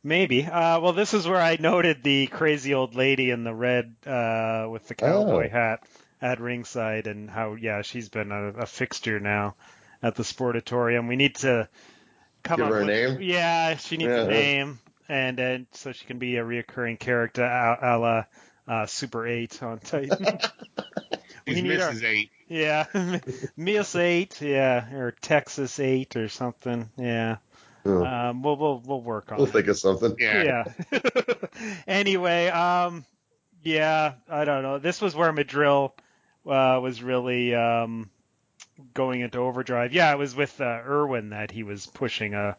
maybe. 0.03 0.45
Uh, 0.45 0.81
well, 0.81 0.93
this 0.93 1.15
is 1.15 1.27
where 1.27 1.41
I 1.41 1.57
noted 1.61 2.03
the 2.03 2.27
crazy 2.29 2.75
old 2.75 2.95
lady 2.95 3.31
in 3.31 3.45
the 3.45 3.55
red 3.55 3.95
uh, 4.07 4.69
with 4.71 4.89
the 4.89 4.95
cowboy 4.95 5.47
Oh. 5.47 5.51
hat 5.51 5.81
at 6.23 6.41
ringside, 6.41 7.07
and 7.07 7.29
how 7.29 7.55
yeah, 7.55 7.83
she's 7.83 8.09
been 8.09 8.33
a, 8.33 8.49
a 8.61 8.67
fixture 8.67 9.21
now 9.21 9.57
at 10.03 10.15
the 10.15 10.23
Sportatorium. 10.23 11.09
We 11.09 11.17
need 11.17 11.35
to 11.37 11.69
come 12.43 12.59
Give 12.59 12.67
up 12.67 12.73
her 12.73 12.81
a 12.83 12.87
with, 12.87 13.19
name? 13.19 13.23
Yeah, 13.23 13.77
she 13.77 13.97
needs 13.97 14.09
Yeah. 14.11 14.23
a 14.25 14.29
name, 14.29 14.79
and 15.09 15.39
and 15.41 15.67
so 15.73 15.93
she 15.93 16.05
can 16.07 16.19
be 16.19 16.37
a 16.37 16.45
reoccurring 16.45 16.99
character, 16.99 17.45
a, 17.45 17.79
a 17.83 17.99
la 17.99 18.25
uh, 18.67 18.87
Super 18.87 19.27
Eight 19.27 19.63
on 19.63 19.79
Titan. 19.85 20.39
He's 21.47 21.57
We 21.57 21.63
need 21.63 21.81
our- 21.81 21.91
Mrs. 21.93 22.05
Eight. 22.05 22.31
yeah, 22.49 22.87
Miss 23.57 23.95
Eight, 23.97 24.41
yeah, 24.41 24.95
or 24.95 25.11
Texas 25.13 25.79
Eight 25.81 26.17
or 26.17 26.29
something. 26.29 26.89
Yeah. 26.97 27.37
Oh, 27.87 28.03
Um, 28.05 28.43
we'll 28.43 28.57
we'll 28.57 28.83
we'll 28.85 29.03
work 29.03 29.31
on 29.31 29.39
we'll 29.39 29.47
it. 29.47 29.53
think 29.53 29.67
of 29.69 29.79
something. 29.79 30.17
Yeah. 30.19 30.65
Yeah. 30.91 30.99
anyway, 31.87 32.47
um, 32.49 33.05
yeah, 33.63 34.15
I 34.29 34.45
don't 34.47 34.63
know. 34.63 34.79
This 34.79 35.01
was 35.03 35.15
where 35.15 35.33
Madril 35.33 35.93
uh, 36.47 36.81
was 36.83 37.03
really 37.03 37.55
um, 37.55 38.09
going 38.95 39.21
into 39.21 39.39
overdrive. 39.39 39.93
Yeah, 39.93 40.13
it 40.13 40.19
was 40.19 40.35
with 40.35 40.59
uh, 40.61 40.65
Irwin 40.65 41.31
that 41.31 41.51
he 41.51 41.63
was 41.63 41.87
pushing 41.87 42.33
a 42.35 42.57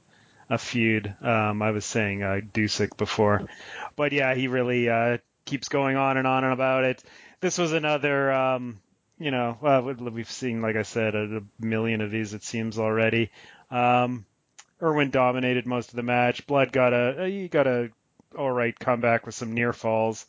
a 0.50 0.58
feud. 0.58 1.14
Um, 1.22 1.62
I 1.62 1.72
was 1.72 1.86
saying 1.86 2.24
uh, 2.24 2.42
Dusik 2.54 2.98
before, 2.98 3.48
but 3.96 4.12
yeah, 4.12 4.34
he 4.36 4.48
really 4.48 4.90
uh, 4.90 5.18
keeps 5.46 5.70
going 5.70 5.96
on 5.98 6.18
and 6.18 6.28
on 6.28 6.44
and 6.44 6.54
about 6.54 6.84
it. 6.84 7.04
This 7.42 7.58
was 7.58 7.74
another. 7.74 8.32
Um, 8.32 8.80
you 9.18 9.32
know, 9.32 9.58
well, 9.62 9.82
we've 9.82 10.30
seen, 10.30 10.62
like 10.62 10.76
I 10.76 10.82
said, 10.82 11.16
a, 11.16 11.38
a 11.38 11.42
million 11.58 12.02
of 12.02 12.12
these 12.12 12.34
it 12.34 12.44
seems 12.44 12.78
already. 12.78 13.32
Um, 13.72 14.26
Irwin 14.82 15.10
dominated 15.10 15.66
most 15.66 15.90
of 15.90 15.96
the 15.96 16.04
match. 16.04 16.46
Blood 16.48 16.72
got 16.72 16.94
a 16.94 17.28
he 17.30 17.48
got 17.48 17.68
a 17.68 17.90
all 18.38 18.52
right 18.52 18.78
comeback 18.78 19.26
with 19.26 19.36
some 19.36 19.54
near 19.54 19.72
falls, 19.74 20.26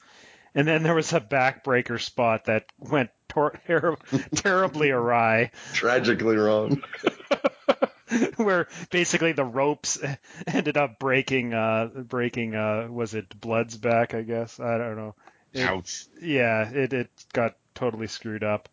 and 0.55 0.67
then 0.69 0.83
there 0.83 0.95
was 0.95 1.13
a 1.13 1.21
backbreaker 1.21 2.01
spot 2.01 2.45
that 2.45 2.67
went 2.79 3.11
tor- 3.29 3.59
ter- 3.67 3.97
terribly 4.35 4.91
awry, 4.91 5.51
Tragically 5.73 6.37
wrong. 6.37 6.83
where 8.37 8.69
basically 8.91 9.33
the 9.33 9.45
ropes 9.45 9.99
ended 10.47 10.77
up 10.77 10.99
breaking. 10.99 11.55
Uh, 11.55 11.87
breaking. 11.87 12.55
Uh, 12.55 12.89
was 12.91 13.15
it 13.15 13.41
Blood's 13.41 13.77
back? 13.77 14.15
I 14.15 14.23
guess 14.23 14.61
I 14.61 14.79
don't 14.79 14.97
know. 14.97 15.15
It- 15.53 15.63
Ouch. 15.63 16.07
yeah, 16.21 16.69
it 16.71 16.93
it 16.93 17.11
got 17.33 17.57
totally 17.75 18.07
screwed 18.07 18.45
up, 18.45 18.69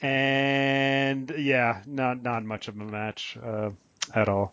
and 0.00 1.32
yeah, 1.36 1.82
not 1.86 2.22
not 2.22 2.44
much 2.44 2.68
of 2.68 2.78
a 2.80 2.84
match 2.84 3.36
uh, 3.42 3.70
at 4.14 4.28
all. 4.28 4.52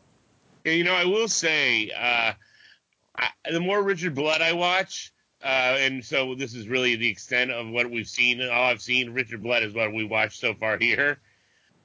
You 0.64 0.84
know, 0.84 0.96
I 0.96 1.06
will 1.06 1.28
say, 1.28 1.92
uh, 1.92 2.34
I, 3.18 3.30
the 3.52 3.60
more 3.60 3.84
Richard 3.84 4.16
Blood 4.16 4.42
I 4.42 4.54
watch, 4.54 5.12
Uh, 5.44 5.78
and 5.80 6.04
so 6.04 6.34
this 6.34 6.56
is 6.56 6.68
really 6.68 6.96
the 6.96 7.08
extent 7.08 7.52
of 7.52 7.68
what 7.70 7.90
we've 7.92 8.08
seen. 8.08 8.42
All 8.42 8.64
I've 8.64 8.82
seen, 8.82 9.12
Richard 9.14 9.44
Blood, 9.44 9.62
is 9.64 9.74
what 9.76 9.94
we 9.94 10.04
watched 10.04 10.40
so 10.40 10.56
far 10.56 10.78
here. 10.80 11.20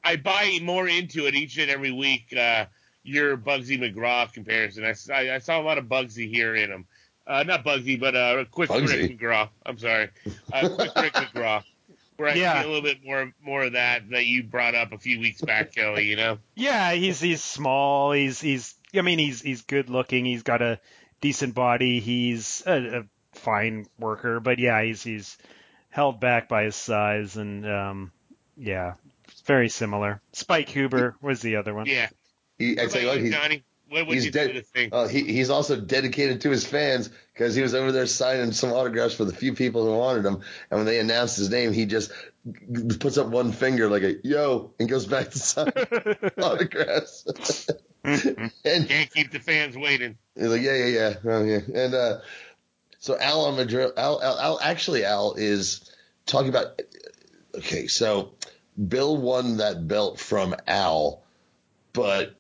I 0.05 0.17
buy 0.17 0.59
more 0.63 0.89
into 0.89 1.27
it 1.27 1.35
each 1.35 1.59
and 1.59 1.71
every 1.71 1.93
week. 1.93 2.35
Uh, 2.37 2.67
your 3.03 3.37
Bugsy 3.37 3.79
McGraw 3.79 4.31
comparison. 4.33 4.85
I, 4.85 4.95
I, 5.13 5.35
I, 5.37 5.39
saw 5.39 5.61
a 5.61 5.63
lot 5.63 5.79
of 5.79 5.87
Bugsy 5.87 6.29
here 6.29 6.55
in 6.55 6.71
him. 6.71 6.87
Uh, 7.27 7.43
not 7.45 7.65
Bugsy, 7.65 7.99
but 7.99 8.15
uh, 8.15 8.45
Quick 8.51 8.71
Bugsy. 8.71 8.89
Rick 8.89 9.19
McGraw. 9.19 9.49
I'm 9.65 9.79
sorry, 9.79 10.11
uh, 10.53 10.69
Quick 10.69 10.95
Rick 10.97 11.13
McGraw. 11.15 11.63
Where 12.17 12.29
I 12.29 12.35
Yeah. 12.35 12.61
see 12.61 12.67
a 12.67 12.71
little 12.71 12.83
bit 12.83 13.03
more 13.05 13.33
more 13.43 13.63
of 13.63 13.73
that 13.73 14.11
that 14.11 14.27
you 14.27 14.43
brought 14.43 14.75
up 14.75 14.93
a 14.93 14.99
few 14.99 15.19
weeks 15.21 15.41
back, 15.41 15.73
Kelly. 15.75 16.05
You 16.07 16.17
know. 16.17 16.39
Yeah, 16.55 16.93
he's 16.93 17.21
he's 17.21 17.43
small. 17.43 18.13
He's 18.13 18.41
he's. 18.41 18.75
I 18.95 19.01
mean, 19.01 19.19
he's 19.19 19.41
he's 19.41 19.63
good 19.63 19.89
looking. 19.89 20.27
He's 20.27 20.43
got 20.43 20.61
a 20.61 20.79
decent 21.23 21.55
body. 21.55 22.01
He's 22.01 22.63
a, 22.67 23.01
a 23.01 23.05
fine 23.33 23.87
worker, 23.99 24.41
but 24.41 24.59
yeah, 24.59 24.83
he's 24.83 25.03
he's 25.03 25.39
held 25.89 26.21
back 26.21 26.49
by 26.49 26.65
his 26.65 26.77
size, 26.77 27.37
and 27.37 27.67
um, 27.67 28.13
yeah, 28.57 28.95
it's 29.07 29.10
very 29.41 29.69
similar. 29.69 30.21
Spike 30.33 30.69
Huber 30.69 31.17
was 31.21 31.41
the 31.41 31.57
other 31.57 31.75
one. 31.75 31.87
Yeah. 31.87 32.09
He, 32.59 32.79
I 32.79 32.83
What 32.85 32.93
tell 32.93 33.01
you 33.03 33.09
what, 33.09 33.19
you, 33.19 33.25
he, 33.25 33.31
Johnny? 33.31 33.65
What 33.89 34.07
would 34.07 34.15
he's 34.15 34.27
you 34.27 34.31
dead- 34.31 34.49
do 34.49 34.53
to 34.55 34.63
thing? 34.63 34.91
Uh, 34.93 35.09
he, 35.09 35.25
he's 35.25 35.51
also 35.51 35.81
dedicated 35.81 36.43
to 36.43 36.51
his 36.51 36.65
fans 36.65 37.11
because 37.33 37.57
he 37.57 37.63
was 37.63 37.75
over 37.75 37.91
there 37.91 38.07
signing 38.07 38.53
some 38.53 38.71
autographs 38.71 39.15
for 39.15 39.25
the 39.25 39.33
few 39.35 39.53
people 39.55 39.85
who 39.85 39.97
wanted 39.99 40.25
him. 40.25 40.35
And 40.71 40.79
when 40.79 40.87
they 40.87 41.01
announced 41.01 41.37
his 41.37 41.51
name, 41.51 41.73
he 41.73 41.87
just 41.87 42.13
puts 43.01 43.19
up 43.19 43.27
one 43.29 43.51
finger 43.51 43.89
like 43.91 44.05
a 44.05 44.15
yo 44.23 44.73
and 44.79 44.89
goes 44.89 45.07
back 45.07 45.31
to 45.31 45.39
sign 45.41 45.73
autographs. 46.41 47.27
and 48.05 48.89
Can't 48.89 49.13
keep 49.13 49.33
the 49.33 49.41
fans 49.41 49.77
waiting. 49.77 50.17
he's 50.37 50.47
like, 50.49 50.63
yeah, 50.63 50.77
yeah, 50.77 50.87
yeah, 50.87 51.15
oh, 51.25 51.43
yeah. 51.45 51.61
And 51.75 51.95
uh, 51.95 52.19
so 53.01 53.19
Al 53.19 53.47
on 53.47 53.57
Madrid, 53.57 53.91
Al, 53.97 54.23
Al, 54.23 54.39
Al, 54.39 54.61
actually, 54.63 55.05
Al 55.05 55.35
is 55.35 55.91
talking 56.27 56.49
about. 56.51 56.81
Okay, 57.57 57.89
so 57.89 58.35
Bill 58.89 59.17
won 59.17 59.59
that 59.59 59.87
belt 59.87 60.19
from 60.19 60.55
Al 60.67 61.23
but 61.93 62.37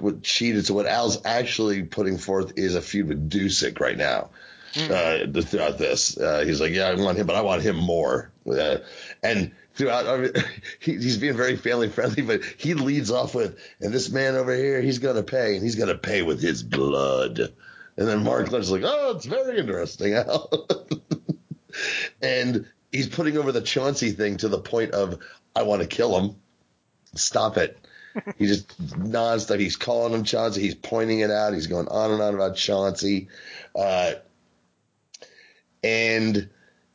would 0.00 0.22
cheated. 0.22 0.66
So 0.66 0.74
what 0.74 0.86
Al's 0.86 1.24
actually 1.24 1.82
putting 1.82 2.18
forth 2.18 2.54
is 2.56 2.74
a 2.74 2.82
feud 2.82 3.08
with 3.08 3.30
Dusik 3.30 3.80
right 3.80 3.96
now. 3.96 4.30
Uh, 4.76 5.26
throughout 5.42 5.78
this, 5.78 6.18
uh, 6.18 6.42
he's 6.44 6.60
like, 6.60 6.72
yeah, 6.72 6.88
I 6.88 6.94
want 6.96 7.16
him, 7.16 7.28
but 7.28 7.36
I 7.36 7.42
want 7.42 7.62
him 7.62 7.76
more. 7.76 8.32
Uh, 8.44 8.78
and 9.22 9.52
throughout, 9.74 10.06
I 10.06 10.16
mean, 10.16 10.32
he, 10.80 10.94
he's 10.94 11.16
being 11.16 11.36
very 11.36 11.56
family 11.56 11.88
friendly, 11.88 12.22
but 12.22 12.42
he 12.42 12.74
leads 12.74 13.12
off 13.12 13.36
with, 13.36 13.56
and 13.80 13.92
this 13.92 14.10
man 14.10 14.34
over 14.34 14.52
here, 14.52 14.80
he's 14.80 14.98
gonna 14.98 15.22
pay, 15.22 15.54
and 15.54 15.62
he's 15.62 15.76
gonna 15.76 15.96
pay 15.96 16.22
with 16.22 16.42
his 16.42 16.64
blood. 16.64 17.38
And 17.96 18.08
then 18.08 18.24
Mark 18.24 18.50
Lynch 18.50 18.64
is 18.64 18.72
like, 18.72 18.82
oh, 18.84 19.12
it's 19.14 19.26
very 19.26 19.60
interesting, 19.60 20.14
Al. 20.14 20.66
and 22.20 22.66
he's 22.94 23.08
putting 23.08 23.36
over 23.36 23.50
the 23.50 23.60
Chauncey 23.60 24.12
thing 24.12 24.36
to 24.38 24.48
the 24.48 24.58
point 24.58 24.92
of, 24.92 25.18
I 25.54 25.64
want 25.64 25.82
to 25.82 25.88
kill 25.88 26.16
him. 26.18 26.36
Stop 27.14 27.56
it. 27.56 27.78
He 28.38 28.46
just 28.46 28.80
nonstop. 28.80 29.58
He's 29.58 29.74
calling 29.74 30.14
him 30.14 30.22
Chauncey. 30.22 30.60
He's 30.60 30.76
pointing 30.76 31.18
it 31.18 31.32
out. 31.32 31.52
He's 31.52 31.66
going 31.66 31.88
on 31.88 32.12
and 32.12 32.22
on 32.22 32.34
about 32.36 32.54
Chauncey. 32.54 33.26
Uh, 33.74 34.12
and 35.82 36.48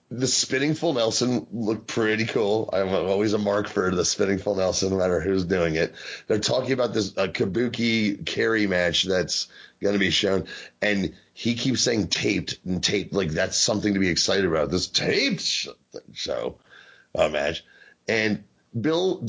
the 0.10 0.28
spinning 0.28 0.76
full 0.76 0.94
Nelson 0.94 1.46
looked 1.52 1.88
pretty 1.88 2.24
cool. 2.24 2.70
I'm 2.72 2.88
always 2.88 3.34
a 3.34 3.38
mark 3.38 3.68
for 3.68 3.94
the 3.94 4.06
spinning 4.06 4.38
full 4.38 4.56
Nelson, 4.56 4.92
no 4.92 4.98
matter 4.98 5.20
who's 5.20 5.44
doing 5.44 5.76
it. 5.76 5.94
They're 6.28 6.40
talking 6.40 6.72
about 6.72 6.94
this 6.94 7.18
uh, 7.18 7.28
Kabuki 7.28 8.26
carry 8.26 8.66
match 8.66 9.04
that's 9.04 9.50
going 9.82 9.94
to 9.94 10.00
be 10.00 10.10
shown, 10.12 10.46
and 10.82 11.16
he 11.34 11.56
keeps 11.56 11.82
saying 11.82 12.08
taped 12.08 12.60
and 12.66 12.84
taped. 12.84 13.14
Like 13.14 13.30
that's 13.32 13.58
something 13.58 13.94
to 13.94 14.00
be 14.00 14.10
excited 14.10 14.46
about. 14.46 14.70
This 14.72 14.88
taped 14.88 15.68
show 16.14 16.58
uh, 17.16 17.30
match, 17.30 17.64
and 18.08 18.44
Bill 18.80 19.26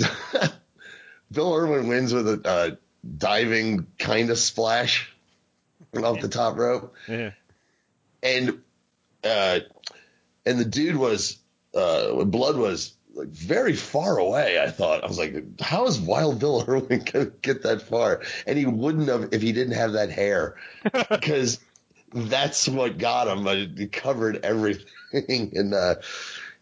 Bill 1.32 1.54
Irwin 1.54 1.88
wins 1.88 2.12
with 2.12 2.28
a 2.28 2.40
uh, 2.48 2.70
diving 3.16 3.86
kind 3.98 4.30
of 4.30 4.38
splash 4.38 5.10
off 5.96 6.20
the 6.20 6.28
top 6.28 6.56
rope 6.56 6.94
Yeah. 7.08 7.30
and 8.22 8.60
uh, 9.24 9.60
and 10.46 10.58
the 10.58 10.64
dude 10.64 10.96
was 10.96 11.38
uh, 11.74 12.24
blood 12.24 12.56
was 12.56 12.94
like 13.14 13.28
very 13.28 13.74
far 13.74 14.18
away. 14.18 14.60
I 14.60 14.70
thought 14.70 15.04
I 15.04 15.06
was 15.06 15.18
like, 15.18 15.60
how 15.60 15.86
is 15.86 16.00
Wild 16.00 16.38
Bill 16.38 16.64
Irwin 16.68 17.04
gonna 17.04 17.26
get 17.42 17.62
that 17.62 17.82
far? 17.82 18.22
And 18.46 18.58
he 18.58 18.66
wouldn't 18.66 19.08
have 19.08 19.28
if 19.32 19.42
he 19.42 19.52
didn't 19.52 19.74
have 19.74 19.92
that 19.92 20.10
hair, 20.10 20.56
because 21.10 21.58
that's 22.12 22.68
what 22.68 22.98
got 22.98 23.28
him. 23.28 23.44
But 23.44 23.58
it 23.58 23.92
covered 23.92 24.44
everything, 24.44 25.52
and 25.54 25.74
uh, 25.74 25.96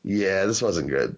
yeah, 0.05 0.47
this 0.47 0.63
wasn't 0.63 0.89
good. 0.89 1.17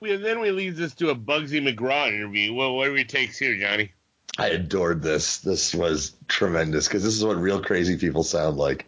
We, 0.00 0.16
then 0.16 0.40
we 0.40 0.50
leads 0.50 0.78
this 0.78 0.94
to 0.94 1.10
a 1.10 1.14
Bugsy 1.14 1.60
McGraw 1.60 2.08
interview. 2.08 2.54
Well, 2.54 2.74
what 2.74 2.88
are 2.88 2.96
your 2.96 3.04
takes 3.04 3.38
here, 3.38 3.56
Johnny? 3.56 3.92
I 4.38 4.48
adored 4.48 5.02
this. 5.02 5.38
This 5.38 5.74
was 5.74 6.14
tremendous 6.26 6.88
because 6.88 7.04
this 7.04 7.14
is 7.14 7.22
what 7.24 7.36
real 7.36 7.60
crazy 7.60 7.98
people 7.98 8.22
sound 8.22 8.56
like. 8.56 8.86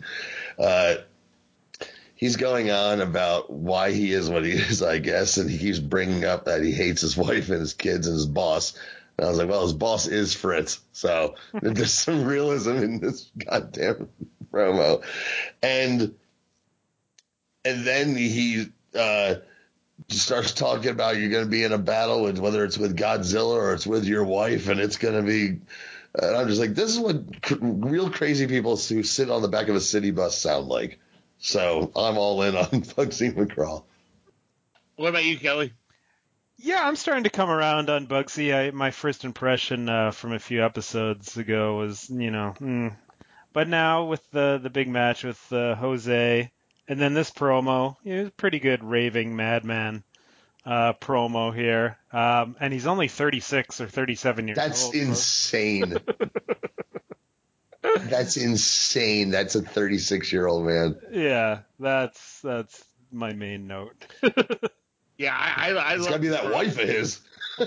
Uh, 0.58 0.94
he's 2.22 2.36
going 2.36 2.70
on 2.70 3.00
about 3.00 3.50
why 3.50 3.90
he 3.90 4.12
is 4.12 4.30
what 4.30 4.44
he 4.44 4.52
is, 4.70 4.80
I 4.80 4.98
guess, 4.98 5.38
and 5.38 5.50
he 5.50 5.58
keeps 5.58 5.80
bringing 5.80 6.24
up 6.24 6.44
that 6.44 6.62
he 6.62 6.70
hates 6.70 7.00
his 7.00 7.16
wife 7.28 7.50
and 7.50 7.58
his 7.58 7.74
kids 7.74 8.06
and 8.06 8.14
his 8.14 8.26
boss. 8.26 8.78
And 9.18 9.26
I 9.26 9.28
was 9.28 9.38
like, 9.38 9.48
well, 9.48 9.62
his 9.62 9.72
boss 9.72 10.06
is 10.06 10.32
Fritz, 10.32 10.80
so 10.92 11.34
there's 11.52 11.92
some 11.92 12.24
realism 12.24 12.76
in 12.76 13.00
this 13.00 13.28
goddamn 13.36 14.08
promo. 14.52 15.02
And 15.64 16.14
and 17.64 17.84
then 17.84 18.14
he 18.14 18.66
uh, 18.96 19.34
starts 20.08 20.52
talking 20.52 20.90
about 20.90 21.16
you're 21.16 21.30
going 21.30 21.44
to 21.44 21.50
be 21.50 21.64
in 21.64 21.72
a 21.72 21.78
battle 21.78 22.22
with 22.22 22.38
whether 22.38 22.64
it's 22.64 22.78
with 22.78 22.96
Godzilla 22.96 23.56
or 23.56 23.74
it's 23.74 23.86
with 23.86 24.04
your 24.04 24.24
wife, 24.24 24.68
and 24.68 24.78
it's 24.78 24.96
going 24.96 25.14
to 25.14 25.22
be. 25.22 25.60
And 26.14 26.36
I'm 26.36 26.46
just 26.46 26.60
like, 26.60 26.74
this 26.74 26.90
is 26.90 27.00
what 27.00 27.42
cr- 27.42 27.54
real 27.60 28.10
crazy 28.10 28.46
people 28.46 28.76
who 28.76 29.02
sit 29.02 29.28
on 29.28 29.42
the 29.42 29.48
back 29.48 29.68
of 29.68 29.74
a 29.74 29.80
city 29.80 30.12
bus 30.12 30.38
sound 30.38 30.68
like. 30.68 31.00
So 31.42 31.90
I'm 31.96 32.16
all 32.18 32.40
in 32.42 32.54
on 32.56 32.64
Bugsy 32.70 33.34
McGraw. 33.34 33.82
What 34.94 35.08
about 35.08 35.24
you, 35.24 35.36
Kelly? 35.36 35.72
Yeah, 36.56 36.86
I'm 36.86 36.94
starting 36.94 37.24
to 37.24 37.30
come 37.30 37.50
around 37.50 37.90
on 37.90 38.06
Bugsy. 38.06 38.54
I, 38.54 38.70
my 38.70 38.92
first 38.92 39.24
impression 39.24 39.88
uh, 39.88 40.12
from 40.12 40.32
a 40.32 40.38
few 40.38 40.64
episodes 40.64 41.36
ago 41.36 41.78
was, 41.78 42.08
you 42.08 42.30
know, 42.30 42.54
mm. 42.60 42.96
but 43.52 43.68
now 43.68 44.04
with 44.04 44.22
the 44.30 44.60
the 44.62 44.70
big 44.70 44.88
match 44.88 45.24
with 45.24 45.52
uh, 45.52 45.74
Jose, 45.74 46.52
and 46.86 47.00
then 47.00 47.12
this 47.12 47.32
promo, 47.32 47.96
it 48.04 48.18
was 48.20 48.28
a 48.28 48.32
pretty 48.32 48.60
good 48.60 48.84
raving 48.84 49.34
madman 49.34 50.04
uh, 50.64 50.92
promo 50.92 51.52
here. 51.52 51.98
Um, 52.12 52.54
and 52.60 52.72
he's 52.72 52.86
only 52.86 53.08
36 53.08 53.80
or 53.80 53.88
37 53.88 54.46
years 54.46 54.56
That's 54.56 54.84
old. 54.84 54.94
so- 54.94 55.00
insane. 55.00 55.96
That's 57.82 58.36
insane. 58.36 59.30
That's 59.30 59.54
a 59.54 59.62
36 59.62 60.32
year 60.32 60.46
old 60.46 60.64
man. 60.66 60.96
Yeah, 61.10 61.60
that's 61.80 62.40
that's 62.40 62.84
my 63.10 63.32
main 63.32 63.66
note. 63.66 63.94
Yeah, 65.18 65.36
I, 65.38 65.70
I, 65.70 65.74
I 65.74 65.94
It's 65.94 66.00
love 66.02 66.08
got 66.10 66.16
to 66.16 66.20
be 66.22 66.28
that 66.28 66.44
McGraw. 66.44 66.52
wife 66.54 66.78
of 66.80 66.88
his. 66.88 67.20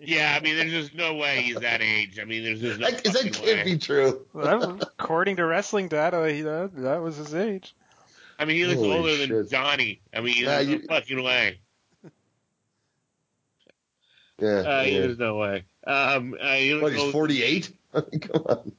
Yeah, 0.00 0.34
I 0.38 0.42
mean, 0.42 0.56
there's 0.56 0.70
just 0.70 0.94
no 0.94 1.14
way 1.14 1.42
he's 1.42 1.56
that 1.56 1.82
age. 1.82 2.18
I 2.20 2.24
mean, 2.24 2.44
there's 2.44 2.60
just 2.60 2.78
no 2.80 2.88
That, 2.88 3.02
'cause 3.04 3.12
that 3.12 3.24
fucking 3.24 3.32
can't 3.32 3.58
way. 3.58 3.64
be 3.74 3.76
true. 3.78 4.24
Well, 4.32 4.78
According 4.98 5.36
to 5.36 5.44
wrestling 5.44 5.88
data, 5.88 6.32
he, 6.32 6.42
that, 6.42 6.70
that 6.76 7.02
was 7.02 7.16
his 7.16 7.34
age. 7.34 7.74
I 8.38 8.44
mean, 8.46 8.56
he 8.56 8.64
looks 8.66 8.78
Holy 8.78 8.92
older 8.96 9.26
than. 9.26 9.48
Johnny. 9.48 10.00
I 10.14 10.20
mean, 10.20 10.44
Nah, 10.44 10.50
there's 10.52 10.66
no 10.68 10.72
you- 10.74 10.82
fucking 10.88 11.22
way. 11.22 11.58
Yeah. 14.38 14.48
Uh, 14.48 14.82
yeah. 14.82 15.00
There's 15.00 15.18
no 15.18 15.36
way. 15.36 15.64
Um, 15.86 16.36
uh, 16.40 16.54
he 16.54 16.74
looks 16.74 16.96
What, 17.12 17.30
he's 17.30 17.72
older- 17.96 18.06
48? 18.20 18.32
Come 18.32 18.42
on. 18.48 18.72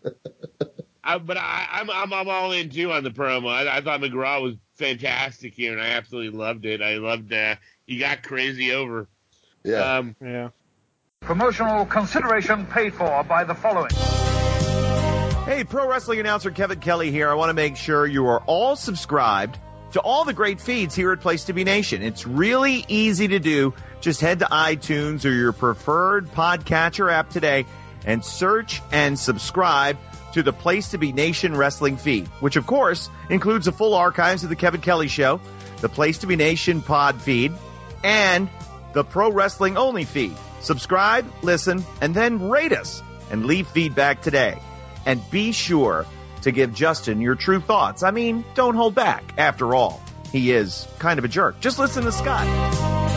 I, 1.03 1.17
but 1.19 1.37
I, 1.37 1.67
I'm, 1.71 1.89
I'm 1.89 2.11
I'm 2.13 2.27
all 2.29 2.51
in 2.51 2.69
too 2.69 2.91
on 2.91 3.03
the 3.03 3.11
promo. 3.11 3.49
I, 3.49 3.77
I 3.77 3.81
thought 3.81 4.01
McGraw 4.01 4.41
was 4.41 4.55
fantastic 4.75 5.53
here, 5.53 5.71
and 5.71 5.81
I 5.81 5.91
absolutely 5.91 6.37
loved 6.37 6.65
it. 6.65 6.81
I 6.81 6.95
loved 6.95 7.31
uh, 7.31 7.55
he 7.85 7.97
got 7.97 8.23
crazy 8.23 8.73
over. 8.73 9.07
Yeah. 9.63 9.97
Um, 9.97 10.15
Yeah. 10.21 10.49
Promotional 11.21 11.85
consideration 11.85 12.65
paid 12.67 12.93
for 12.93 13.23
by 13.23 13.43
the 13.45 13.55
following. 13.55 13.89
Hey, 15.45 15.63
pro 15.63 15.87
wrestling 15.89 16.19
announcer 16.19 16.51
Kevin 16.51 16.79
Kelly 16.81 17.09
here. 17.09 17.29
I 17.29 17.35
want 17.35 17.49
to 17.49 17.53
make 17.53 17.77
sure 17.77 18.05
you 18.05 18.27
are 18.27 18.41
all 18.45 18.75
subscribed 18.75 19.57
to 19.93 20.01
all 20.01 20.25
the 20.25 20.33
great 20.33 20.59
feeds 20.59 20.93
here 20.93 21.13
at 21.13 21.21
Place 21.21 21.45
to 21.45 21.53
Be 21.53 21.63
Nation. 21.63 22.03
It's 22.03 22.27
really 22.27 22.83
easy 22.89 23.29
to 23.29 23.39
do. 23.39 23.73
Just 24.01 24.19
head 24.19 24.39
to 24.39 24.45
iTunes 24.45 25.23
or 25.25 25.31
your 25.31 25.53
preferred 25.53 26.27
podcatcher 26.33 27.09
app 27.11 27.29
today 27.29 27.65
and 28.07 28.25
search 28.25 28.81
and 28.91 29.19
subscribe 29.19 29.97
to 30.33 30.41
the 30.41 30.53
Place 30.53 30.91
to 30.91 30.97
Be 30.97 31.11
Nation 31.11 31.55
wrestling 31.55 31.97
feed, 31.97 32.27
which 32.39 32.55
of 32.55 32.65
course 32.65 33.09
includes 33.29 33.65
the 33.65 33.71
full 33.71 33.93
archives 33.93 34.43
of 34.43 34.49
the 34.49 34.55
Kevin 34.55 34.81
Kelly 34.81 35.09
show, 35.09 35.39
the 35.81 35.89
Place 35.89 36.19
to 36.19 36.27
Be 36.27 36.35
Nation 36.35 36.81
pod 36.81 37.21
feed, 37.21 37.53
and 38.03 38.49
the 38.93 39.03
pro 39.03 39.31
wrestling 39.31 39.77
only 39.77 40.05
feed. 40.05 40.35
Subscribe, 40.61 41.31
listen, 41.43 41.83
and 42.01 42.15
then 42.15 42.49
rate 42.49 42.71
us 42.71 43.03
and 43.29 43.45
leave 43.45 43.67
feedback 43.67 44.21
today. 44.21 44.59
And 45.05 45.21
be 45.29 45.51
sure 45.51 46.05
to 46.41 46.51
give 46.51 46.73
Justin 46.73 47.21
your 47.21 47.35
true 47.35 47.59
thoughts. 47.59 48.03
I 48.03 48.11
mean, 48.11 48.43
don't 48.55 48.75
hold 48.75 48.95
back. 48.95 49.33
After 49.37 49.75
all, 49.75 50.01
he 50.31 50.51
is 50.51 50.87
kind 50.99 51.19
of 51.19 51.25
a 51.25 51.29
jerk. 51.29 51.59
Just 51.59 51.79
listen 51.79 52.03
to 52.03 52.11
Scott. 52.11 53.16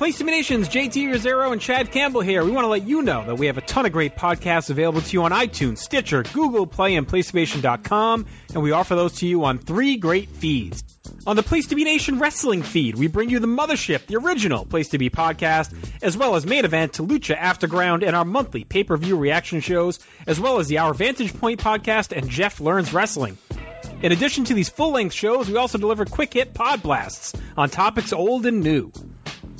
Place 0.00 0.16
to 0.16 0.24
Be 0.24 0.30
Nation's 0.30 0.70
JT 0.70 1.12
Rozzero 1.12 1.52
and 1.52 1.60
Chad 1.60 1.92
Campbell 1.92 2.22
here. 2.22 2.42
We 2.42 2.52
want 2.52 2.64
to 2.64 2.70
let 2.70 2.88
you 2.88 3.02
know 3.02 3.22
that 3.26 3.34
we 3.34 3.48
have 3.48 3.58
a 3.58 3.60
ton 3.60 3.84
of 3.84 3.92
great 3.92 4.16
podcasts 4.16 4.70
available 4.70 5.02
to 5.02 5.12
you 5.12 5.24
on 5.24 5.30
iTunes, 5.30 5.76
Stitcher, 5.76 6.22
Google 6.22 6.66
Play, 6.66 6.96
and 6.96 7.06
PlayStation.com, 7.06 8.24
and 8.54 8.62
we 8.62 8.72
offer 8.72 8.94
those 8.94 9.16
to 9.16 9.26
you 9.26 9.44
on 9.44 9.58
three 9.58 9.98
great 9.98 10.30
feeds. 10.30 10.82
On 11.26 11.36
the 11.36 11.42
Place 11.42 11.66
to 11.66 11.74
Be 11.74 11.84
Nation 11.84 12.18
Wrestling 12.18 12.62
feed, 12.62 12.96
we 12.96 13.08
bring 13.08 13.28
you 13.28 13.40
the 13.40 13.46
Mothership, 13.46 14.06
the 14.06 14.16
original 14.16 14.64
Place 14.64 14.88
to 14.88 14.98
Be 14.98 15.10
podcast, 15.10 15.74
as 16.02 16.16
well 16.16 16.34
as 16.34 16.46
Main 16.46 16.64
Event, 16.64 16.94
Lucha 16.94 17.36
Afterground, 17.36 18.02
and 18.02 18.16
our 18.16 18.24
monthly 18.24 18.64
pay-per-view 18.64 19.18
reaction 19.18 19.60
shows, 19.60 19.98
as 20.26 20.40
well 20.40 20.60
as 20.60 20.68
the 20.68 20.78
Our 20.78 20.94
Vantage 20.94 21.38
Point 21.38 21.60
podcast 21.60 22.16
and 22.16 22.30
Jeff 22.30 22.58
Learns 22.58 22.94
Wrestling. 22.94 23.36
In 24.00 24.12
addition 24.12 24.44
to 24.44 24.54
these 24.54 24.70
full-length 24.70 25.14
shows, 25.14 25.50
we 25.50 25.58
also 25.58 25.76
deliver 25.76 26.06
quick 26.06 26.32
hit 26.32 26.54
pod 26.54 26.82
blasts 26.82 27.34
on 27.54 27.68
topics 27.68 28.14
old 28.14 28.46
and 28.46 28.62
new. 28.62 28.92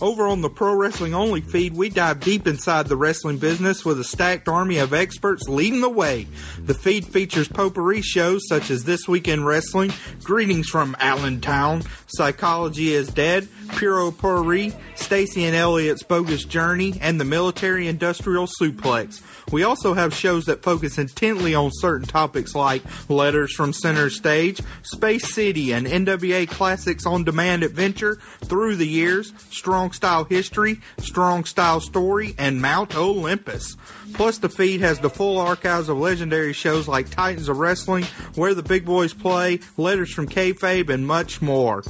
Over 0.01 0.29
on 0.29 0.41
the 0.41 0.49
Pro 0.49 0.75
Wrestling 0.75 1.13
Only 1.13 1.43
feed, 1.43 1.75
we 1.75 1.91
dive 1.91 2.21
deep 2.21 2.47
inside 2.47 2.87
the 2.87 2.97
wrestling 2.97 3.37
business 3.37 3.85
with 3.85 4.01
a 4.01 4.05
stacked 4.05 4.49
army 4.49 4.79
of 4.79 4.95
experts 4.95 5.47
leading 5.47 5.83
the 5.83 5.91
way. 5.91 6.27
The 6.59 6.73
feed 6.73 7.05
features 7.05 7.49
potpourri 7.49 8.01
shows 8.01 8.49
such 8.49 8.71
as 8.71 8.83
This 8.83 9.07
Week 9.07 9.29
in 9.29 9.45
Wrestling, 9.45 9.93
Greetings 10.23 10.69
from 10.69 10.97
Allentown, 10.99 11.83
Psychology 12.07 12.95
is 12.95 13.09
Dead, 13.09 13.47
Puro 13.69 14.11
Potpourri, 14.11 14.73
Stacy 14.95 15.45
and 15.45 15.55
Elliot's 15.55 16.03
Bogus 16.03 16.45
Journey, 16.45 16.95
and 17.03 17.21
the 17.21 17.27
Military 17.27 17.87
Industrial 17.87 18.47
Suplex. 18.47 19.21
We 19.51 19.65
also 19.65 19.95
have 19.95 20.15
shows 20.15 20.47
that 20.47 20.63
focus 20.63 20.99
intently 20.99 21.55
on 21.55 21.71
certain 21.73 22.07
topics 22.07 22.55
like 22.55 22.83
Letters 23.09 23.53
from 23.53 23.73
Center 23.73 24.09
Stage, 24.09 24.61
Space 24.83 25.35
City, 25.35 25.73
and 25.73 25.87
NWA 25.87 26.49
Classics 26.49 27.05
on 27.05 27.25
Demand 27.25 27.65
Adventure, 27.65 28.19
Through 28.45 28.77
the 28.77 28.87
Years, 28.87 29.33
Strong 29.51 29.93
Style 29.93 30.25
History, 30.25 30.81
Strong 30.99 31.47
Style 31.47 31.81
Story, 31.81 32.35
and 32.39 32.63
Mount 32.63 32.95
Olympus. 32.97 33.77
Plus, 34.15 34.39
the 34.39 34.49
feed 34.49 34.83
has 34.83 35.01
the 35.01 35.11
full 35.11 35.39
archives 35.39 35.89
of 35.89 35.99
legendary 35.99 36.53
shows 36.53 36.87
like 36.87 37.11
Titans 37.11 37.49
of 37.49 37.59
Wrestling, 37.59 38.05
Where 38.37 38.55
the 38.55 38.63
Big 38.63 38.85
Boys 38.85 39.15
Play, 39.15 39.61
Letters 39.77 40.13
from 40.13 40.29
Kayfabe, 40.29 40.91
and 40.91 41.07
much 41.07 41.43
more. 41.43 41.83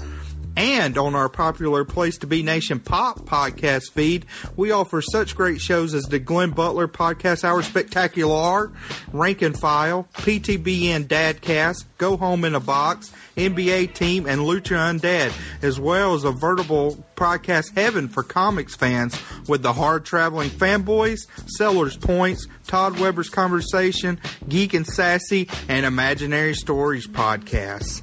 And 0.56 0.98
on 0.98 1.14
our 1.14 1.28
popular 1.28 1.84
Place 1.84 2.18
to 2.18 2.26
Be 2.26 2.42
Nation 2.42 2.80
Pop 2.80 3.20
podcast 3.20 3.92
feed, 3.92 4.26
we 4.56 4.72
offer 4.72 5.00
such 5.00 5.36
great 5.36 5.60
shows 5.60 5.94
as 5.94 6.04
the 6.04 6.18
Glenn 6.18 6.50
Butler 6.50 6.88
Podcast 6.88 7.44
Hour 7.44 7.62
Spectacular, 7.62 8.72
Rank 9.12 9.42
and 9.42 9.58
File, 9.58 10.08
PTBN 10.14 11.06
Dadcast, 11.06 11.84
Go 11.98 12.16
Home 12.16 12.44
in 12.44 12.54
a 12.54 12.60
Box, 12.60 13.12
NBA 13.36 13.94
Team, 13.94 14.26
and 14.26 14.42
Lucha 14.42 14.76
Undead, 14.76 15.32
as 15.62 15.78
well 15.78 16.14
as 16.14 16.24
a 16.24 16.32
veritable 16.32 17.02
podcast 17.14 17.76
heaven 17.76 18.08
for 18.08 18.22
comics 18.22 18.74
fans 18.74 19.18
with 19.48 19.62
the 19.62 19.72
hard 19.72 20.04
traveling 20.04 20.50
fanboys, 20.50 21.26
Sellers 21.46 21.96
Points, 21.96 22.46
Todd 22.66 22.98
Weber's 22.98 23.28
Conversation, 23.28 24.20
Geek 24.48 24.74
and 24.74 24.86
Sassy, 24.86 25.48
and 25.68 25.86
Imaginary 25.86 26.54
Stories 26.54 27.06
podcasts. 27.06 28.02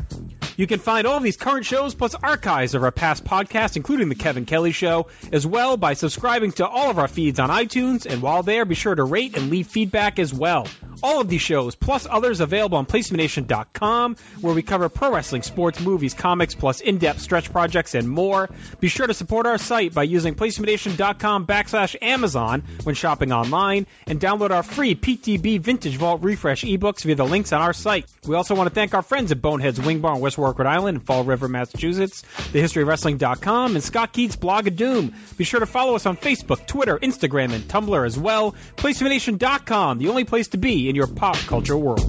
You 0.58 0.66
can 0.66 0.80
find 0.80 1.06
all 1.06 1.18
of 1.18 1.24
these 1.24 1.38
current 1.38 1.68
shows 1.68 1.94
plus 1.94 2.16
archives 2.16 2.74
of 2.74 2.84
our 2.84 2.92
past 2.92 3.24
podcasts, 3.24 3.76
including 3.76 4.10
The 4.10 4.16
Kevin 4.16 4.48
Kelly 4.48 4.72
Show, 4.72 5.06
as 5.32 5.46
well 5.46 5.78
by 5.78 5.94
subscribing 5.94 6.52
to 6.54 6.68
all 6.68 6.90
of 6.90 6.98
our 6.98 7.08
feeds 7.08 7.40
on 7.40 7.52
iTunes. 7.52 8.08
And 8.08 8.24
while 8.24 8.42
there, 8.42 8.66
be 8.66 8.74
sure 8.74 8.96
to 8.96 9.04
rate 9.04 9.38
and 9.38 9.52
leave 9.52 9.68
feedback 9.68 10.18
as 10.18 10.34
well. 10.34 10.66
All 11.04 11.22
of 11.22 11.30
these 11.30 11.42
shows, 11.42 11.76
plus 11.76 12.08
others 12.10 12.40
available 12.40 12.78
on 12.78 12.86
PlaceToBeNation.com, 12.86 14.16
where 14.42 14.54
we 14.54 14.62
cover 14.62 14.90
pro 14.90 15.14
wrestling, 15.14 15.44
sports, 15.44 15.80
movies, 15.80 16.14
comics, 16.14 16.56
plus 16.56 16.82
in-depth 16.82 17.22
stretch 17.22 17.52
projects 17.52 17.96
and 17.96 18.10
more. 18.10 18.50
Be 18.80 18.88
sure 18.88 19.08
to 19.08 19.14
support 19.14 19.46
our 19.46 19.58
site 19.58 19.94
by 19.94 20.04
using 20.04 20.36
PlaceToBeNation.com 20.36 21.46
backslash 21.46 21.96
Amazon 22.02 22.64
when 22.84 22.96
shopping 22.96 23.32
online, 23.32 23.86
and 24.08 24.20
download 24.20 24.52
our 24.52 24.64
free 24.64 24.96
PTB 24.96 25.60
Vintage 25.60 25.98
Vault 25.98 26.22
Refresh 26.24 26.64
ebooks 26.64 27.04
via 27.04 27.16
the 27.16 27.26
links 27.26 27.54
on 27.54 27.62
our 27.62 27.74
site. 27.74 28.06
We 28.26 28.36
also 28.36 28.56
want 28.56 28.70
to 28.70 28.74
thank 28.74 28.94
our 28.94 29.02
friends 29.02 29.32
at 29.32 29.42
Boneheads 29.42 29.80
Wing 29.80 30.00
Bar 30.00 30.16
in 30.16 30.22
West 30.22 30.38
Warwick, 30.38 30.60
Rhode 30.60 30.68
Island, 30.68 30.98
and 30.98 31.06
Fall 31.06 31.24
River, 31.24 31.48
Massachusetts, 31.48 32.24
TheHistoryOfWrestling.com, 32.54 33.76
and 33.76 33.84
Scott 33.84 34.14
Keith's 34.14 34.36
blog 34.36 34.68
of 34.68 34.76
Doom. 34.76 35.14
Be 35.38 35.44
sure 35.44 35.60
to 35.60 35.66
follow 35.66 35.96
us 35.96 36.06
on 36.06 36.18
Facebook, 36.18 36.66
Twitter, 36.66 36.98
Instagram, 36.98 37.54
and 37.54 37.64
Tumblr 37.66 38.06
as 38.06 38.18
well. 38.18 38.56
PlaceToBeNation.com, 38.78 40.00
the 40.00 40.10
only 40.10 40.24
place 40.24 40.50
to 40.50 40.58
be 40.58 40.87
in 40.88 40.96
your 40.96 41.08
pop 41.08 41.36
culture 41.48 41.78
world. 41.78 42.02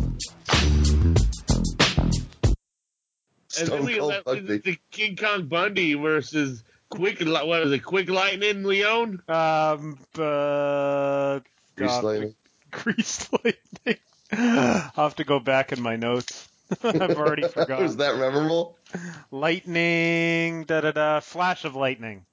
And 3.58 3.66
then 3.68 3.84
we 3.84 3.96
Cold 3.98 4.10
let 4.10 4.24
Bundy. 4.24 4.58
the 4.58 4.78
King 4.90 5.16
Kong 5.16 5.46
Bundy 5.46 5.94
versus 5.94 6.62
Quick. 6.90 7.20
Li- 7.20 7.32
What 7.32 7.46
was 7.46 7.72
it? 7.72 7.80
Quick 7.84 8.08
Lightning 8.08 8.62
Leon. 8.62 9.20
Um, 9.28 9.98
uh, 10.16 11.40
Grease 11.76 11.90
God, 11.90 12.04
Lightning. 12.04 12.34
Grease 12.70 13.28
lightning. 13.32 13.96
I'll 14.30 14.90
have 15.04 15.16
to 15.16 15.24
go 15.24 15.40
back 15.40 15.72
in 15.72 15.80
my 15.82 15.96
notes. 15.96 16.48
I've 16.84 17.16
already 17.18 17.48
forgotten. 17.48 17.82
Was 17.84 17.96
that 17.96 18.16
memorable? 18.18 18.76
Lightning, 19.30 20.64
da 20.64 20.82
da 20.82 20.92
da, 20.92 21.20
flash 21.20 21.64
of 21.64 21.74
lightning. 21.74 22.26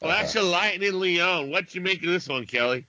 Flash 0.00 0.34
of 0.36 0.44
Lightning 0.44 0.98
Leon. 0.98 1.50
What 1.50 1.74
you 1.74 1.80
make 1.82 2.02
of 2.02 2.08
this 2.08 2.26
one, 2.28 2.46
Kelly? 2.46 2.86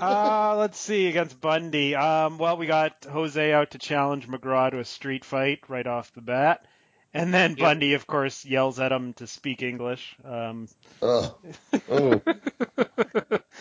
Uh, 0.00 0.56
let's 0.58 0.78
see 0.78 1.06
against 1.08 1.40
Bundy. 1.40 1.94
Um, 1.94 2.38
well, 2.38 2.56
we 2.56 2.66
got 2.66 3.06
Jose 3.10 3.52
out 3.52 3.72
to 3.72 3.78
challenge 3.78 4.28
McGraw 4.28 4.70
to 4.70 4.78
a 4.80 4.84
street 4.84 5.24
fight 5.24 5.60
right 5.68 5.86
off 5.86 6.12
the 6.14 6.20
bat, 6.20 6.64
and 7.14 7.32
then 7.32 7.50
Yep. 7.52 7.58
Bundy, 7.58 7.94
of 7.94 8.06
course, 8.06 8.44
yells 8.44 8.78
at 8.80 8.92
him 8.92 9.12
to 9.14 9.26
speak 9.26 9.62
English, 9.62 10.16
um, 10.24 10.68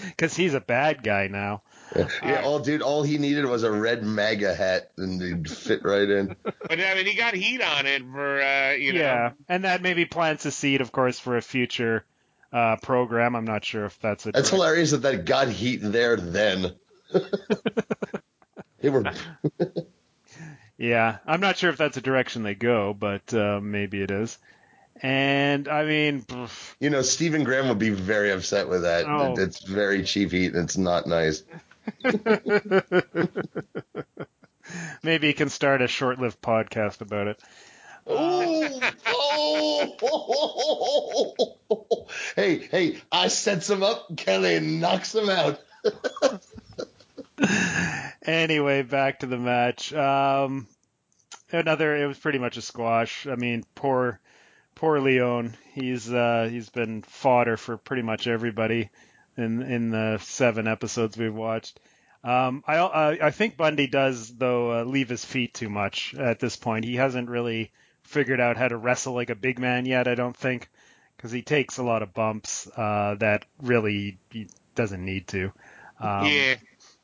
because 0.05 0.35
he's 0.35 0.53
a 0.53 0.59
bad 0.61 1.03
guy 1.03 1.27
now. 1.27 1.61
yeah. 2.23 2.41
All 2.43 2.59
dude, 2.59 2.81
all 2.81 3.03
he 3.03 3.17
needed 3.17 3.45
was 3.45 3.63
a 3.63 3.71
red 3.71 4.03
MAGA 4.03 4.53
hat, 4.53 4.91
and 4.97 5.21
he'd 5.21 5.49
fit 5.49 5.83
right 5.83 6.09
in. 6.09 6.35
But 6.43 6.79
I 6.79 6.95
mean, 6.95 7.05
he 7.05 7.15
got 7.15 7.33
heat 7.33 7.61
on 7.61 7.85
it 7.85 8.01
for 8.03 8.41
uh, 8.41 8.71
you 8.73 8.93
know. 8.93 8.99
Yeah, 8.99 9.31
and 9.47 9.63
that 9.63 9.81
maybe 9.81 10.05
plants 10.05 10.45
a 10.45 10.51
seed, 10.51 10.81
of 10.81 10.91
course, 10.91 11.19
for 11.19 11.37
a 11.37 11.41
future 11.41 12.05
uh, 12.51 12.77
program. 12.77 13.35
I'm 13.35 13.45
not 13.45 13.65
sure 13.65 13.85
if 13.85 13.99
that's 13.99 14.25
a. 14.25 14.31
That's 14.31 14.49
direct- 14.49 14.61
hilarious 14.61 14.91
that 14.91 15.01
that 15.03 15.25
got 15.25 15.49
heat 15.49 15.77
there 15.77 16.15
then. 16.15 16.73
they 18.81 18.89
were. 18.89 19.03
Yeah, 20.77 21.17
I'm 21.25 21.39
not 21.39 21.57
sure 21.57 21.71
if 21.71 21.77
that's 21.77 21.97
a 21.97 22.01
direction 22.01 22.43
they 22.43 22.53
go, 22.53 22.93
but 22.93 23.33
uh, 23.33 23.59
maybe 23.61 24.01
it 24.01 24.11
is. 24.11 24.37
And 25.01 25.67
I 25.67 25.85
mean, 25.85 26.21
pff, 26.21 26.75
You 26.79 26.89
know, 26.89 27.01
Stephen 27.01 27.43
Graham 27.43 27.67
would 27.69 27.79
be 27.79 27.89
very 27.89 28.31
upset 28.31 28.67
with 28.69 28.83
that. 28.83 29.05
Oh. 29.07 29.35
It's 29.37 29.63
very 29.63 30.03
cheap 30.03 30.31
heat, 30.31 30.53
and 30.53 30.63
it's 30.63 30.77
not 30.77 31.07
nice. 31.07 31.43
maybe 35.03 35.27
he 35.27 35.33
can 35.33 35.49
start 35.49 35.81
a 35.81 35.87
short-lived 35.87 36.41
podcast 36.41 37.01
about 37.01 37.27
it. 37.27 37.39
Oh, 38.07 38.79
hey, 42.35 42.67
hey! 42.71 42.97
I 43.11 43.27
sets 43.27 43.69
him 43.69 43.83
up. 43.83 44.17
Kelly 44.17 44.59
knocks 44.59 45.13
him 45.13 45.29
out. 45.29 45.59
Anyway, 48.27 48.81
back 48.81 49.19
to 49.19 49.25
the 49.25 49.37
match. 49.37 49.93
Um, 49.93 50.67
another, 51.49 51.95
it 51.95 52.05
was 52.05 52.19
pretty 52.19 52.39
much 52.39 52.57
a 52.57 52.61
squash. 52.61 53.25
I 53.25 53.35
mean, 53.35 53.63
poor, 53.73 54.19
poor 54.75 54.99
Leon. 54.99 55.55
He's 55.73 56.11
uh, 56.11 56.49
he's 56.51 56.69
been 56.69 57.03
fodder 57.03 57.55
for 57.55 57.77
pretty 57.77 58.01
much 58.01 58.27
everybody 58.27 58.89
in 59.37 59.61
in 59.61 59.91
the 59.91 60.17
seven 60.21 60.67
episodes 60.67 61.17
we've 61.17 61.33
watched. 61.33 61.79
Um, 62.21 62.65
I 62.67 62.79
I 62.79 63.27
I 63.27 63.31
think 63.31 63.55
Bundy 63.55 63.87
does 63.87 64.35
though 64.35 64.81
uh, 64.81 64.83
leave 64.83 65.07
his 65.07 65.23
feet 65.23 65.53
too 65.53 65.69
much 65.69 66.13
at 66.13 66.41
this 66.41 66.57
point. 66.57 66.83
He 66.83 66.95
hasn't 66.95 67.29
really 67.29 67.71
figured 68.07 68.39
out 68.39 68.57
how 68.57 68.67
to 68.67 68.77
wrestle 68.77 69.13
like 69.13 69.29
a 69.29 69.35
big 69.35 69.59
man 69.59 69.85
yet. 69.85 70.07
I 70.07 70.15
don't 70.15 70.35
think 70.35 70.69
because 71.15 71.31
he 71.31 71.41
takes 71.41 71.77
a 71.77 71.83
lot 71.83 72.03
of 72.03 72.13
bumps 72.13 72.67
uh, 72.75 73.15
that 73.19 73.45
really 73.61 74.17
he 74.31 74.47
doesn't 74.75 75.03
need 75.03 75.27
to. 75.29 75.45
Um, 75.99 76.25
yeah. 76.27 76.55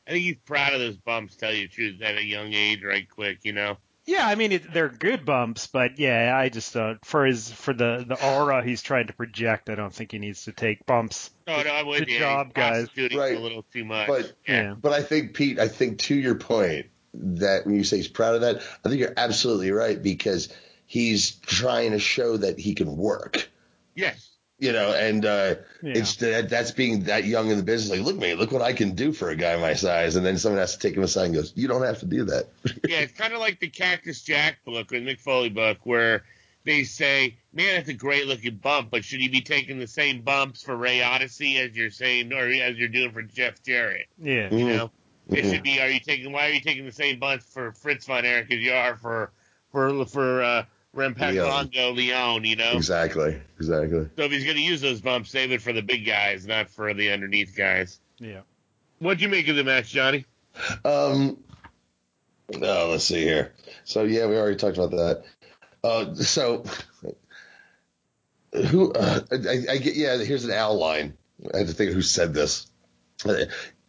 I 0.05 0.11
think 0.11 0.23
he's 0.23 0.35
proud 0.45 0.73
of 0.73 0.79
those 0.79 0.97
bumps. 0.97 1.35
Tell 1.35 1.53
you 1.53 1.67
the 1.67 1.73
truth, 1.73 2.01
at 2.01 2.17
a 2.17 2.23
young 2.23 2.53
age, 2.53 2.83
right 2.83 3.09
quick. 3.09 3.39
You 3.43 3.53
know. 3.53 3.77
Yeah, 4.05 4.27
I 4.27 4.35
mean 4.35 4.51
it, 4.51 4.73
they're 4.73 4.89
good 4.89 5.23
bumps, 5.23 5.67
but 5.67 5.97
yeah, 5.97 6.35
I 6.37 6.49
just 6.49 6.75
uh, 6.75 6.95
for 7.05 7.25
his 7.25 7.49
for 7.49 7.73
the 7.73 8.03
the 8.05 8.21
aura 8.21 8.61
he's 8.61 8.81
trying 8.81 9.07
to 9.07 9.13
project, 9.13 9.69
I 9.69 9.75
don't 9.75 9.93
think 9.93 10.11
he 10.11 10.19
needs 10.19 10.43
to 10.43 10.51
take 10.51 10.85
bumps. 10.85 11.31
No, 11.47 11.63
no, 11.63 11.71
I'm 11.71 11.87
with 11.87 11.99
Good 11.99 12.09
you. 12.09 12.19
job, 12.19 12.47
He's 12.47 12.53
guys. 12.53 12.87
Right. 12.97 13.37
a 13.37 13.39
little 13.39 13.63
too 13.71 13.85
much. 13.85 14.07
But 14.07 14.33
Yeah. 14.45 14.75
but 14.79 14.91
I 14.91 15.03
think 15.03 15.33
Pete, 15.35 15.57
I 15.57 15.69
think 15.69 15.99
to 15.99 16.15
your 16.15 16.35
point 16.35 16.87
that 17.13 17.65
when 17.65 17.75
you 17.75 17.85
say 17.85 17.95
he's 17.97 18.09
proud 18.09 18.35
of 18.35 18.41
that, 18.41 18.57
I 18.83 18.89
think 18.89 18.99
you're 18.99 19.13
absolutely 19.15 19.71
right 19.71 20.01
because 20.03 20.49
he's 20.93 21.31
trying 21.37 21.89
to 21.91 21.97
show 21.99 22.37
that 22.37 22.59
he 22.59 22.75
can 22.75 22.95
work. 22.95 23.49
yes. 23.95 24.29
you 24.59 24.71
know, 24.71 24.93
and 24.93 25.25
uh, 25.25 25.55
Yeah. 25.81 25.93
it's 25.97 26.15
that 26.17 26.49
that's 26.49 26.69
being 26.71 27.05
that 27.05 27.25
young 27.25 27.49
in 27.49 27.57
the 27.57 27.63
business. 27.63 27.97
Like, 27.97 28.05
look, 28.05 28.17
man, 28.17 28.37
look 28.37 28.51
what 28.51 28.61
I 28.61 28.71
can 28.73 28.93
do 28.93 29.11
for 29.11 29.29
a 29.31 29.35
guy 29.35 29.57
my 29.59 29.73
size, 29.73 30.15
and 30.15 30.23
then 30.25 30.37
someone 30.37 30.59
has 30.59 30.73
to 30.73 30.79
take 30.79 30.95
him 30.95 31.01
aside 31.03 31.25
and 31.25 31.33
goes, 31.33 31.51
"You 31.55 31.67
don't 31.67 31.81
have 31.83 31.99
to 32.01 32.05
do 32.05 32.23
that." 32.25 32.47
yeah, 32.87 32.99
it's 32.99 33.13
kind 33.13 33.33
of 33.33 33.39
like 33.39 33.59
the 33.59 33.67
Cactus 33.69 34.21
Jack 34.21 34.63
book 34.65 34.93
or 34.93 34.99
the 34.99 35.05
Mick 35.05 35.19
Foley 35.19 35.49
book 35.49 35.79
where 35.83 36.23
they 36.63 36.83
say, 36.83 37.35
"Man, 37.51 37.75
that's 37.77 37.89
a 37.89 37.93
great 37.93 38.27
looking 38.27 38.55
bump, 38.57 38.89
but 38.91 39.03
should 39.03 39.19
you 39.21 39.31
be 39.31 39.41
taking 39.41 39.79
the 39.79 39.87
same 39.87 40.21
bumps 40.21 40.61
for 40.61 40.77
Ray 40.77 41.01
Odyssey 41.01 41.57
as 41.57 41.75
you're 41.75 41.89
saying 41.89 42.31
or 42.31 42.45
as 42.47 42.77
you're 42.77 42.87
doing 42.87 43.11
for 43.11 43.23
Jeff 43.23 43.61
Jarrett?" 43.63 44.05
Yeah. 44.21 44.53
You 44.53 44.67
know, 44.67 44.91
it 45.29 45.43
Mhm. 45.43 45.51
should 45.51 45.63
be. 45.63 45.81
Are 45.81 45.89
you 45.89 45.99
taking? 45.99 46.31
Why 46.31 46.47
are 46.49 46.53
you 46.53 46.61
taking 46.61 46.85
the 46.85 46.91
same 46.91 47.19
bumps 47.19 47.45
for 47.51 47.71
Fritz 47.73 48.05
von 48.05 48.23
Erich 48.23 48.51
as 48.51 48.59
you 48.59 48.71
are 48.71 48.95
for 48.95 49.31
for 49.71 50.05
for 50.05 50.41
uh, 50.43 50.65
Rempangelo 50.95 51.95
Leon? 51.95 52.43
You 52.43 52.55
know. 52.55 52.73
Exactly, 52.73 53.39
exactly. 53.57 54.07
So 54.15 54.23
if 54.23 54.31
he's 54.31 54.43
going 54.43 54.57
to 54.57 54.63
use 54.63 54.81
those 54.81 55.01
bumps, 55.01 55.31
save 55.31 55.51
it 55.51 55.61
for 55.61 55.73
the 55.73 55.81
big 55.81 56.05
guys, 56.05 56.45
not 56.45 56.69
for 56.69 56.93
the 56.93 57.11
underneath 57.11 57.55
guys. 57.55 57.99
Yeah. 58.19 58.41
What'd 58.99 59.21
you 59.21 59.29
make 59.29 59.47
of 59.47 59.55
the 59.55 59.63
match, 59.63 59.91
Johnny? 59.91 60.25
Um, 60.85 61.37
oh, 62.61 62.89
let's 62.91 63.03
see 63.03 63.21
here. 63.21 63.53
So 63.83 64.03
yeah, 64.03 64.27
we 64.27 64.37
already 64.37 64.55
talked 64.55 64.77
about 64.77 64.91
that. 64.91 65.23
Uh, 65.83 66.13
so 66.13 66.63
who? 68.53 68.93
Uh, 68.93 69.21
I, 69.31 69.73
I 69.73 69.77
get. 69.77 69.95
Yeah, 69.95 70.17
here's 70.17 70.45
an 70.45 70.51
outline. 70.51 71.17
I 71.53 71.57
had 71.57 71.67
to 71.67 71.73
think 71.73 71.89
of 71.89 71.95
who 71.95 72.01
said 72.01 72.33
this. 72.33 72.67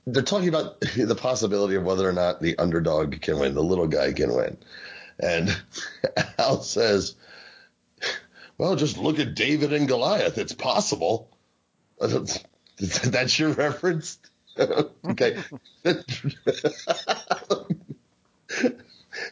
They're 0.07 0.23
talking 0.23 0.49
about 0.49 0.81
the 0.81 1.15
possibility 1.15 1.77
of 1.77 1.85
whether 1.85 2.09
or 2.09 2.13
not 2.13 2.41
the 2.41 2.59
underdog 2.59 3.21
can 3.21 3.39
win, 3.39 3.55
the 3.55 3.63
little 3.63 3.87
guy 3.87 4.13
can 4.13 4.35
win, 4.35 4.59
and 5.25 5.57
Al 6.39 6.63
says, 6.63 7.17
"Well, 8.59 8.77
just 8.77 8.99
look 8.99 9.19
at 9.19 9.35
David 9.35 9.73
and 9.73 9.89
Goliath. 9.89 10.39
It's 10.39 10.53
possible." 10.53 11.31
That's 11.99 13.39
your 13.39 13.51
reference. 13.53 14.19
okay. 14.59 15.37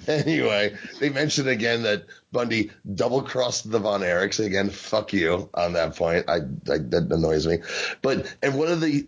anyway, 0.06 0.76
they 1.00 1.10
mentioned 1.10 1.48
again 1.48 1.82
that 1.82 2.06
Bundy 2.30 2.70
double 2.94 3.22
crossed 3.22 3.70
the 3.70 3.78
Von 3.78 4.00
Erichs. 4.00 4.44
Again, 4.44 4.70
fuck 4.70 5.12
you 5.12 5.50
on 5.54 5.74
that 5.74 5.96
point. 5.96 6.28
I, 6.28 6.36
I 6.36 6.78
that 6.78 7.08
annoys 7.10 7.46
me. 7.46 7.58
But 8.00 8.34
and 8.42 8.56
one 8.56 8.68
of 8.68 8.80
the 8.80 9.06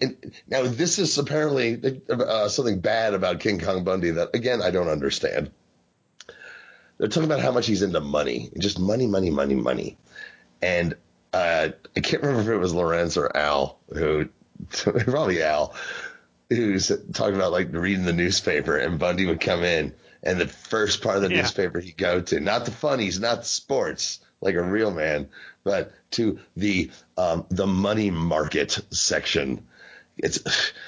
now 0.48 0.62
this 0.62 0.98
is 0.98 1.16
apparently 1.18 2.00
uh, 2.10 2.48
something 2.48 2.80
bad 2.80 3.14
about 3.14 3.40
King 3.40 3.60
Kong 3.60 3.84
Bundy 3.84 4.10
that 4.10 4.30
again 4.34 4.62
I 4.62 4.70
don't 4.70 4.88
understand. 4.88 5.50
They're 6.98 7.08
talking 7.08 7.24
about 7.24 7.40
how 7.40 7.50
much 7.52 7.66
he's 7.66 7.82
into 7.82 8.00
money, 8.00 8.50
just 8.58 8.78
money, 8.78 9.06
money, 9.06 9.30
money, 9.30 9.54
money, 9.54 9.98
and 10.62 10.94
uh, 11.32 11.70
I 11.96 12.00
can't 12.00 12.22
remember 12.22 12.52
if 12.52 12.56
it 12.56 12.60
was 12.60 12.72
Lowrance 12.72 13.16
or 13.16 13.36
Al 13.36 13.78
who 13.92 14.28
probably 14.70 15.42
Al 15.42 15.74
who's 16.48 16.92
talking 17.12 17.34
about 17.34 17.50
like 17.52 17.72
reading 17.72 18.04
the 18.04 18.12
newspaper 18.12 18.76
and 18.76 18.98
Bundy 18.98 19.26
would 19.26 19.40
come 19.40 19.64
in 19.64 19.92
and 20.22 20.40
the 20.40 20.46
first 20.46 21.02
part 21.02 21.16
of 21.16 21.22
the 21.22 21.30
Yeah. 21.30 21.40
newspaper 21.40 21.80
he'd 21.80 21.96
go 21.96 22.20
to, 22.20 22.38
not 22.40 22.64
the 22.64 22.70
funnies, 22.70 23.18
not 23.18 23.40
the 23.40 23.44
sports, 23.46 24.20
like 24.40 24.54
a 24.54 24.62
real 24.62 24.90
man, 24.92 25.28
but 25.64 25.92
to 26.12 26.38
the 26.56 26.90
um, 27.18 27.46
the 27.50 27.66
money 27.66 28.10
market 28.10 28.78
section. 28.90 29.66
It's 30.16 30.38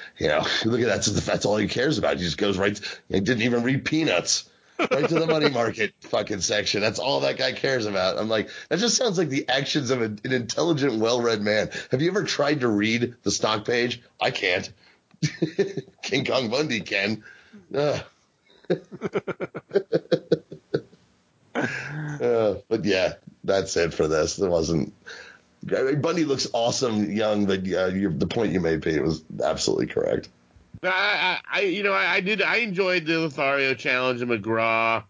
you 0.17 0.29
know, 0.29 0.45
look 0.65 0.79
at 0.79 0.87
that. 0.87 1.03
That's, 1.03 1.25
that's 1.25 1.45
all 1.45 1.57
he 1.57 1.67
cares 1.67 1.97
about. 1.97 2.17
He 2.17 2.23
just 2.23 2.37
goes 2.37 2.57
right. 2.57 2.79
He 3.09 3.19
didn't 3.19 3.41
even 3.43 3.63
read 3.63 3.83
Peanuts. 3.83 4.49
Right 4.79 5.09
to 5.09 5.19
the 5.19 5.27
money 5.27 5.49
market 5.49 5.93
fucking 6.01 6.41
section. 6.41 6.81
That's 6.81 6.99
all 6.99 7.21
that 7.21 7.37
guy 7.37 7.51
cares 7.53 7.85
about. 7.85 8.17
I'm 8.17 8.29
like, 8.29 8.49
that 8.69 8.79
just 8.79 8.95
sounds 8.95 9.17
like 9.17 9.29
the 9.29 9.47
actions 9.49 9.89
of 9.89 10.01
an, 10.01 10.19
an 10.23 10.33
intelligent, 10.33 10.99
well-read 10.99 11.41
man. 11.41 11.69
Have 11.91 12.01
you 12.01 12.09
ever 12.09 12.23
tried 12.23 12.61
to 12.61 12.67
read 12.67 13.15
the 13.23 13.31
stock 13.31 13.65
page? 13.65 14.01
I 14.21 14.31
can't. 14.31 14.71
King 16.03 16.25
Kong 16.25 16.49
Bundy 16.49 16.81
can. 16.81 17.23
Ugh. 17.75 18.01
Uh, 22.21 22.55
but 22.67 22.85
yeah, 22.85 23.13
that's 23.43 23.75
it 23.77 23.93
for 23.93 24.07
this. 24.07 24.35
There 24.35 24.49
wasn't. 24.49 24.93
Bundy 25.63 26.23
looks 26.23 26.47
awesome, 26.53 27.11
young, 27.11 27.45
but 27.45 27.59
uh, 27.59 27.87
your, 27.87 28.11
the 28.11 28.27
point 28.27 28.53
you 28.53 28.59
made, 28.59 28.83
Pete, 28.83 29.01
was 29.01 29.23
absolutely 29.43 29.87
correct. 29.87 30.29
I, 30.83 30.87
I, 30.89 31.39
I 31.51 31.61
you 31.61 31.83
know, 31.83 31.93
I, 31.93 32.13
I 32.15 32.19
did. 32.21 32.41
I 32.41 32.57
enjoyed 32.57 33.05
the 33.05 33.19
Lothario 33.19 33.73
challenge 33.73 34.21
of 34.21 34.29
McGraw, 34.29 35.03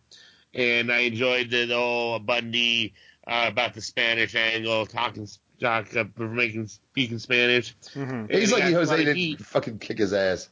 and 0.54 0.92
I 0.92 1.00
enjoyed 1.00 1.50
the, 1.50 1.66
the 1.66 1.76
whole 1.76 2.20
Bundy 2.20 2.94
uh, 3.26 3.46
about 3.48 3.74
the 3.74 3.82
Spanish 3.82 4.36
angle, 4.36 4.86
talking, 4.86 5.28
talk, 5.60 5.96
uh, 5.96 6.06
making 6.18 6.68
speaking 6.68 7.20
Spanish. 7.20 7.76
hmm 7.94 8.26
He's 8.30 8.52
And 8.52 8.62
like 8.62 8.70
it 8.70 8.72
got 8.72 8.84
a 8.84 8.86
lot 8.86 8.90
Jose 8.90 8.98
didn't 8.98 9.16
heat. 9.18 9.40
fucking 9.42 9.80
kick 9.80 9.98
his 10.00 10.14
ass. 10.14 10.50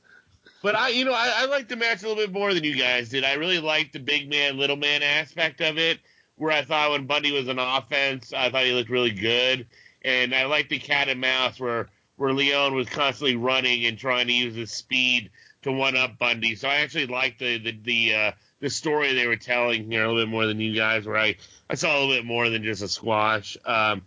But 0.61 0.75
I, 0.75 0.89
you 0.89 1.05
know, 1.05 1.13
I, 1.13 1.31
I 1.43 1.45
liked 1.45 1.69
the 1.69 1.75
match 1.75 2.01
a 2.03 2.07
little 2.07 2.23
bit 2.23 2.31
more 2.33 2.53
than 2.53 2.63
you 2.63 2.75
guys 2.75 3.09
did. 3.09 3.23
I 3.23 3.33
really 3.33 3.59
liked 3.59 3.93
the 3.93 3.99
big 3.99 4.29
man, 4.29 4.57
little 4.57 4.75
man 4.77 5.03
aspect 5.03 5.61
of 5.61 5.77
it, 5.77 5.99
where 6.37 6.51
I 6.51 6.63
thought 6.63 6.91
when 6.91 7.05
Bundy 7.05 7.31
was 7.31 7.47
on 7.47 7.59
offense, 7.59 8.33
I 8.33 8.49
thought 8.49 8.65
he 8.65 8.71
looked 8.73 8.89
really 8.89 9.11
good, 9.11 9.67
and 10.03 10.33
I 10.33 10.45
liked 10.45 10.69
the 10.69 10.79
cat 10.79 11.07
and 11.07 11.21
mouse 11.21 11.59
where 11.59 11.87
where 12.17 12.33
Leon 12.33 12.73
was 12.73 12.87
constantly 12.89 13.35
running 13.35 13.85
and 13.85 13.97
trying 13.97 14.27
to 14.27 14.33
use 14.33 14.55
his 14.55 14.71
speed 14.71 15.29
to 15.63 15.71
one 15.71 15.95
up 15.97 16.17
Bundy. 16.17 16.55
So 16.55 16.67
I 16.69 16.75
actually 16.75 17.07
liked 17.07 17.39
the 17.39 17.57
the 17.57 17.79
the, 17.83 18.13
uh, 18.15 18.31
the 18.59 18.69
story 18.69 19.13
they 19.13 19.27
were 19.27 19.35
telling 19.35 19.89
here 19.91 20.03
a 20.03 20.07
little 20.07 20.21
bit 20.23 20.29
more 20.29 20.45
than 20.45 20.59
you 20.59 20.75
guys, 20.75 21.05
where 21.05 21.17
I 21.17 21.35
I 21.69 21.75
saw 21.75 21.97
a 21.97 21.99
little 21.99 22.15
bit 22.15 22.25
more 22.25 22.49
than 22.49 22.63
just 22.63 22.81
a 22.83 22.87
squash. 22.87 23.57
Um, 23.65 24.03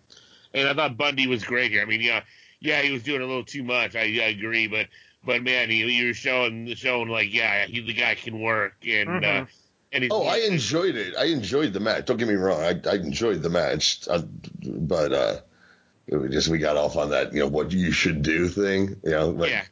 and 0.54 0.68
I 0.68 0.74
thought 0.74 0.96
Bundy 0.96 1.26
was 1.26 1.44
great 1.44 1.70
here. 1.72 1.82
I 1.82 1.84
mean, 1.84 2.00
yeah, 2.00 2.22
yeah, 2.60 2.80
he 2.82 2.90
was 2.90 3.02
doing 3.02 3.20
a 3.22 3.26
little 3.26 3.44
too 3.44 3.62
much. 3.62 3.94
I, 3.96 4.00
I 4.00 4.28
agree, 4.28 4.66
but 4.66 4.86
but 5.24 5.42
man, 5.42 5.68
he, 5.68 5.82
he 5.88 6.04
was 6.06 6.16
showing 6.16 6.74
showing 6.74 7.08
like 7.08 7.32
yeah, 7.34 7.66
he 7.66 7.80
the 7.80 7.92
guy 7.92 8.14
can 8.14 8.40
work 8.40 8.74
and 8.86 9.24
uh, 9.24 9.28
Mhm. 9.28 9.48
and 9.92 10.08
Oh, 10.10 10.24
I 10.26 10.38
enjoyed 10.38 10.96
it. 10.96 11.14
I 11.16 11.24
enjoyed 11.26 11.72
the 11.72 11.80
match. 11.80 12.06
Don't 12.06 12.16
get 12.16 12.28
me 12.28 12.34
wrong. 12.34 12.62
I, 12.62 12.80
I 12.88 12.94
enjoyed 12.94 13.42
the 13.42 13.50
match, 13.50 14.06
uh, 14.08 14.22
but 14.64 15.12
uh, 15.12 15.40
it 16.08 16.16
was 16.16 16.30
just 16.32 16.48
we 16.48 16.58
got 16.58 16.76
off 16.76 16.96
on 16.96 17.10
that, 17.10 17.32
you 17.32 17.40
know, 17.40 17.46
what 17.46 17.70
you 17.70 17.92
should 17.92 18.22
do 18.22 18.48
thing. 18.48 18.96
You 19.04 19.10
know, 19.10 19.28
like, 19.30 19.50
Yeah. 19.50 19.64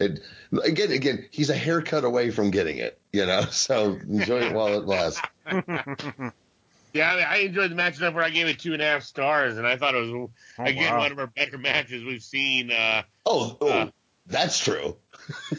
It, 0.00 0.20
again, 0.64 0.90
again, 0.90 1.24
he's 1.30 1.50
a 1.50 1.54
haircut 1.56 2.02
away 2.04 2.30
from 2.32 2.50
getting 2.50 2.78
it. 2.78 2.98
You 3.12 3.26
know, 3.26 3.42
so 3.50 3.92
enjoy 3.92 4.40
it 4.40 4.52
while 4.52 4.74
it 4.78 4.86
lasts. 4.86 5.20
yeah. 5.46 7.12
I, 7.12 7.16
mean, 7.16 7.26
I 7.28 7.36
enjoyed 7.46 7.70
the 7.70 7.74
match 7.76 7.98
enough 7.98 8.14
where 8.14 8.24
I 8.24 8.30
gave 8.30 8.46
it 8.48 8.58
two 8.58 8.72
and 8.72 8.82
a 8.82 8.84
half 8.86 9.02
stars, 9.04 9.56
and 9.56 9.66
I 9.66 9.76
thought 9.76 9.94
it 9.94 10.00
was 10.00 10.10
Oh, 10.10 10.30
again 10.64 10.92
wow. 10.94 10.98
one 11.00 11.12
of 11.12 11.18
our 11.18 11.26
better 11.28 11.58
matches 11.58 12.02
we've 12.04 12.22
seen 12.22 12.70
uh, 12.72 13.02
Oh, 13.26 13.56
oh, 13.60 13.68
Uh, 13.68 13.90
that's 14.26 14.58
true. 14.58 14.96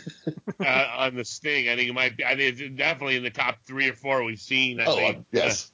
uh, 0.60 0.88
on 0.98 1.16
the 1.16 1.24
Sting. 1.26 1.70
I 1.70 1.76
think 1.76 1.90
it 1.90 1.94
might 1.94 2.18
be. 2.18 2.26
I 2.26 2.36
think 2.36 2.60
it's 2.60 2.76
definitely 2.78 3.16
in 3.18 3.24
the 3.24 3.30
top 3.30 3.58
three 3.66 3.90
or 3.90 3.94
four 3.94 4.24
we've 4.24 4.40
seen. 4.40 4.80
I 4.80 4.86
Oh, 4.86 4.96
think 4.96 5.18
uh, 5.18 5.22
yes. 5.32 5.72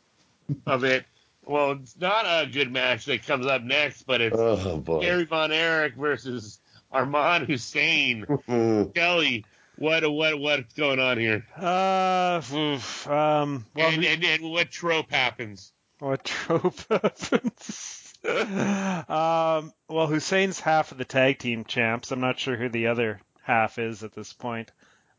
uh, 0.67 0.71
of 0.71 0.83
it. 0.83 1.05
Well, 1.43 1.71
it's 1.71 1.97
not 1.99 2.25
a 2.25 2.49
good 2.49 2.71
match 2.71 3.05
that 3.05 3.25
comes 3.25 3.45
up 3.45 3.63
next, 3.63 4.03
but 4.03 4.21
it's 4.21 4.37
Oh 4.37 4.77
boy. 4.77 5.01
Kerry 5.01 5.25
Von 5.25 5.51
Erich 5.51 5.95
versus 5.95 6.59
Armand 6.91 7.47
Hussein. 7.47 8.25
Kelly, 8.95 9.45
what 9.77 10.09
what 10.11 10.39
what's 10.39 10.73
going 10.73 10.99
on 10.99 11.17
here? 11.17 11.45
Uh, 11.57 12.41
oof, 12.53 13.07
um, 13.07 13.65
well, 13.75 13.89
and, 13.89 14.03
and 14.05 14.23
and 14.23 14.43
what 14.51 14.69
trope 14.69 15.11
happens? 15.11 15.73
what 15.99 16.23
trope 16.23 16.79
happens? 16.89 18.13
um, 18.23 19.73
well, 19.89 20.07
Hussein's 20.07 20.59
half 20.59 20.91
of 20.91 20.97
the 20.97 21.05
tag 21.05 21.39
team 21.39 21.63
champs. 21.63 22.11
I'm 22.11 22.21
not 22.21 22.39
sure 22.39 22.55
who 22.55 22.69
the 22.69 22.87
other 22.87 23.19
half 23.41 23.79
is 23.79 24.03
at 24.03 24.13
this 24.13 24.33
point. 24.33 24.71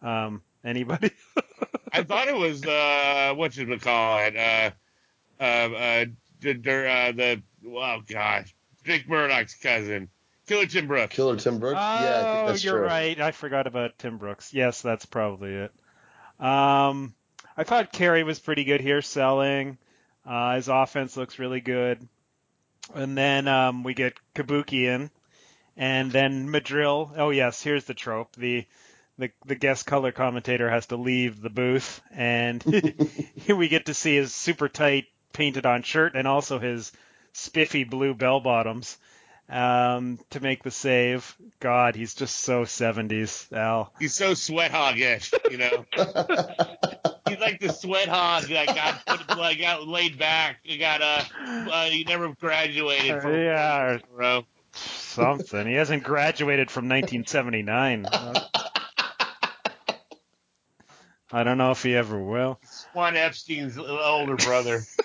Um, 0.03 0.43
anybody? 0.65 1.11
I 1.93 2.05
thought 2.05 2.29
it 2.29 2.37
was 2.37 2.65
uh 2.65 3.35
what 3.37 3.53
should 3.53 3.69
we 3.69 3.79
call 3.79 4.19
it? 4.21 4.37
Uh 4.37 4.71
uh 5.43 5.75
uh 5.75 6.05
the 6.41 6.53
the, 6.55 7.41
uh, 7.67 7.69
oh 7.69 8.03
gosh. 8.09 8.55
Dick 8.85 9.09
Murdoch's 9.09 9.55
cousin. 9.55 10.09
Killer 10.49 10.67
Tim 10.67 10.89
Brooks. 10.89 11.15
Killer 11.15 11.37
Tim 11.37 11.59
Brooks. 11.61 11.77
yeah, 11.77 12.19
I 12.19 12.23
think 12.23 12.27
Oh, 12.27 12.47
that's 12.49 12.65
you're 12.65 12.79
true. 12.79 12.87
right. 12.87 13.21
I 13.21 13.31
forgot 13.31 13.67
about 13.69 13.97
Tim 13.99 14.19
Brooks. 14.19 14.53
Yes, 14.53 14.83
that's 14.83 15.07
probably 15.07 15.55
it. 15.55 15.73
Um, 16.41 17.15
I 17.57 17.63
thought 17.65 17.93
Kerry 17.93 18.25
was 18.25 18.41
pretty 18.41 18.65
good 18.65 18.81
here 18.81 19.03
selling. 19.03 19.79
Uh, 20.27 20.57
his 20.57 20.67
offense 20.69 21.17
looks 21.17 21.39
really 21.39 21.61
good. 21.61 22.07
And 22.95 23.17
then 23.17 23.47
um, 23.47 23.85
we 23.85 23.95
get 23.95 24.15
Kabuki 24.35 24.85
in, 24.87 25.11
and 25.77 26.11
then 26.11 26.49
Madril. 26.49 27.13
Oh 27.17 27.31
yes, 27.31 27.63
here's 27.63 27.85
the 27.85 27.95
trope. 27.95 28.35
The 28.35 28.67
the 29.19 29.31
the 29.47 29.55
guest 29.55 29.87
color 29.87 30.11
commentator 30.11 30.69
has 30.69 30.87
to 30.87 30.97
leave 30.97 31.41
the 31.41 31.51
booth, 31.51 32.01
and 32.13 32.61
we 33.49 33.69
get 33.69 33.87
to 33.87 33.95
see 33.95 34.17
his 34.17 34.35
super 34.35 34.69
tight 34.69 35.05
painted 35.33 35.67
on 35.67 35.83
shirt 35.83 36.15
and 36.15 36.27
also 36.29 36.59
his 36.59 36.93
spiffy 37.33 37.85
blue 37.85 38.15
bell 38.15 38.41
bottoms 38.41 38.99
um, 39.49 40.19
to 40.31 40.41
make 40.41 40.63
the 40.63 40.71
save. 40.71 41.37
God, 41.61 41.95
he's 41.95 42.15
just 42.15 42.37
so 42.37 42.63
70s, 42.63 43.53
Al. 43.53 43.93
He's 43.99 44.15
so 44.15 44.35
sweat 44.35 44.71
hog-ish, 44.71 45.33
you 45.51 45.59
know. 45.59 45.85
He's 47.29 47.41
like 47.41 47.61
the 47.61 47.73
sweat 47.73 48.09
hog 48.09 48.45
that 48.45 48.67
got 48.67 49.07
put, 49.07 49.39
like 49.39 49.59
got 49.59 49.89
laid 49.89 50.19
back. 50.19 50.59
He 50.63 50.77
got 50.77 51.01
uh, 51.01 51.23
uh 51.47 51.85
he 51.87 52.05
never 52.05 52.35
graduated 52.39 53.23
from 53.23 53.33
Yeah. 53.35 53.99
bro. 54.15 54.45
something. 54.75 55.67
He 55.67 55.73
hasn't 55.75 56.03
graduated 56.03 56.71
from 56.71 56.89
1979. 56.91 58.07
I 61.33 61.45
don't 61.45 61.57
know 61.59 61.71
if 61.71 61.83
he 61.83 61.97
ever 61.97 62.19
will. 62.19 62.61
Juan 62.95 63.17
Epstein's 63.17 63.79
older 63.79 64.37
brother. 64.37 64.83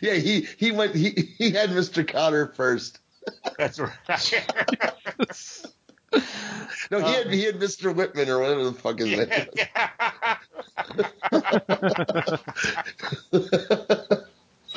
yeah, 0.00 0.14
he 0.14 0.46
he 0.56 0.70
went 0.72 0.94
he 0.94 1.10
he 1.38 1.50
had 1.50 1.70
Mr. 1.70 2.06
Connor 2.06 2.46
first. 2.48 2.98
That's 3.58 3.78
right. 3.78 3.90
No, 6.90 6.98
he 6.98 7.12
had 7.14 7.32
he 7.32 7.42
had 7.44 7.56
Mr. 7.56 7.94
Whitman 7.94 8.28
or 8.28 8.38
whatever 8.38 8.64
the 8.64 8.72
fuck 8.72 8.98
his 8.98 9.08
name. 9.08 9.28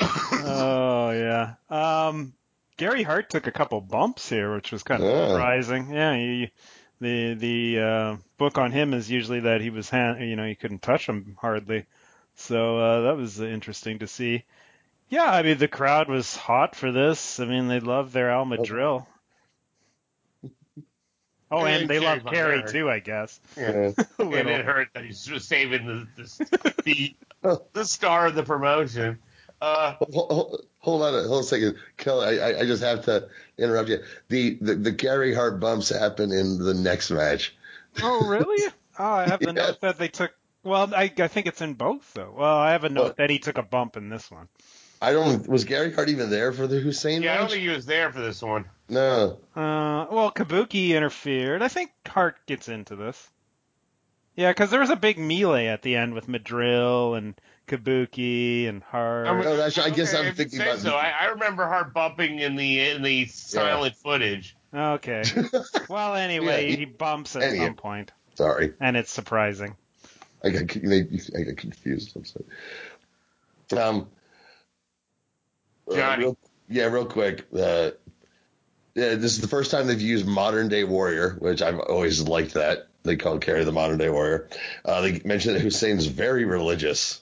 oh 0.00 1.10
yeah. 1.10 1.54
Um, 1.70 2.32
Gary 2.76 3.02
Hart 3.02 3.30
took 3.30 3.46
a 3.46 3.52
couple 3.52 3.80
bumps 3.80 4.28
here, 4.28 4.54
which 4.54 4.72
was 4.72 4.82
kind 4.82 5.02
of 5.02 5.08
Yeah. 5.08 5.28
surprising. 5.28 5.90
Yeah, 5.90 6.14
he, 6.16 6.50
the 7.00 7.34
the 7.34 7.80
uh, 7.80 8.16
book 8.38 8.58
on 8.58 8.72
him 8.72 8.94
is 8.94 9.10
usually 9.10 9.40
that 9.40 9.60
he 9.60 9.70
was 9.70 9.90
hand, 9.90 10.20
you 10.28 10.36
know, 10.36 10.44
you 10.44 10.56
couldn't 10.56 10.82
touch 10.82 11.06
him 11.08 11.36
hardly. 11.40 11.84
So 12.36 12.78
uh, 12.78 13.00
that 13.02 13.16
was 13.16 13.40
interesting 13.40 14.00
to 14.00 14.06
see. 14.06 14.44
Yeah, 15.08 15.24
I 15.30 15.42
mean 15.42 15.58
the 15.58 15.68
crowd 15.68 16.08
was 16.08 16.36
hot 16.36 16.74
for 16.74 16.92
this. 16.92 17.38
I 17.40 17.44
mean 17.46 17.68
they 17.68 17.80
love 17.80 18.12
their 18.12 18.30
Al 18.30 18.44
Madril. 18.46 19.06
Oh, 21.48 21.64
And 21.64 21.82
and 21.82 21.88
they 21.88 22.00
Kerry 22.00 22.04
love 22.04 22.22
Von 22.22 22.32
Kerry 22.32 22.58
Erich. 22.58 22.72
too, 22.72 22.90
I 22.90 22.98
guess. 22.98 23.38
Yeah. 23.56 23.92
And 24.18 24.48
it 24.48 24.64
hurt 24.64 24.88
that 24.94 25.04
he's 25.04 25.24
just 25.24 25.48
saving 25.48 25.86
the 25.86 26.06
the, 26.84 27.16
the, 27.42 27.60
the 27.72 27.84
star 27.84 28.26
of 28.26 28.34
the 28.34 28.42
promotion. 28.42 29.18
Uh, 29.60 29.94
Hold, 30.12 30.30
hold, 30.30 30.66
hold 30.80 31.02
on, 31.02 31.14
a, 31.14 31.22
hold 31.22 31.32
on 31.32 31.40
a 31.40 31.42
second, 31.44 31.76
Kelly. 31.96 32.40
I, 32.40 32.50
I, 32.50 32.60
I 32.60 32.66
just 32.66 32.82
have 32.82 33.04
to 33.06 33.28
interrupt 33.56 33.88
you. 33.88 34.02
The, 34.28 34.58
the 34.60 34.74
the 34.74 34.92
Gary 34.92 35.34
Hart 35.34 35.60
bumps 35.60 35.88
happen 35.88 36.30
in 36.30 36.58
the 36.58 36.74
next 36.74 37.10
match. 37.10 37.56
Oh, 38.02 38.26
really? 38.28 38.70
Oh, 38.98 39.04
I 39.12 39.26
have 39.26 39.40
the 39.40 39.48
Yeah. 39.48 39.52
note 39.52 39.80
that 39.82 39.98
they 39.98 40.08
took. 40.08 40.32
Well, 40.64 40.94
I, 40.94 41.12
I 41.18 41.28
think 41.28 41.46
it's 41.46 41.60
in 41.60 41.74
both 41.74 42.14
though. 42.14 42.34
Well, 42.34 42.56
I 42.56 42.72
have 42.72 42.84
a 42.84 42.88
note 42.88 43.04
What? 43.04 43.16
that 43.18 43.28
he 43.28 43.38
took 43.38 43.58
a 43.58 43.62
bump 43.62 43.98
in 43.98 44.08
this 44.08 44.30
one. 44.30 44.48
I 45.02 45.12
don't. 45.12 45.46
Was 45.46 45.64
Gary 45.64 45.92
Hart 45.92 46.08
even 46.08 46.30
there 46.30 46.50
for 46.50 46.66
the 46.66 46.80
Hussein 46.80 47.22
yeah, 47.22 47.34
I 47.34 47.36
don't 47.36 47.50
think 47.50 47.60
he 47.60 47.68
was 47.68 47.84
there 47.84 48.10
for 48.10 48.20
this 48.22 48.40
one. 48.40 48.64
no. 48.88 49.38
Uh, 49.54 50.06
well, 50.10 50.30
Kabuki 50.32 50.90
interfered. 50.96 51.60
I 51.60 51.68
think 51.68 51.90
Hart 52.08 52.36
gets 52.46 52.68
into 52.68 52.96
this. 52.96 53.28
Yeah, 54.34 54.50
because 54.50 54.70
there 54.70 54.80
was 54.80 54.88
a 54.90 54.96
big 54.96 55.18
melee 55.18 55.66
at 55.66 55.82
the 55.82 55.96
end 55.96 56.14
with 56.14 56.26
Madril 56.26 57.18
and 57.18 57.38
Kabuki 57.66 58.68
and 58.68 58.82
Hart. 58.82 59.26
I'm- 59.26 59.40
No, 59.40 59.56
that's- 59.56 59.78
I 59.78 59.90
guess 59.90 60.14
I'm 60.14 60.34
thinking 60.34 60.60
about- 60.60 60.78
So 60.78 60.94
I, 60.94 61.12
I 61.20 61.24
remember 61.26 61.66
her 61.66 61.84
bumping 61.84 62.38
in 62.38 62.56
the 62.56 62.90
in 62.90 63.02
the 63.02 63.26
silent 63.26 63.96
footage. 63.96 64.56
Okay. 64.74 65.22
Well, 65.88 66.14
anyway, 66.16 66.70
Yeah, 66.70 66.76
he 66.76 66.84
bumps 66.84 67.36
at 67.36 67.42
anyhow. 67.42 67.66
some 67.66 67.74
point, 67.76 68.12
Sorry, 68.34 68.72
and 68.80 68.96
it's 68.96 69.10
surprising. 69.10 69.76
I 70.44 70.50
got 70.50 70.62
I 70.76 71.42
got 71.42 71.56
confused. 71.56 72.16
I'm 72.16 72.24
sorry. 72.24 72.44
Um. 73.82 74.08
uh, 75.90 76.16
real- 76.18 76.38
yeah, 76.68 76.86
real 76.86 77.06
quick. 77.06 77.46
Uh, 77.54 77.90
yeah, 78.94 79.14
this 79.14 79.32
is 79.32 79.40
the 79.40 79.48
first 79.48 79.70
time 79.70 79.86
they've 79.86 80.00
used 80.00 80.26
modern 80.26 80.68
day 80.68 80.84
warrior, 80.84 81.36
which 81.38 81.62
I've 81.62 81.78
always 81.78 82.22
liked 82.22 82.54
that. 82.54 82.88
They 83.04 83.16
call 83.16 83.38
Kerry 83.38 83.62
the 83.64 83.72
modern 83.72 83.98
day 83.98 84.10
warrior. 84.10 84.48
Uh, 84.84 85.00
they 85.02 85.20
mentioned 85.24 85.54
that 85.56 85.62
Hussein's 85.62 86.06
very 86.06 86.44
religious 86.44 87.20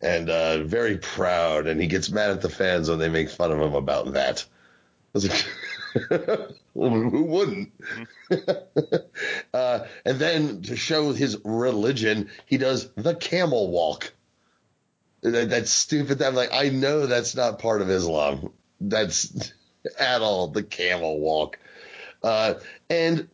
and 0.00 0.30
uh, 0.30 0.64
very 0.64 0.96
proud, 0.96 1.66
and 1.66 1.80
he 1.80 1.86
gets 1.86 2.10
mad 2.10 2.30
at 2.30 2.40
the 2.40 2.48
fans 2.48 2.88
when 2.88 2.98
they 2.98 3.08
make 3.08 3.30
fun 3.30 3.52
of 3.52 3.60
him 3.60 3.74
about 3.74 4.12
that. 4.14 4.44
Like, 5.12 5.44
who 6.74 7.22
wouldn't? 7.24 7.72
uh, 9.54 9.80
and 10.04 10.18
then 10.18 10.62
to 10.62 10.76
show 10.76 11.12
his 11.12 11.38
religion, 11.44 12.30
he 12.46 12.58
does 12.58 12.90
the 12.94 13.14
camel 13.14 13.70
walk. 13.70 14.12
That, 15.22 15.50
that's 15.50 15.70
stupid. 15.70 16.22
I'm 16.22 16.34
like, 16.34 16.50
I 16.52 16.70
know 16.70 17.06
that's 17.06 17.34
not 17.34 17.58
part 17.58 17.82
of 17.82 17.90
Islam. 17.90 18.52
That's 18.80 19.52
at 19.98 20.22
all 20.22 20.48
the 20.48 20.62
camel 20.62 21.20
walk. 21.20 21.58
Uh, 22.22 22.54
and 22.88 23.28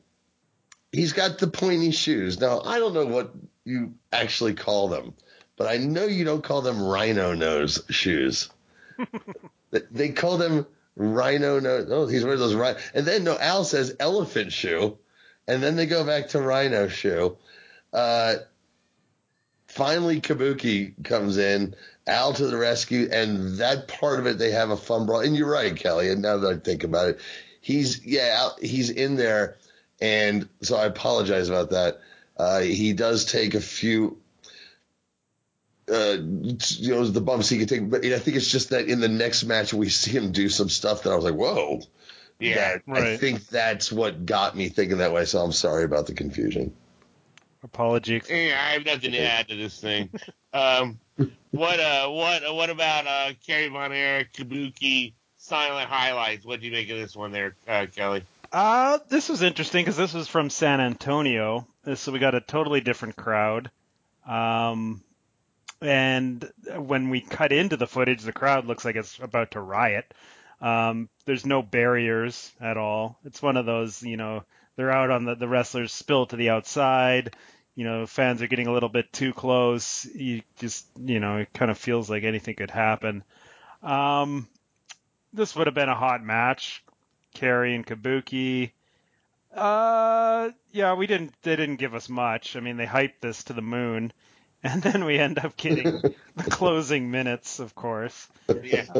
he's 0.92 1.12
got 1.12 1.38
the 1.38 1.48
pointy 1.48 1.90
shoes. 1.90 2.40
Now, 2.40 2.60
I 2.60 2.78
don't 2.78 2.94
know 2.94 3.06
what 3.06 3.34
you 3.64 3.94
actually 4.12 4.54
call 4.54 4.88
them, 4.88 5.14
but 5.56 5.66
I 5.66 5.78
know 5.78 6.04
you 6.04 6.24
don't 6.24 6.44
call 6.44 6.62
them 6.62 6.82
rhino 6.82 7.34
nose 7.34 7.82
shoes. 7.90 8.50
They- 9.90 10.10
call 10.10 10.38
them 10.38 10.66
rhino 10.94 11.58
nose. 11.60 11.88
Oh, 11.90 12.06
he's 12.06 12.24
wearing 12.24 12.38
those 12.38 12.54
rhino. 12.54 12.78
And 12.94 13.04
then 13.04 13.24
no, 13.24 13.36
Al 13.38 13.64
says 13.64 13.94
elephant 14.00 14.52
shoe, 14.52 14.96
and 15.46 15.62
then 15.62 15.76
they 15.76 15.86
go 15.86 16.04
back 16.04 16.28
to 16.28 16.40
rhino 16.40 16.88
shoe. 16.88 17.36
Uh, 17.92 18.36
finally, 19.66 20.20
Kabuki 20.20 20.94
comes 21.04 21.36
in, 21.36 21.74
Al 22.06 22.32
to 22.34 22.46
the 22.46 22.56
rescue, 22.56 23.08
and 23.10 23.58
that 23.58 23.88
part 23.88 24.18
of 24.20 24.26
it 24.26 24.38
they 24.38 24.52
have 24.52 24.70
a 24.70 24.76
fun 24.76 25.04
brawl. 25.04 25.20
And 25.20 25.36
you're 25.36 25.50
right, 25.50 25.74
Kelly. 25.76 26.10
And 26.10 26.22
now 26.22 26.38
that 26.38 26.48
I 26.48 26.58
think 26.58 26.84
about 26.84 27.08
it, 27.10 27.20
he's 27.60 28.04
yeah, 28.06 28.36
Al, 28.38 28.56
he's 28.60 28.90
in 28.90 29.16
there, 29.16 29.56
and 30.00 30.48
so 30.62 30.76
I 30.76 30.86
apologize 30.86 31.48
about 31.48 31.70
that. 31.70 32.00
Uh, 32.36 32.60
he 32.60 32.92
does 32.92 33.24
take 33.24 33.54
a 33.54 33.60
few 33.60 34.18
uh, 35.90 36.16
you 36.20 36.90
know, 36.94 37.04
the 37.04 37.20
bumps 37.20 37.48
he 37.48 37.58
could 37.58 37.68
take. 37.68 37.88
But 37.88 38.04
I 38.04 38.18
think 38.18 38.36
it's 38.36 38.50
just 38.50 38.70
that 38.70 38.88
in 38.88 39.00
the 39.00 39.08
next 39.08 39.44
match 39.44 39.72
we 39.72 39.88
see 39.88 40.10
him 40.10 40.32
do 40.32 40.48
some 40.48 40.68
stuff 40.68 41.02
that 41.02 41.10
I 41.10 41.16
was 41.16 41.24
like, 41.24 41.34
whoa. 41.34 41.80
Yeah, 42.38 42.78
That- 42.86 42.96
I 42.96 43.16
think 43.16 43.46
that's 43.48 43.90
what 43.90 44.26
got 44.26 44.56
me 44.56 44.68
thinking 44.68 44.98
that 44.98 45.12
way. 45.12 45.24
So 45.24 45.38
I'm 45.40 45.52
sorry 45.52 45.84
about 45.84 46.06
the 46.06 46.14
confusion. 46.14 46.74
Apology. 47.62 48.22
Yeah, 48.28 48.60
I 48.62 48.72
have 48.74 48.84
nothing 48.84 49.12
to 49.12 49.18
add 49.20 49.48
to 49.48 49.56
this 49.56 49.80
thing. 49.80 50.10
Um, 50.52 50.98
what 51.50 51.78
uh, 51.80 52.08
what 52.08 52.42
what 52.54 52.70
about 52.70 53.06
uh, 53.06 53.32
Kerry 53.46 53.68
Von 53.68 53.92
Erich, 53.92 54.32
Kabuki, 54.32 55.12
silent 55.36 55.90
highlights? 55.90 56.46
What 56.46 56.60
do 56.60 56.66
you 56.66 56.72
make 56.72 56.88
of 56.88 56.96
this 56.96 57.14
one 57.14 57.30
there, 57.30 57.54
uh, 57.68 57.84
Kelly? 57.94 58.22
Uh, 58.50 58.98
this 59.10 59.28
was 59.28 59.42
interesting 59.42 59.84
because 59.84 59.98
this 59.98 60.14
was 60.14 60.28
from 60.28 60.48
San 60.48 60.80
Antonio, 60.80 61.66
so 61.94 62.10
we 62.10 62.20
got 62.20 62.34
a 62.34 62.40
totally 62.40 62.80
different 62.80 63.16
crowd. 63.16 63.70
Um, 64.26 65.02
and 65.80 66.50
when 66.76 67.10
we 67.10 67.20
cut 67.20 67.52
into 67.52 67.76
the 67.76 67.86
footage, 67.86 68.22
the 68.22 68.32
crowd 68.32 68.66
looks 68.66 68.84
like 68.84 68.96
it's 68.96 69.18
about 69.18 69.52
to 69.52 69.60
riot. 69.60 70.12
Um, 70.60 71.08
there's 71.26 71.44
no 71.44 71.62
barriers 71.62 72.52
at 72.60 72.76
all. 72.76 73.18
It's 73.24 73.42
one 73.42 73.56
of 73.56 73.66
those, 73.66 74.02
you 74.02 74.16
know, 74.16 74.44
they're 74.76 74.90
out 74.90 75.10
on 75.10 75.24
the 75.24 75.34
the 75.34 75.48
wrestlers 75.48 75.92
spill 75.92 76.26
to 76.26 76.36
the 76.36 76.50
outside. 76.50 77.34
You 77.74 77.84
know, 77.84 78.06
fans 78.06 78.40
are 78.40 78.46
getting 78.46 78.68
a 78.68 78.72
little 78.72 78.88
bit 78.88 79.12
too 79.12 79.34
close. 79.34 80.06
You 80.14 80.42
just, 80.58 80.86
you 80.96 81.20
know, 81.20 81.38
it 81.38 81.52
kind 81.52 81.70
of 81.70 81.76
feels 81.76 82.08
like 82.08 82.24
anything 82.24 82.54
could 82.54 82.70
happen. 82.70 83.22
Um, 83.82 84.48
this 85.32 85.54
would 85.54 85.66
have 85.66 85.74
been 85.74 85.90
a 85.90 85.94
hot 85.94 86.22
match. 86.22 86.82
Kerry 87.34 87.74
and 87.74 87.86
Kabuki. 87.86 88.70
Uh, 89.54 90.50
yeah, 90.72 90.94
we 90.94 91.06
didn't. 91.06 91.34
They 91.42 91.56
didn't 91.56 91.76
give 91.76 91.94
us 91.94 92.08
much. 92.08 92.56
I 92.56 92.60
mean, 92.60 92.76
they 92.78 92.86
hyped 92.86 93.20
this 93.20 93.44
to 93.44 93.52
the 93.52 93.62
moon, 93.62 94.12
and 94.64 94.82
then 94.82 95.04
we 95.04 95.18
end 95.18 95.38
up 95.38 95.56
getting 95.56 95.84
the 96.00 96.14
closing 96.50 97.10
minutes, 97.10 97.58
of 97.60 97.74
course. 97.74 98.28
Yeah, 98.62 98.84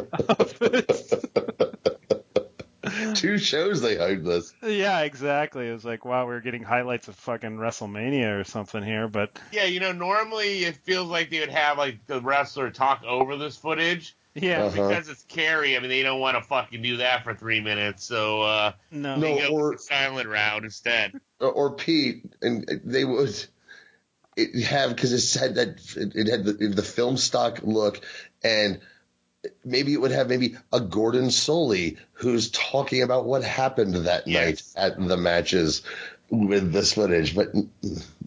Two 3.15 3.37
shows 3.37 3.81
they 3.81 3.95
hyped 3.95 4.23
this. 4.23 4.53
yeah, 4.63 5.01
exactly. 5.01 5.67
It 5.67 5.73
was 5.73 5.83
like, 5.83 6.05
wow, 6.05 6.25
we're 6.25 6.39
getting 6.39 6.63
highlights 6.63 7.07
of 7.09 7.15
fucking 7.15 7.57
WrestleMania 7.57 8.39
or 8.39 8.43
something 8.45 8.81
here, 8.81 9.07
but 9.09 9.37
yeah. 9.51 9.65
You 9.65 9.79
know, 9.81 9.91
normally 9.91 10.63
it 10.63 10.77
feels 10.77 11.09
like 11.09 11.29
they 11.29 11.39
would 11.41 11.49
have 11.49 11.77
like 11.77 12.05
the 12.07 12.21
wrestler 12.21 12.69
talk 12.71 13.03
over 13.05 13.35
this 13.35 13.57
footage 13.57 14.15
yeah, 14.35 14.63
Uh-huh. 14.65 14.87
because 14.89 15.09
it's 15.09 15.23
Kerry. 15.23 15.75
I 15.75 15.79
mean, 15.79 15.89
they 15.89 16.03
don't 16.03 16.19
want 16.19 16.37
to 16.37 16.43
fucking 16.43 16.81
do 16.83 16.97
that 16.97 17.23
for 17.23 17.33
three 17.33 17.59
minutes, 17.59 18.03
so 18.05 18.41
uh, 18.43 18.71
no, 18.91 19.15
No. 19.15 19.21
they 19.35 19.39
go 19.41 19.49
or- 19.49 19.71
the 19.73 19.79
silent 19.79 20.29
route 20.29 20.63
instead. 20.63 21.19
Or, 21.39 21.51
or 21.51 21.71
Pete, 21.75 22.23
and 22.41 22.65
they 22.85 23.03
would 23.03 23.35
it 24.37 24.63
have 24.63 24.95
because 24.95 25.11
it 25.11 25.19
said 25.19 25.55
that 25.55 25.69
it, 25.95 26.15
it 26.15 26.27
had 26.27 26.45
the, 26.45 26.53
the 26.53 26.83
film 26.83 27.17
stock 27.17 27.59
look, 27.63 28.01
and 28.43 28.79
maybe 29.65 29.93
it 29.93 30.01
would 30.01 30.11
have 30.11 30.29
maybe 30.29 30.55
a 30.71 30.79
Gordon 30.79 31.25
Solie 31.25 31.97
who's 32.13 32.51
talking 32.51 33.01
about 33.01 33.25
what 33.25 33.43
happened 33.43 33.95
that 33.95 34.27
Yes. 34.27 34.75
night 34.75 34.91
at 34.91 35.07
the 35.07 35.17
matches 35.17 35.81
with 36.29 36.71
this 36.71 36.93
footage. 36.93 37.35
But 37.35 37.53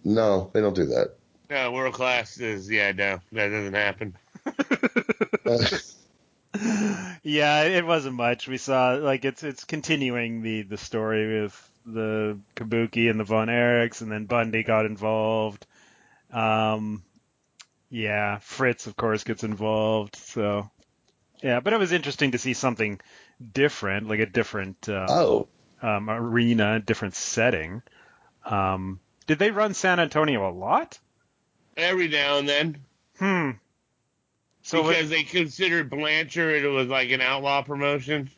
no, 0.04 0.50
they 0.52 0.60
don't 0.60 0.74
do 0.74 0.86
that. 0.86 1.14
No, 1.48 1.72
world 1.72 1.94
class 1.94 2.38
is 2.38 2.70
yeah, 2.70 2.92
no, 2.92 3.20
that 3.32 3.48
doesn't 3.48 3.74
happen. 3.74 4.16
yeah, 7.22 7.64
it 7.64 7.86
wasn't 7.86 8.14
much. 8.14 8.48
We 8.48 8.56
saw 8.56 8.92
like 8.92 9.24
it's 9.24 9.42
it's 9.42 9.64
continuing 9.64 10.42
the 10.42 10.62
the 10.62 10.76
story 10.76 11.42
with 11.42 11.70
the 11.86 12.38
Kabuki 12.56 13.10
and 13.10 13.18
the 13.18 13.24
Von 13.24 13.48
Erichs, 13.48 14.00
and 14.00 14.12
then 14.12 14.26
Bundy 14.26 14.62
got 14.62 14.86
involved. 14.86 15.66
Um, 16.32 17.02
yeah, 17.90 18.38
Fritz 18.38 18.86
of 18.86 18.96
course 18.96 19.24
gets 19.24 19.44
involved. 19.44 20.16
So 20.16 20.70
yeah, 21.42 21.60
but 21.60 21.72
it 21.72 21.78
was 21.78 21.92
interesting 21.92 22.32
to 22.32 22.38
see 22.38 22.54
something 22.54 23.00
different, 23.52 24.08
like 24.08 24.20
a 24.20 24.26
different 24.26 24.88
uh, 24.88 25.06
Oh, 25.08 25.48
um, 25.82 26.10
arena, 26.10 26.80
different 26.80 27.14
setting. 27.14 27.82
Um, 28.44 29.00
did 29.26 29.38
they 29.38 29.50
run 29.50 29.74
San 29.74 30.00
Antonio 30.00 30.48
a 30.48 30.52
lot? 30.52 30.98
Every 31.76 32.08
now 32.08 32.38
and 32.38 32.48
then, 32.48 32.78
Hmm. 33.18 33.50
So 34.62 34.82
because 34.82 35.08
they 35.08 35.22
considered 35.22 35.88
Blanchard 35.90 36.62
it 36.62 36.68
was 36.68 36.88
like 36.88 37.10
an 37.10 37.20
outlaw 37.20 37.62
promotion. 37.62 38.30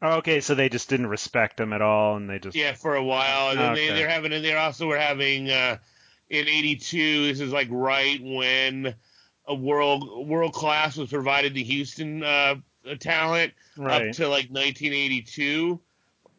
oh, 0.00 0.18
okay, 0.18 0.40
so 0.40 0.54
they 0.54 0.68
just 0.68 0.88
didn't 0.88 1.08
respect 1.08 1.56
them 1.56 1.72
at 1.72 1.82
all, 1.82 2.16
and 2.16 2.28
they 2.30 2.38
just 2.38 2.56
Yeah, 2.56 2.74
for 2.74 2.94
a 2.94 3.02
while, 3.04 3.50
and 3.50 3.58
then 3.60 3.72
Okay. 3.72 3.88
they, 3.88 3.94
they're 3.94 4.08
having, 4.08 4.32
and 4.32 4.44
they 4.44 4.54
also 4.54 4.86
were 4.86 4.98
having 4.98 5.50
uh, 5.50 5.78
in 6.32 6.48
'82. 6.48 7.26
This 7.26 7.40
is 7.40 7.52
like 7.52 7.68
right 7.70 8.18
when 8.22 8.94
a 9.46 9.54
world 9.54 10.28
world 10.28 10.52
class 10.52 10.96
was 10.96 11.10
provided 11.10 11.54
to 11.54 11.62
Houston 11.62 12.22
uh, 12.24 12.56
talent 12.98 13.52
right. 13.76 14.08
up 14.08 14.14
to 14.16 14.28
like 14.28 14.50
1982. 14.50 15.78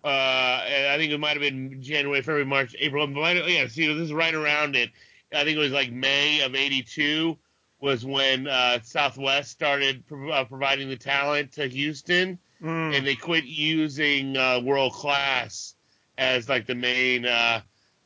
Uh, 0.04 0.08
and 0.08 0.88
I 0.90 0.98
think 0.98 1.14
it 1.14 1.18
might 1.18 1.32
have 1.32 1.40
been 1.40 1.82
January, 1.82 2.22
February, 2.22 2.46
March, 2.46 2.76
April. 2.78 3.08
Yeah, 3.48 3.68
see, 3.68 3.88
this 3.88 4.04
is 4.04 4.14
right 4.14 4.34
around 4.34 4.76
it. 4.76 4.90
I 5.34 5.46
think 5.46 5.56
it 5.56 5.62
was 5.62 5.72
like 5.72 5.92
May 5.92 6.42
of 6.42 6.56
'82 6.56 7.38
was 7.80 8.06
when 8.06 8.48
uh, 8.48 8.80
Southwest 8.84 9.52
started 9.52 10.06
pro- 10.08 10.32
uh, 10.32 10.44
providing 10.46 10.90
the 10.90 10.98
talent 10.98 11.54
to 11.54 11.68
Houston 11.68 12.38
Mm, 12.64 12.96
and 12.96 13.06
they 13.06 13.16
quit 13.16 13.44
using 13.44 14.38
uh, 14.38 14.62
world 14.64 14.94
class 14.94 15.76
as 16.18 16.48
like 16.48 16.66
the 16.66 16.76
main 16.76 17.26
uh, 17.26 17.62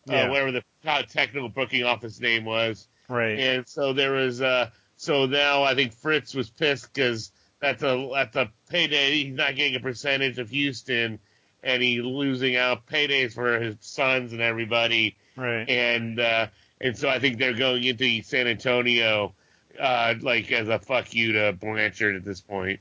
Yeah. 0.07 0.23
uh, 0.23 0.29
whatever 0.29 0.51
the 0.51 0.63
uh, 0.87 1.03
technical 1.03 1.49
booking 1.49 1.83
office 1.83 2.19
name 2.19 2.45
was, 2.45 2.87
right. 3.09 3.37
and 3.39 3.67
so 3.67 3.93
there 3.93 4.13
was 4.13 4.41
uh, 4.41 4.69
so 4.95 5.25
now 5.25 5.63
I 5.63 5.75
think 5.75 5.93
Fritz 5.93 6.33
was 6.33 6.49
pissed 6.49 6.93
because 6.93 7.31
that's 7.59 7.83
a 7.83 8.09
that's 8.13 8.35
a 8.35 8.49
payday. 8.69 9.23
He's 9.23 9.35
not 9.35 9.55
getting 9.55 9.75
a 9.75 9.79
percentage 9.79 10.39
of 10.39 10.49
Houston, 10.49 11.19
and 11.63 11.83
he's 11.83 12.01
losing 12.03 12.55
out 12.55 12.87
paydays 12.87 13.33
for 13.33 13.59
his 13.59 13.75
sons 13.81 14.31
and 14.33 14.41
everybody, 14.41 15.17
Right. 15.35 15.69
and 15.69 16.19
uh, 16.19 16.47
and 16.81 16.97
so 16.97 17.09
I 17.09 17.19
think 17.19 17.37
they're 17.37 17.53
going 17.53 17.83
into 17.83 18.21
San 18.23 18.47
Antonio. 18.47 19.33
Uh, 19.79 20.15
like 20.21 20.51
as 20.51 20.67
a 20.69 20.79
fuck 20.79 21.13
you 21.13 21.33
to 21.33 21.53
Blanchard 21.53 22.15
at 22.15 22.23
this 22.23 22.41
point. 22.41 22.79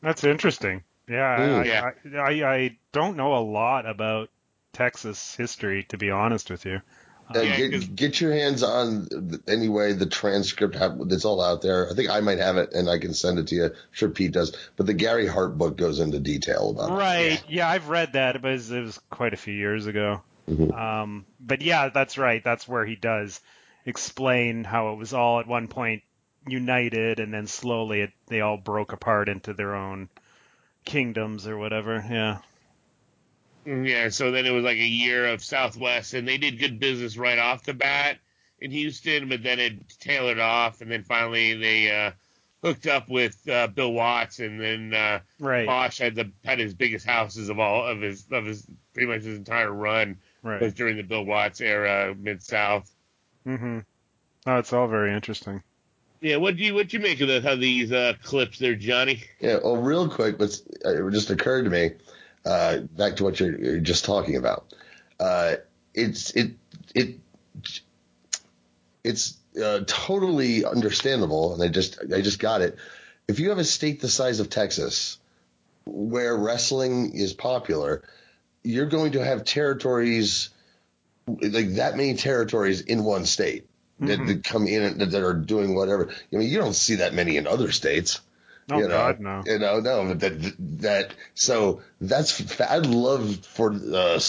That's 0.00 0.22
interesting. 0.22 0.84
Yeah, 1.08 1.34
I, 1.36 1.40
Mm. 1.40 1.64
Yeah. 1.66 1.90
I, 2.22 2.30
I, 2.44 2.54
I 2.54 2.76
don't 2.92 3.16
know 3.16 3.34
a 3.34 3.42
lot 3.42 3.84
about 3.84 4.30
Texas 4.72 5.34
history, 5.34 5.82
to 5.88 5.98
be 5.98 6.08
honest 6.12 6.48
with 6.48 6.64
you. 6.66 6.82
Uh, 7.34 7.40
Yeah, 7.40 7.56
get, 7.56 7.72
'cause- 7.72 7.84
get 7.84 8.20
your 8.20 8.32
hands 8.32 8.62
on 8.62 9.08
anyway 9.46 9.92
the 9.92 10.06
transcript. 10.06 10.74
Have, 10.74 10.98
it's 11.10 11.24
all 11.24 11.40
out 11.40 11.62
there. 11.62 11.88
I 11.90 11.94
think 11.94 12.10
I 12.10 12.20
might 12.20 12.38
have 12.38 12.56
it, 12.56 12.72
and 12.72 12.90
I 12.90 12.98
can 12.98 13.14
send 13.14 13.38
it 13.38 13.46
to 13.48 13.54
you. 13.54 13.64
I'm 13.66 13.72
sure 13.92 14.08
Pete 14.08 14.32
does. 14.32 14.56
But 14.76 14.86
the 14.86 14.94
Gary 14.94 15.26
Hart 15.26 15.56
book 15.56 15.76
goes 15.76 16.00
into 16.00 16.18
detail 16.18 16.70
about 16.70 16.90
it. 16.90 16.94
Right. 16.94 17.42
Yeah. 17.48 17.68
I've 17.68 17.88
read 17.88 18.14
that, 18.14 18.40
but 18.42 18.48
it 18.50 18.54
was, 18.54 18.70
it 18.70 18.80
was 18.80 18.98
quite 19.10 19.32
a 19.34 19.36
few 19.38 19.54
years 19.54 19.86
ago. 19.86 20.22
Mhm. 20.50 20.76
Um, 20.76 21.26
but 21.38 21.62
yeah, 21.62 21.90
that's 21.90 22.18
right. 22.18 22.42
That's 22.42 22.66
where 22.66 22.84
he 22.84 22.96
does 22.96 23.40
explain 23.86 24.64
how 24.64 24.92
it 24.92 24.96
was 24.98 25.12
all 25.14 25.38
at 25.40 25.46
one 25.46 25.68
point 25.68 26.02
united, 26.48 27.20
and 27.20 27.32
then 27.32 27.46
slowly 27.46 28.00
it, 28.00 28.10
they 28.26 28.40
all 28.40 28.56
broke 28.56 28.92
apart 28.92 29.28
into 29.28 29.52
their 29.54 29.74
own 29.74 30.08
kingdoms 30.84 31.46
or 31.46 31.56
whatever. 31.56 32.04
Yeah. 32.10 32.38
Yeah, 33.66 34.08
so 34.08 34.30
then 34.30 34.46
it 34.46 34.50
was 34.50 34.64
like 34.64 34.78
a 34.78 34.86
year 34.86 35.26
of 35.26 35.44
Southwest, 35.44 36.14
and 36.14 36.26
they 36.26 36.38
did 36.38 36.58
good 36.58 36.80
business 36.80 37.16
right 37.16 37.38
off 37.38 37.64
the 37.64 37.74
bat 37.74 38.18
in 38.60 38.70
Houston, 38.70 39.28
but 39.28 39.42
then 39.42 39.58
it 39.58 39.88
tailored 40.00 40.38
off, 40.38 40.80
and 40.80 40.90
then 40.90 41.02
finally 41.04 41.54
they 41.54 41.90
uh, 41.90 42.12
hooked 42.62 42.86
up 42.86 43.08
with 43.08 43.46
uh, 43.48 43.66
Bill 43.68 43.92
Watts, 43.92 44.38
and 44.40 44.60
then 44.60 44.94
uh, 44.94 45.20
Right. 45.38 45.68
Boesch 45.68 45.98
had 45.98 46.14
the 46.14 46.30
had 46.44 46.58
his 46.58 46.74
biggest 46.74 47.06
houses 47.06 47.48
of 47.50 47.58
all 47.58 47.86
of 47.86 48.00
his 48.00 48.26
of 48.32 48.46
his 48.46 48.66
pretty 48.94 49.06
much 49.06 49.22
his 49.22 49.36
entire 49.38 49.70
run 49.72 50.18
was 50.42 50.60
Right. 50.62 50.74
during 50.74 50.96
the 50.96 51.02
Bill 51.02 51.24
Watts 51.24 51.60
era, 51.60 52.14
Mid 52.18 52.42
South. 52.42 52.90
hmm 53.44 53.80
Oh, 54.46 54.56
it's 54.56 54.72
all 54.72 54.88
very 54.88 55.12
interesting. 55.14 55.62
Yeah, 56.22 56.36
what 56.36 56.56
do 56.56 56.64
you 56.64 56.74
what 56.74 56.88
do 56.88 56.96
you 56.96 57.02
make 57.02 57.20
of, 57.20 57.28
the, 57.28 57.52
of 57.52 57.60
these 57.60 57.92
uh, 57.92 58.14
clips 58.22 58.58
there, 58.58 58.74
Johnny? 58.74 59.22
Yeah. 59.38 59.58
Well, 59.62 59.76
real 59.76 60.08
quick, 60.08 60.38
but 60.38 60.58
it 60.84 61.10
just 61.12 61.28
occurred 61.30 61.64
to 61.64 61.70
me. 61.70 61.92
Uh, 62.44 62.78
back 62.78 63.16
to 63.16 63.24
what 63.24 63.38
you're, 63.38 63.58
you're 63.58 63.80
just 63.80 64.04
talking 64.04 64.36
about. 64.36 64.72
Uh, 65.18 65.56
it's 65.94 66.30
it 66.30 66.52
it 66.94 67.18
it's 69.04 69.36
uh, 69.62 69.80
totally 69.86 70.64
understandable, 70.64 71.52
and 71.52 71.62
I 71.62 71.68
just 71.68 71.98
I 72.14 72.22
just 72.22 72.38
got 72.38 72.62
it. 72.62 72.78
If 73.28 73.40
you 73.40 73.50
have 73.50 73.58
a 73.58 73.64
state 73.64 74.00
the 74.00 74.08
size 74.08 74.40
of 74.40 74.48
Texas, 74.48 75.18
where 75.84 76.36
wrestling 76.36 77.12
is 77.14 77.34
popular, 77.34 78.02
you're 78.62 78.86
going 78.86 79.12
to 79.12 79.24
have 79.24 79.44
territories 79.44 80.50
like 81.26 81.74
that 81.74 81.96
many 81.96 82.14
territories 82.14 82.80
in 82.80 83.04
one 83.04 83.24
state 83.24 83.66
that, 84.00 84.26
that 84.26 84.44
come 84.44 84.66
in 84.66 84.82
and 84.82 85.00
that 85.00 85.22
are 85.22 85.34
doing 85.34 85.74
whatever. 85.74 86.08
I 86.10 86.36
mean, 86.36 86.48
you 86.48 86.58
don't 86.58 86.74
see 86.74 86.96
that 86.96 87.14
many 87.14 87.36
in 87.36 87.46
other 87.46 87.70
states. 87.70 88.20
Oh 88.70 88.78
you 88.78 88.82
know, 88.84 88.88
God, 88.88 89.20
no. 89.20 89.42
You 89.46 89.58
know, 89.58 89.80
no, 89.80 90.04
but 90.08 90.20
that 90.20 90.54
that 90.80 91.14
so 91.34 91.80
that's 92.00 92.60
I'd 92.60 92.86
love 92.86 93.36
for 93.46 93.72
uh, 93.72 94.20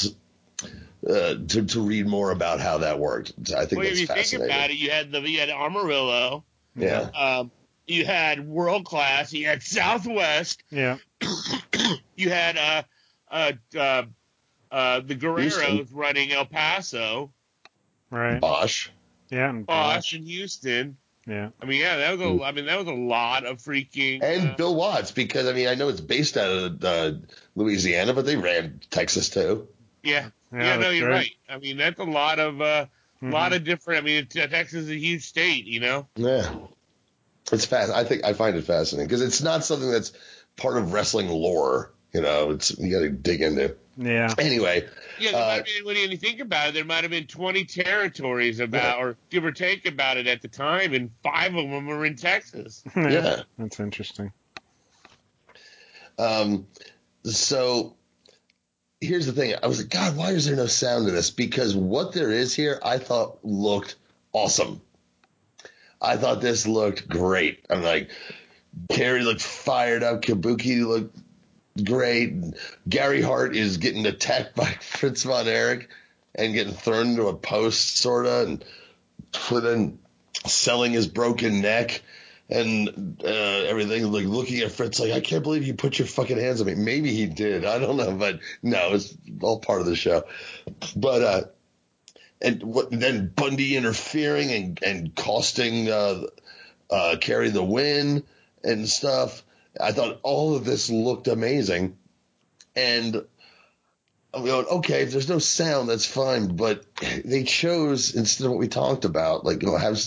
uh, 1.07 1.35
to 1.47 1.63
to 1.65 1.81
read 1.81 2.07
more 2.07 2.31
about 2.31 2.59
how 2.59 2.79
that 2.79 2.99
worked. 2.99 3.33
I 3.55 3.65
think 3.65 3.81
Well, 3.81 3.87
if 3.87 3.89
that's 3.89 3.99
you 4.01 4.07
think 4.07 4.17
fascinating. 4.19 4.55
about 4.55 4.69
it, 4.69 4.77
you 4.77 4.91
had 4.91 5.11
the 5.11 5.21
you 5.21 5.39
had 5.39 5.49
Amarillo, 5.49 6.43
Yeah, 6.75 7.09
um, 7.15 7.51
you 7.87 8.05
had 8.05 8.47
World 8.47 8.85
Class, 8.85 9.33
you 9.33 9.45
had 9.47 9.63
Southwest, 9.63 10.63
Yeah. 10.69 10.97
you 12.15 12.29
had 12.29 12.57
uh, 12.57 12.83
uh, 13.29 13.51
uh, 13.75 14.03
uh, 14.71 14.99
the 15.01 15.15
Guerreros 15.15 15.41
Houston. 15.65 15.87
running 15.97 16.31
El 16.31 16.45
Paso, 16.45 17.31
Right. 18.09 18.41
Boesch. 18.41 18.89
Yeah. 19.29 19.49
And 19.49 19.65
Boesch 19.65 20.13
in 20.13 20.25
Houston. 20.25 20.97
Yeah. 21.27 21.49
I 21.61 21.65
mean, 21.65 21.79
yeah, 21.79 21.97
that 21.97 22.17
was 22.17 22.21
a. 22.21 22.43
I 22.43 22.51
mean, 22.51 22.65
that 22.65 22.79
was 22.79 22.87
a 22.87 22.93
lot 22.93 23.45
of 23.45 23.57
freaking. 23.57 24.23
And 24.23 24.49
uh, 24.49 24.55
Bill 24.55 24.75
Watts, 24.75 25.11
because 25.11 25.47
I 25.47 25.53
mean, 25.53 25.67
I 25.67 25.75
know 25.75 25.89
it's 25.89 26.01
based 26.01 26.35
out 26.35 26.49
of 26.51 26.83
uh, 26.83 27.13
Louisiana, 27.55 28.13
but 28.13 28.25
they 28.25 28.37
ran 28.37 28.81
Texas 28.89 29.29
too. 29.29 29.67
yeah, 30.03 30.29
Yeah, 30.51 30.63
yeah, 30.63 30.77
no, 30.77 30.89
you're 30.89 31.07
right. 31.07 31.31
right. 31.49 31.55
I 31.55 31.59
mean, 31.59 31.77
that's 31.77 31.99
a 31.99 32.03
lot 32.03 32.39
of 32.39 32.59
uh, 32.61 32.87
Mhm. 33.21 33.31
lot 33.33 33.53
of 33.53 33.63
different. 33.63 34.01
I 34.01 34.05
mean, 34.05 34.27
it- 34.31 34.49
Texas 34.49 34.73
is 34.83 34.89
a 34.89 34.97
huge 34.97 35.27
state, 35.27 35.65
you 35.65 35.79
know. 35.79 36.07
Yeah, 36.15 36.55
it's 37.51 37.65
fast. 37.65 37.91
I 37.91 38.03
think 38.03 38.25
I 38.25 38.33
find 38.33 38.57
it 38.57 38.63
fascinating 38.63 39.07
because 39.07 39.21
it's 39.21 39.43
not 39.43 39.63
something 39.63 39.91
that's 39.91 40.13
part 40.57 40.77
of 40.77 40.91
wrestling 40.91 41.29
lore. 41.29 41.91
You 42.13 42.21
know, 42.21 42.49
it's 42.49 42.77
you 42.79 42.91
got 42.91 43.01
to 43.01 43.09
dig 43.09 43.41
into. 43.41 43.75
Yeah. 44.01 44.33
Anyway, 44.37 44.87
Yeah, 45.19 45.31
there 45.31 45.41
Uh, 45.41 45.45
might 45.45 45.55
have 45.55 45.65
been, 45.65 45.85
when 45.85 46.11
you 46.11 46.17
think 46.17 46.39
about 46.39 46.69
it, 46.69 46.73
there 46.73 46.85
might 46.85 47.03
have 47.03 47.11
been 47.11 47.27
20 47.27 47.65
territories 47.65 48.59
about, 48.59 48.99
or 48.99 49.15
give 49.29 49.45
or 49.45 49.51
take 49.51 49.85
about 49.85 50.17
it 50.17 50.25
at 50.27 50.41
the 50.41 50.47
time, 50.47 50.93
and 50.93 51.11
five 51.23 51.53
of 51.55 51.69
them 51.69 51.85
were 51.85 52.05
in 52.05 52.15
Texas. 52.15 52.83
yeah. 52.95 53.43
That's 53.57 53.79
interesting. 53.79 54.31
Um, 56.17 56.67
so 57.23 57.95
here's 58.99 59.25
the 59.25 59.33
thing. 59.33 59.53
I 59.61 59.67
was 59.67 59.79
like, 59.79 59.89
God, 59.89 60.15
why 60.15 60.31
is 60.31 60.45
there 60.45 60.55
no 60.55 60.67
sound 60.67 61.05
to 61.05 61.11
this? 61.11 61.29
Because 61.29 61.75
what 61.75 62.13
there 62.13 62.31
is 62.31 62.55
here, 62.55 62.79
I 62.83 62.97
thought 62.97 63.39
looked 63.43 63.95
awesome. 64.33 64.81
I 66.01 66.17
thought 66.17 66.41
this 66.41 66.65
looked 66.65 67.07
great. 67.07 67.63
I'm 67.69 67.83
like, 67.83 68.09
Kerry 68.89 69.21
looked 69.21 69.41
fired 69.41 70.01
up. 70.01 70.21
Kabuki 70.21 70.85
looked 70.85 71.15
great. 71.83 72.33
Gary 72.87 73.21
Hart 73.21 73.55
is 73.55 73.77
getting 73.77 74.05
attacked 74.05 74.55
by 74.55 74.65
Fritz 74.81 75.23
von 75.23 75.47
Erich 75.47 75.89
and 76.33 76.53
getting 76.53 76.73
thrown 76.73 77.09
into 77.09 77.27
a 77.27 77.35
post, 77.35 77.97
sort 77.97 78.25
of, 78.25 78.47
and 78.47 78.65
then 79.49 79.99
selling 80.45 80.91
his 80.91 81.07
broken 81.07 81.61
neck 81.61 82.01
and 82.49 83.17
uh, 83.23 83.27
everything. 83.27 84.11
Like 84.11 84.25
looking 84.25 84.59
at 84.59 84.71
Fritz, 84.71 84.99
like 84.99 85.11
I 85.11 85.21
can't 85.21 85.43
believe 85.43 85.65
you 85.65 85.73
put 85.73 85.99
your 85.99 86.07
fucking 86.07 86.37
hands 86.37 86.61
on 86.61 86.67
me. 86.67 86.75
Maybe 86.75 87.13
he 87.13 87.25
did. 87.25 87.65
I 87.65 87.79
don't 87.79 87.97
know, 87.97 88.15
but 88.15 88.39
no, 88.61 88.93
it's 88.93 89.15
all 89.41 89.59
part 89.59 89.81
of 89.81 89.87
the 89.87 89.95
show. 89.95 90.23
But 90.95 91.21
uh, 91.21 91.41
and 92.41 92.63
what 92.63 92.91
then 92.91 93.31
Bundy 93.35 93.75
interfering 93.75 94.51
and 94.51 94.83
and 94.83 95.15
costing 95.15 95.89
uh, 95.89 96.23
uh, 96.89 97.15
Kerry 97.19 97.49
the 97.49 97.63
win 97.63 98.23
and 98.63 98.87
stuff. 98.87 99.43
I 99.79 99.91
thought 99.91 100.19
all 100.23 100.55
of 100.55 100.65
this 100.65 100.89
looked 100.89 101.27
amazing, 101.27 101.97
and 102.75 103.25
I'm 104.33 104.45
going, 104.45 104.65
okay, 104.65 105.03
if 105.03 105.11
there's 105.11 105.29
no 105.29 105.39
sound, 105.39 105.89
that's 105.89 106.05
fine. 106.05 106.55
But 106.55 106.85
they 107.23 107.43
chose 107.43 108.15
instead 108.15 108.45
of 108.45 108.51
what 108.51 108.59
we 108.59 108.67
talked 108.67 109.05
about, 109.05 109.45
like 109.45 109.61
you 109.61 109.69
know, 109.69 109.77
have 109.77 110.01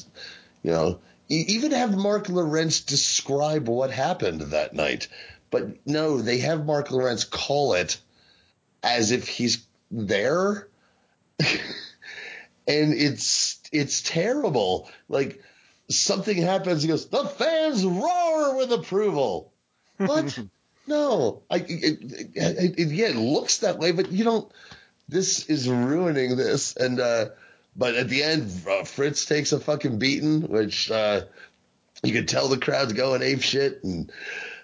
you 0.62 0.70
know, 0.70 1.00
even 1.28 1.72
have 1.72 1.96
Mark 1.96 2.26
Lowrance 2.26 2.84
describe 2.84 3.68
what 3.68 3.90
happened 3.90 4.40
that 4.40 4.74
night. 4.74 5.08
But 5.50 5.86
no, 5.86 6.20
they 6.20 6.38
have 6.38 6.66
Mark 6.66 6.88
Lowrance 6.88 7.28
call 7.28 7.74
it 7.74 7.98
as 8.82 9.12
if 9.12 9.28
he's 9.28 9.64
there. 9.90 10.68
and 11.40 12.94
it's 12.94 13.60
it's 13.72 14.02
terrible. 14.02 14.90
Like 15.08 15.42
something 15.88 16.36
happens, 16.36 16.82
he 16.82 16.88
goes, 16.88 17.06
the 17.06 17.24
fans 17.24 17.84
roar 17.84 18.56
with 18.56 18.72
approval. 18.72 19.52
What? 19.98 20.38
No, 20.86 21.40
I 21.50 21.56
it, 21.56 21.66
it, 22.36 22.78
it, 22.78 22.88
yeah, 22.88 23.06
it 23.06 23.16
looks 23.16 23.58
that 23.58 23.78
way, 23.78 23.92
but 23.92 24.12
you 24.12 24.22
don't. 24.22 24.52
This 25.08 25.48
is 25.48 25.66
ruining 25.66 26.36
this, 26.36 26.76
and 26.76 27.00
uh, 27.00 27.30
but 27.74 27.94
at 27.94 28.10
the 28.10 28.22
end, 28.22 28.50
uh, 28.68 28.84
Fritz 28.84 29.24
takes 29.24 29.52
a 29.52 29.60
fucking 29.60 29.98
beating, 29.98 30.42
which 30.42 30.90
uh, 30.90 31.22
you 32.02 32.12
could 32.12 32.28
tell 32.28 32.48
the 32.48 32.58
crowd's 32.58 32.92
going 32.92 33.22
ape 33.22 33.40
shit, 33.40 33.82
and 33.82 34.12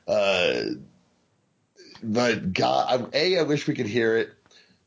uh, 0.07 0.61
but 2.03 2.53
God, 2.53 3.09
I, 3.14 3.18
a, 3.18 3.39
I 3.39 3.43
wish 3.43 3.66
we 3.66 3.74
could 3.74 3.87
hear 3.87 4.18
it. 4.18 4.31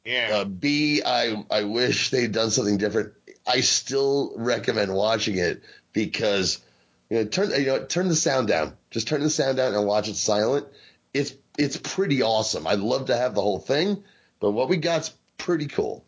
Yeah. 0.05 0.29
Uh, 0.33 0.45
B, 0.45 1.01
I 1.03 1.43
I 1.49 1.63
wish 1.63 2.11
they'd 2.11 2.31
done 2.31 2.51
something 2.51 2.77
different. 2.77 3.13
I 3.47 3.61
still 3.61 4.33
recommend 4.35 4.93
watching 4.93 5.37
it 5.37 5.63
because 5.93 6.59
you 7.09 7.17
know 7.17 7.25
turn 7.25 7.51
you 7.51 7.67
know 7.67 7.85
turn 7.85 8.07
the 8.07 8.15
sound 8.15 8.49
down. 8.49 8.77
Just 8.93 9.07
turn 9.07 9.21
the 9.21 9.29
sound 9.29 9.57
down 9.57 9.73
and 9.73 9.85
watch 9.85 10.07
it 10.07 10.15
silent. 10.15 10.67
It's 11.13 11.33
it's 11.57 11.77
pretty 11.77 12.21
awesome. 12.21 12.65
I'd 12.67 12.79
love 12.79 13.07
to 13.07 13.17
have 13.17 13.35
the 13.35 13.41
whole 13.41 13.59
thing, 13.59 14.03
but 14.39 14.51
what 14.51 14.69
we 14.69 14.77
got's 14.77 15.11
pretty 15.37 15.67
cool. 15.67 16.05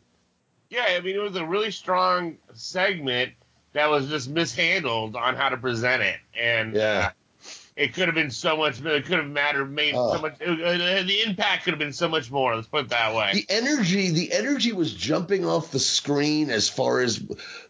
Yeah, 0.70 0.86
I 0.88 1.00
mean, 1.02 1.16
it 1.16 1.20
was 1.22 1.36
a 1.36 1.46
really 1.46 1.72
strong 1.72 2.38
segment 2.54 3.34
that 3.74 3.90
was 3.90 4.08
just 4.08 4.30
mishandled 4.30 5.16
on 5.16 5.36
how 5.36 5.50
to 5.50 5.58
present 5.58 6.02
it, 6.02 6.18
and 6.40 6.74
Yeah. 6.76 7.12
uh, 7.12 7.50
it 7.76 7.94
could 7.94 8.08
have 8.08 8.16
been 8.16 8.32
so 8.32 8.58
much. 8.58 8.80
It 8.84 9.06
could 9.06 9.18
have 9.18 9.28
mattered, 9.28 9.66
made 9.72 9.94
Oh. 9.96 10.14
so 10.16 10.22
much. 10.22 10.42
Uh, 10.42 10.56
the 11.04 11.22
impact 11.26 11.66
could 11.66 11.74
have 11.74 11.80
been 11.80 11.94
so 11.94 12.08
much 12.08 12.32
more. 12.32 12.56
Let's 12.56 12.68
put 12.68 12.86
it 12.86 12.90
that 12.90 13.14
way. 13.14 13.32
The 13.34 13.46
energy, 13.50 14.12
the 14.12 14.32
energy 14.32 14.72
was 14.74 14.94
jumping 14.94 15.46
off 15.46 15.72
the 15.72 15.80
screen 15.80 16.50
as 16.50 16.70
far 16.70 17.02
as 17.02 17.22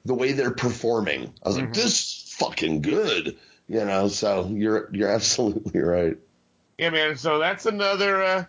the 0.06 0.14
way 0.14 0.32
they're 0.34 0.52
performing. 0.52 1.34
I 1.44 1.48
was 1.50 1.58
like, 1.58 1.74
this 1.74 1.86
is 1.86 2.34
fucking 2.38 2.82
good, 2.82 3.38
you 3.68 3.86
know. 3.86 4.08
So 4.08 4.48
you're 4.48 4.90
you're 4.92 5.10
absolutely 5.10 5.82
right. 5.82 6.18
Yeah, 6.78 6.90
man. 6.90 7.18
So 7.18 7.40
that's 7.40 7.66
another. 7.66 8.24
Uh, 8.24 8.46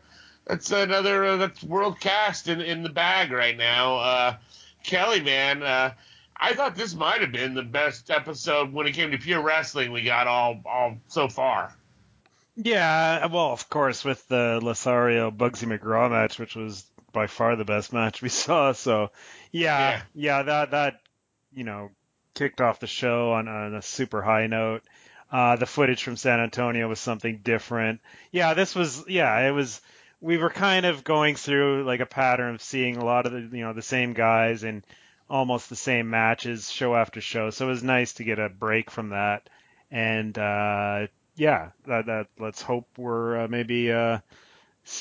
that's 0.46 0.70
another. 0.70 1.24
Uh, 1.24 1.36
that's 1.36 1.62
world 1.62 2.00
cast 2.00 2.48
in 2.48 2.60
in 2.60 2.82
the 2.82 2.88
bag 2.88 3.32
right 3.32 3.56
now. 3.56 3.96
Uh, 3.96 4.36
Kelly, 4.84 5.20
man. 5.20 5.62
Uh, 5.62 5.92
I 6.38 6.54
thought 6.54 6.76
this 6.76 6.94
might 6.94 7.22
have 7.22 7.32
been 7.32 7.54
the 7.54 7.62
best 7.62 8.10
episode 8.10 8.72
when 8.72 8.86
it 8.86 8.92
came 8.92 9.10
to 9.12 9.18
pure 9.18 9.40
wrestling 9.40 9.92
we 9.92 10.02
got 10.02 10.26
all 10.26 10.60
all 10.66 10.96
so 11.08 11.28
far. 11.28 11.74
Yeah, 12.56 13.26
well, 13.26 13.52
of 13.52 13.68
course, 13.68 14.02
with 14.02 14.26
the 14.28 14.60
Lothario 14.62 15.30
Bugsy 15.30 15.66
McGraw 15.66 16.10
match, 16.10 16.38
which 16.38 16.56
was 16.56 16.86
by 17.12 17.26
far 17.26 17.54
the 17.54 17.66
best 17.66 17.92
match 17.92 18.22
we 18.22 18.28
saw. 18.30 18.72
So, 18.72 19.10
yeah, 19.52 20.02
yeah, 20.14 20.42
that 20.42 20.70
that 20.70 21.00
you 21.52 21.64
know 21.64 21.90
kicked 22.34 22.60
off 22.60 22.80
the 22.80 22.86
show 22.86 23.32
on, 23.32 23.48
on 23.48 23.74
a 23.74 23.82
super 23.82 24.22
high 24.22 24.46
note. 24.46 24.82
Uh, 25.30 25.56
the 25.56 25.66
footage 25.66 26.02
from 26.04 26.16
San 26.16 26.40
Antonio 26.40 26.88
was 26.88 27.00
something 27.00 27.40
different. 27.42 28.00
Yeah, 28.30 28.54
this 28.54 28.74
was 28.74 29.04
yeah, 29.08 29.38
it 29.40 29.50
was. 29.50 29.80
We 30.20 30.38
were 30.38 30.50
kind 30.50 30.86
of 30.86 31.04
going 31.04 31.36
through 31.36 31.84
like 31.84 32.00
a 32.00 32.06
pattern 32.06 32.54
of 32.54 32.62
seeing 32.62 32.96
a 32.96 33.04
lot 33.04 33.26
of 33.26 33.32
the 33.32 33.56
you 33.56 33.64
know 33.64 33.72
the 33.72 33.82
same 33.82 34.12
guys 34.12 34.62
and 34.62 34.84
almost 35.28 35.68
the 35.68 35.76
same 35.76 36.10
matches 36.10 36.70
show 36.70 36.94
after 36.94 37.20
show. 37.20 37.50
So 37.50 37.66
it 37.66 37.70
was 37.70 37.82
nice 37.82 38.14
to 38.14 38.24
get 38.24 38.38
a 38.38 38.48
break 38.48 38.90
from 38.90 39.10
that. 39.10 39.48
And 39.90 40.36
uh, 40.38 41.08
yeah, 41.36 41.70
that, 41.86 42.06
that 42.06 42.26
let's 42.38 42.62
hope 42.62 42.86
we're 42.96 43.44
uh, 43.44 43.48
maybe 43.48 43.92
uh, 43.92 44.18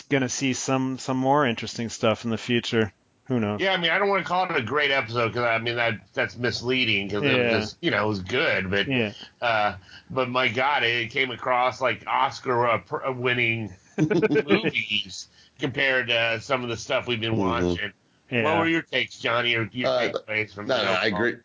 gonna 0.10 0.30
see 0.30 0.54
some 0.54 0.98
some 0.98 1.18
more 1.18 1.46
interesting 1.46 1.90
stuff 1.90 2.26
in 2.26 2.32
the 2.32 2.38
future. 2.38 2.94
Who 3.28 3.40
knows? 3.40 3.60
Yeah, 3.60 3.74
I 3.74 3.78
mean, 3.78 3.90
I 3.90 3.98
don't 3.98 4.10
want 4.10 4.24
to 4.24 4.28
call 4.28 4.46
it 4.46 4.56
a 4.56 4.62
great 4.62 4.92
episode 4.92 5.30
because 5.30 5.46
I 5.46 5.58
mean 5.58 5.76
that 5.78 6.00
that's 6.14 6.38
misleading 6.38 7.08
because 7.08 7.24
it 7.24 7.36
was 7.42 7.52
just 7.52 7.78
you 7.82 7.90
know 7.92 8.06
it 8.06 8.08
was 8.08 8.20
good, 8.20 8.70
but 8.70 8.88
Yeah. 8.88 9.14
uh, 9.42 9.76
but 10.12 10.30
my 10.30 10.48
God, 10.48 10.84
it 10.84 11.10
came 11.12 11.32
across 11.32 11.82
like 11.82 12.04
Oscar 12.06 12.68
uh, 12.68 12.78
pr- 12.80 13.06
uh, 13.06 13.12
winning 13.12 13.74
movies 13.98 15.28
compared 15.60 16.10
to 16.10 16.40
some 16.42 16.64
of 16.64 16.70
the 16.70 16.78
stuff 16.78 17.08
we've 17.08 17.20
been 17.22 17.34
Mhm. 17.34 17.38
watching. 17.72 17.92
Yeah. 18.30 18.44
What 18.44 18.58
were 18.60 18.68
your 18.68 18.82
takes, 18.84 19.18
Johnny, 19.20 19.56
or 19.56 19.70
your 19.72 19.90
Uh, 19.90 20.10
takeaways 20.10 20.54
from? 20.54 20.68
No, 20.68 20.78
the 20.78 20.84
no, 20.84 20.92
I 20.92 21.06
agree. 21.08 21.36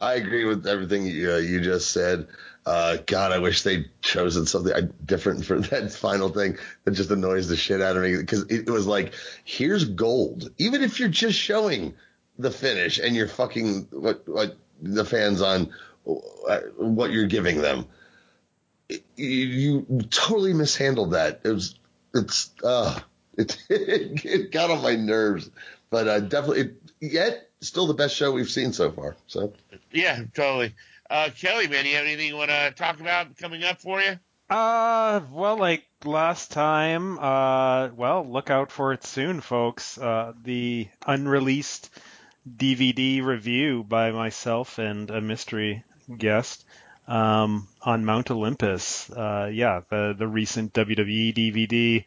I 0.00 0.14
agree 0.14 0.44
with 0.44 0.66
everything 0.66 1.06
you, 1.06 1.32
uh, 1.32 1.36
you 1.38 1.60
just 1.60 1.92
said. 1.92 2.26
Uh, 2.66 2.96
God, 3.06 3.32
I 3.32 3.38
wish 3.38 3.62
they'd 3.62 3.90
chosen 4.00 4.46
something 4.46 4.72
uh, 4.72 4.88
different 5.04 5.44
for 5.44 5.60
that 5.70 5.92
final 5.92 6.30
thing 6.30 6.56
that 6.84 6.92
just 6.92 7.10
annoys 7.10 7.48
the 7.48 7.56
shit 7.56 7.82
out 7.82 7.96
of 7.96 8.02
me 8.02 8.16
because 8.16 8.42
it, 8.44 8.68
it 8.68 8.70
was 8.70 8.86
like, 8.86 9.12
here's 9.44 9.84
gold. 9.84 10.50
Even 10.56 10.82
if 10.82 10.98
you're 10.98 11.08
just 11.08 11.38
showing 11.38 11.94
the 12.38 12.50
finish 12.50 12.98
and 12.98 13.14
you're 13.14 13.28
fucking 13.28 13.88
what, 13.90 14.26
what 14.26 14.56
the 14.80 15.04
fans 15.04 15.42
on 15.42 15.72
uh, 16.06 16.60
what 16.76 17.10
you're 17.10 17.26
giving 17.26 17.60
them, 17.60 17.86
it, 18.88 19.04
you, 19.16 19.84
you 19.86 20.02
totally 20.10 20.54
mishandled 20.54 21.12
that. 21.12 21.40
It 21.44 21.50
was, 21.50 21.78
it's, 22.14 22.50
uh, 22.62 22.98
it, 23.36 23.58
it 23.68 24.52
got 24.52 24.70
on 24.70 24.82
my 24.82 24.96
nerves, 24.96 25.50
but 25.90 26.08
uh, 26.08 26.20
definitely, 26.20 26.60
it, 26.60 26.76
yet 27.00 27.50
still 27.60 27.86
the 27.86 27.94
best 27.94 28.16
show 28.16 28.32
we've 28.32 28.50
seen 28.50 28.72
so 28.72 28.90
far. 28.90 29.16
So. 29.26 29.52
Yeah, 29.92 30.22
totally. 30.34 30.74
Uh, 31.10 31.30
Kelly, 31.38 31.68
man, 31.68 31.86
you 31.86 31.96
have 31.96 32.06
anything 32.06 32.28
you 32.28 32.36
want 32.36 32.50
to 32.50 32.72
talk 32.76 33.00
about 33.00 33.36
coming 33.36 33.62
up 33.62 33.80
for 33.80 34.00
you? 34.00 34.18
Uh, 34.48 35.20
well, 35.32 35.56
like 35.56 35.84
last 36.04 36.52
time, 36.52 37.18
uh, 37.18 37.88
well, 37.88 38.26
look 38.28 38.50
out 38.50 38.70
for 38.70 38.92
it 38.92 39.04
soon, 39.04 39.40
folks. 39.40 39.98
Uh, 39.98 40.32
the 40.42 40.88
unreleased 41.06 41.90
DVD 42.48 43.22
review 43.22 43.82
by 43.84 44.10
myself 44.10 44.78
and 44.78 45.10
a 45.10 45.20
mystery 45.20 45.82
guest 46.16 46.64
um, 47.08 47.68
on 47.82 48.04
Mount 48.04 48.30
Olympus. 48.30 49.10
Uh, 49.10 49.50
yeah, 49.52 49.80
the 49.88 50.14
the 50.16 50.28
recent 50.28 50.72
WWE 50.72 51.34
DVD. 51.34 52.04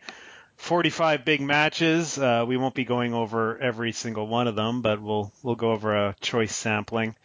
45 0.57 1.23
big 1.23 1.39
matches. 1.39 2.17
Uh, 2.17 2.43
we 2.47 2.57
won't 2.57 2.73
be 2.73 2.83
going 2.83 3.13
over 3.13 3.59
every 3.59 3.91
single 3.91 4.27
one 4.27 4.47
of 4.47 4.55
them, 4.55 4.81
but 4.81 5.01
we'll 5.01 5.31
we'll 5.43 5.55
go 5.55 5.71
over 5.71 5.95
a 5.95 6.15
choice 6.19 6.55
sampling. 6.55 7.15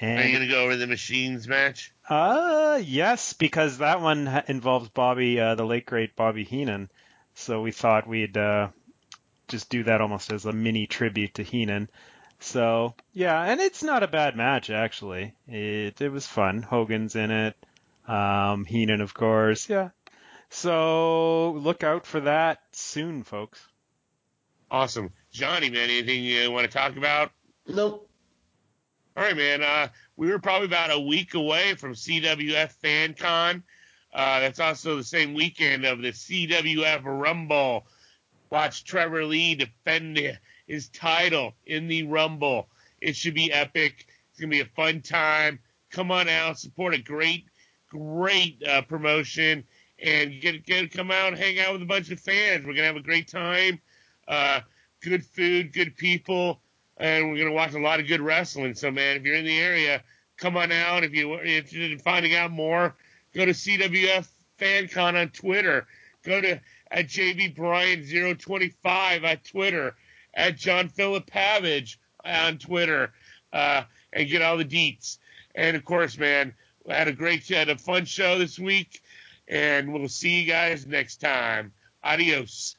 Are 0.00 0.22
you 0.22 0.32
gonna 0.32 0.48
go 0.48 0.64
over 0.64 0.76
the 0.76 0.86
machines 0.86 1.48
match? 1.48 1.92
uh, 2.08 2.80
yes, 2.84 3.32
because 3.32 3.78
that 3.78 4.00
one 4.00 4.28
involves 4.48 4.88
Bobby, 4.90 5.40
uh, 5.40 5.54
the 5.54 5.64
late 5.64 5.86
great 5.86 6.14
Bobby 6.16 6.44
Heenan. 6.44 6.90
So 7.34 7.62
we 7.62 7.72
thought 7.72 8.06
we'd 8.06 8.36
uh, 8.36 8.68
just 9.48 9.70
do 9.70 9.84
that 9.84 10.00
almost 10.00 10.32
as 10.32 10.44
a 10.46 10.52
mini 10.52 10.86
tribute 10.86 11.34
to 11.34 11.42
Heenan. 11.42 11.88
So 12.40 12.94
yeah, 13.12 13.42
and 13.42 13.60
it's 13.60 13.82
not 13.82 14.02
a 14.02 14.08
bad 14.08 14.36
match 14.36 14.68
actually. 14.70 15.34
It 15.48 16.00
it 16.00 16.10
was 16.10 16.26
fun. 16.26 16.62
Hogan's 16.62 17.16
in 17.16 17.30
it. 17.30 17.56
Um, 18.06 18.64
Heenan, 18.66 19.00
of 19.00 19.14
course. 19.14 19.68
Yeah. 19.68 19.90
So 20.50 21.52
look 21.52 21.82
out 21.82 22.06
for 22.06 22.20
that 22.20 22.60
soon, 22.72 23.24
folks. 23.24 23.66
Awesome, 24.70 25.12
Johnny, 25.32 25.70
man. 25.70 25.88
Anything 25.90 26.22
you 26.24 26.50
want 26.50 26.70
to 26.70 26.72
talk 26.72 26.96
about? 26.96 27.32
Nope. 27.66 28.05
All 29.16 29.22
right, 29.22 29.36
man. 29.36 29.62
Uh, 29.62 29.88
we 30.18 30.28
were 30.28 30.38
probably 30.38 30.66
about 30.66 30.90
a 30.90 31.00
week 31.00 31.32
away 31.32 31.74
from 31.74 31.94
CWF 31.94 32.74
FanCon. 32.84 33.62
Uh, 34.12 34.40
that's 34.40 34.60
also 34.60 34.96
the 34.96 35.04
same 35.04 35.32
weekend 35.32 35.86
of 35.86 36.02
the 36.02 36.12
CWF 36.12 37.00
Rumble. 37.02 37.86
Watch 38.50 38.84
Trevor 38.84 39.24
Lee 39.24 39.54
defend 39.54 40.20
his 40.66 40.90
title 40.90 41.54
in 41.64 41.88
the 41.88 42.02
Rumble. 42.02 42.68
It 43.00 43.16
should 43.16 43.32
be 43.32 43.50
epic. 43.50 44.06
It's 44.30 44.40
gonna 44.40 44.50
be 44.50 44.60
a 44.60 44.66
fun 44.66 45.00
time. 45.00 45.60
Come 45.90 46.10
on 46.10 46.28
out, 46.28 46.58
support 46.58 46.92
a 46.92 46.98
great, 46.98 47.46
great 47.88 48.62
uh, 48.68 48.82
promotion, 48.82 49.64
and 49.98 50.42
get 50.42 50.66
get 50.66 50.92
come 50.92 51.10
out 51.10 51.28
and 51.28 51.38
hang 51.38 51.58
out 51.58 51.72
with 51.72 51.80
a 51.80 51.86
bunch 51.86 52.10
of 52.10 52.20
fans. 52.20 52.66
We're 52.66 52.74
gonna 52.74 52.88
have 52.88 52.96
a 52.96 53.00
great 53.00 53.28
time. 53.28 53.80
Uh, 54.28 54.60
good 55.00 55.24
food, 55.24 55.72
good 55.72 55.96
people 55.96 56.60
and 56.96 57.30
we're 57.30 57.38
gonna 57.38 57.52
watch 57.52 57.74
a 57.74 57.80
lot 57.80 58.00
of 58.00 58.06
good 58.06 58.20
wrestling. 58.20 58.74
So, 58.74 58.90
man, 58.90 59.16
if 59.16 59.24
you're 59.24 59.36
in 59.36 59.44
the 59.44 59.58
area, 59.58 60.02
come 60.36 60.56
on 60.56 60.72
out. 60.72 61.04
If 61.04 61.12
you're 61.12 61.44
interested 61.44 61.92
in 61.92 61.98
finding 61.98 62.34
out 62.34 62.50
more, 62.50 62.94
go 63.34 63.44
to 63.44 63.52
CWF 63.52 64.26
FanCon 64.58 65.20
on 65.20 65.28
Twitter. 65.28 65.86
Go 66.24 66.40
to 66.40 66.60
at 66.90 67.06
JB 67.08 67.56
Bryant 67.56 68.40
025 68.40 69.24
at 69.24 69.44
Twitter, 69.44 69.96
at 70.34 70.56
John 70.56 70.88
Philip 70.88 71.26
Pavage 71.26 71.98
on 72.24 72.58
Twitter, 72.58 73.12
uh, 73.52 73.82
and 74.12 74.28
get 74.28 74.42
all 74.42 74.56
the 74.56 74.64
deets. 74.64 75.18
And 75.54 75.76
of 75.76 75.84
course, 75.84 76.18
man, 76.18 76.54
we 76.84 76.94
had 76.94 77.08
a 77.08 77.12
great, 77.12 77.46
had 77.48 77.68
a 77.68 77.78
fun 77.78 78.04
show 78.04 78.38
this 78.38 78.58
week, 78.58 79.00
and 79.48 79.92
we'll 79.92 80.08
see 80.08 80.40
you 80.40 80.46
guys 80.46 80.86
next 80.86 81.20
time. 81.20 81.72
Adios. 82.02 82.76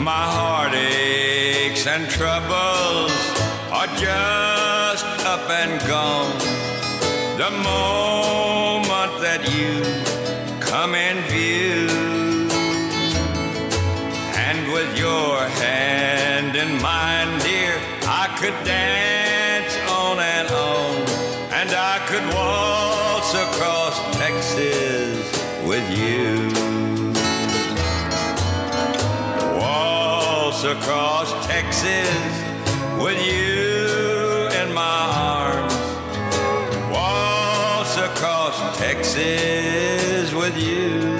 My 0.00 0.24
heartaches 0.32 1.86
and 1.86 2.08
troubles 2.08 3.12
are 3.70 3.86
just 3.98 5.04
up 5.26 5.50
and 5.50 5.78
gone. 5.86 6.38
The 7.36 7.50
moment 7.50 9.20
that 9.20 9.42
you 9.52 9.82
come 10.58 10.94
in 10.94 11.18
view, 11.28 11.86
and 14.48 14.72
with 14.72 14.96
your 14.96 15.36
hand 15.60 16.56
in 16.56 16.80
mine, 16.80 17.38
dear, 17.40 17.78
I 18.08 18.34
could 18.40 18.56
dance 18.64 19.09
across 30.70 31.46
Texas 31.48 32.42
with 33.02 33.18
you 33.26 34.48
in 34.62 34.72
my 34.72 35.00
arms. 35.34 35.74
Waltz 36.92 37.96
across 37.96 38.78
Texas 38.78 40.32
with 40.32 40.56
you. 40.56 41.18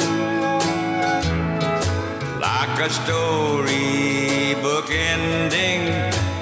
Like 2.38 2.78
a 2.78 2.90
storybook 2.90 4.88
ending, 4.90 5.92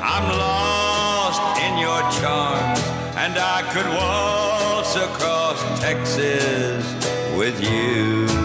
I'm 0.03 0.29
lost 0.29 1.63
in 1.63 1.79
your 1.79 2.01
charms, 2.21 2.81
and 3.17 3.39
I 3.39 3.63
could 3.73 3.89
waltz 3.89 4.97
across 4.97 5.81
Texas 5.81 6.85
with 7.39 7.59
you. 7.63 8.38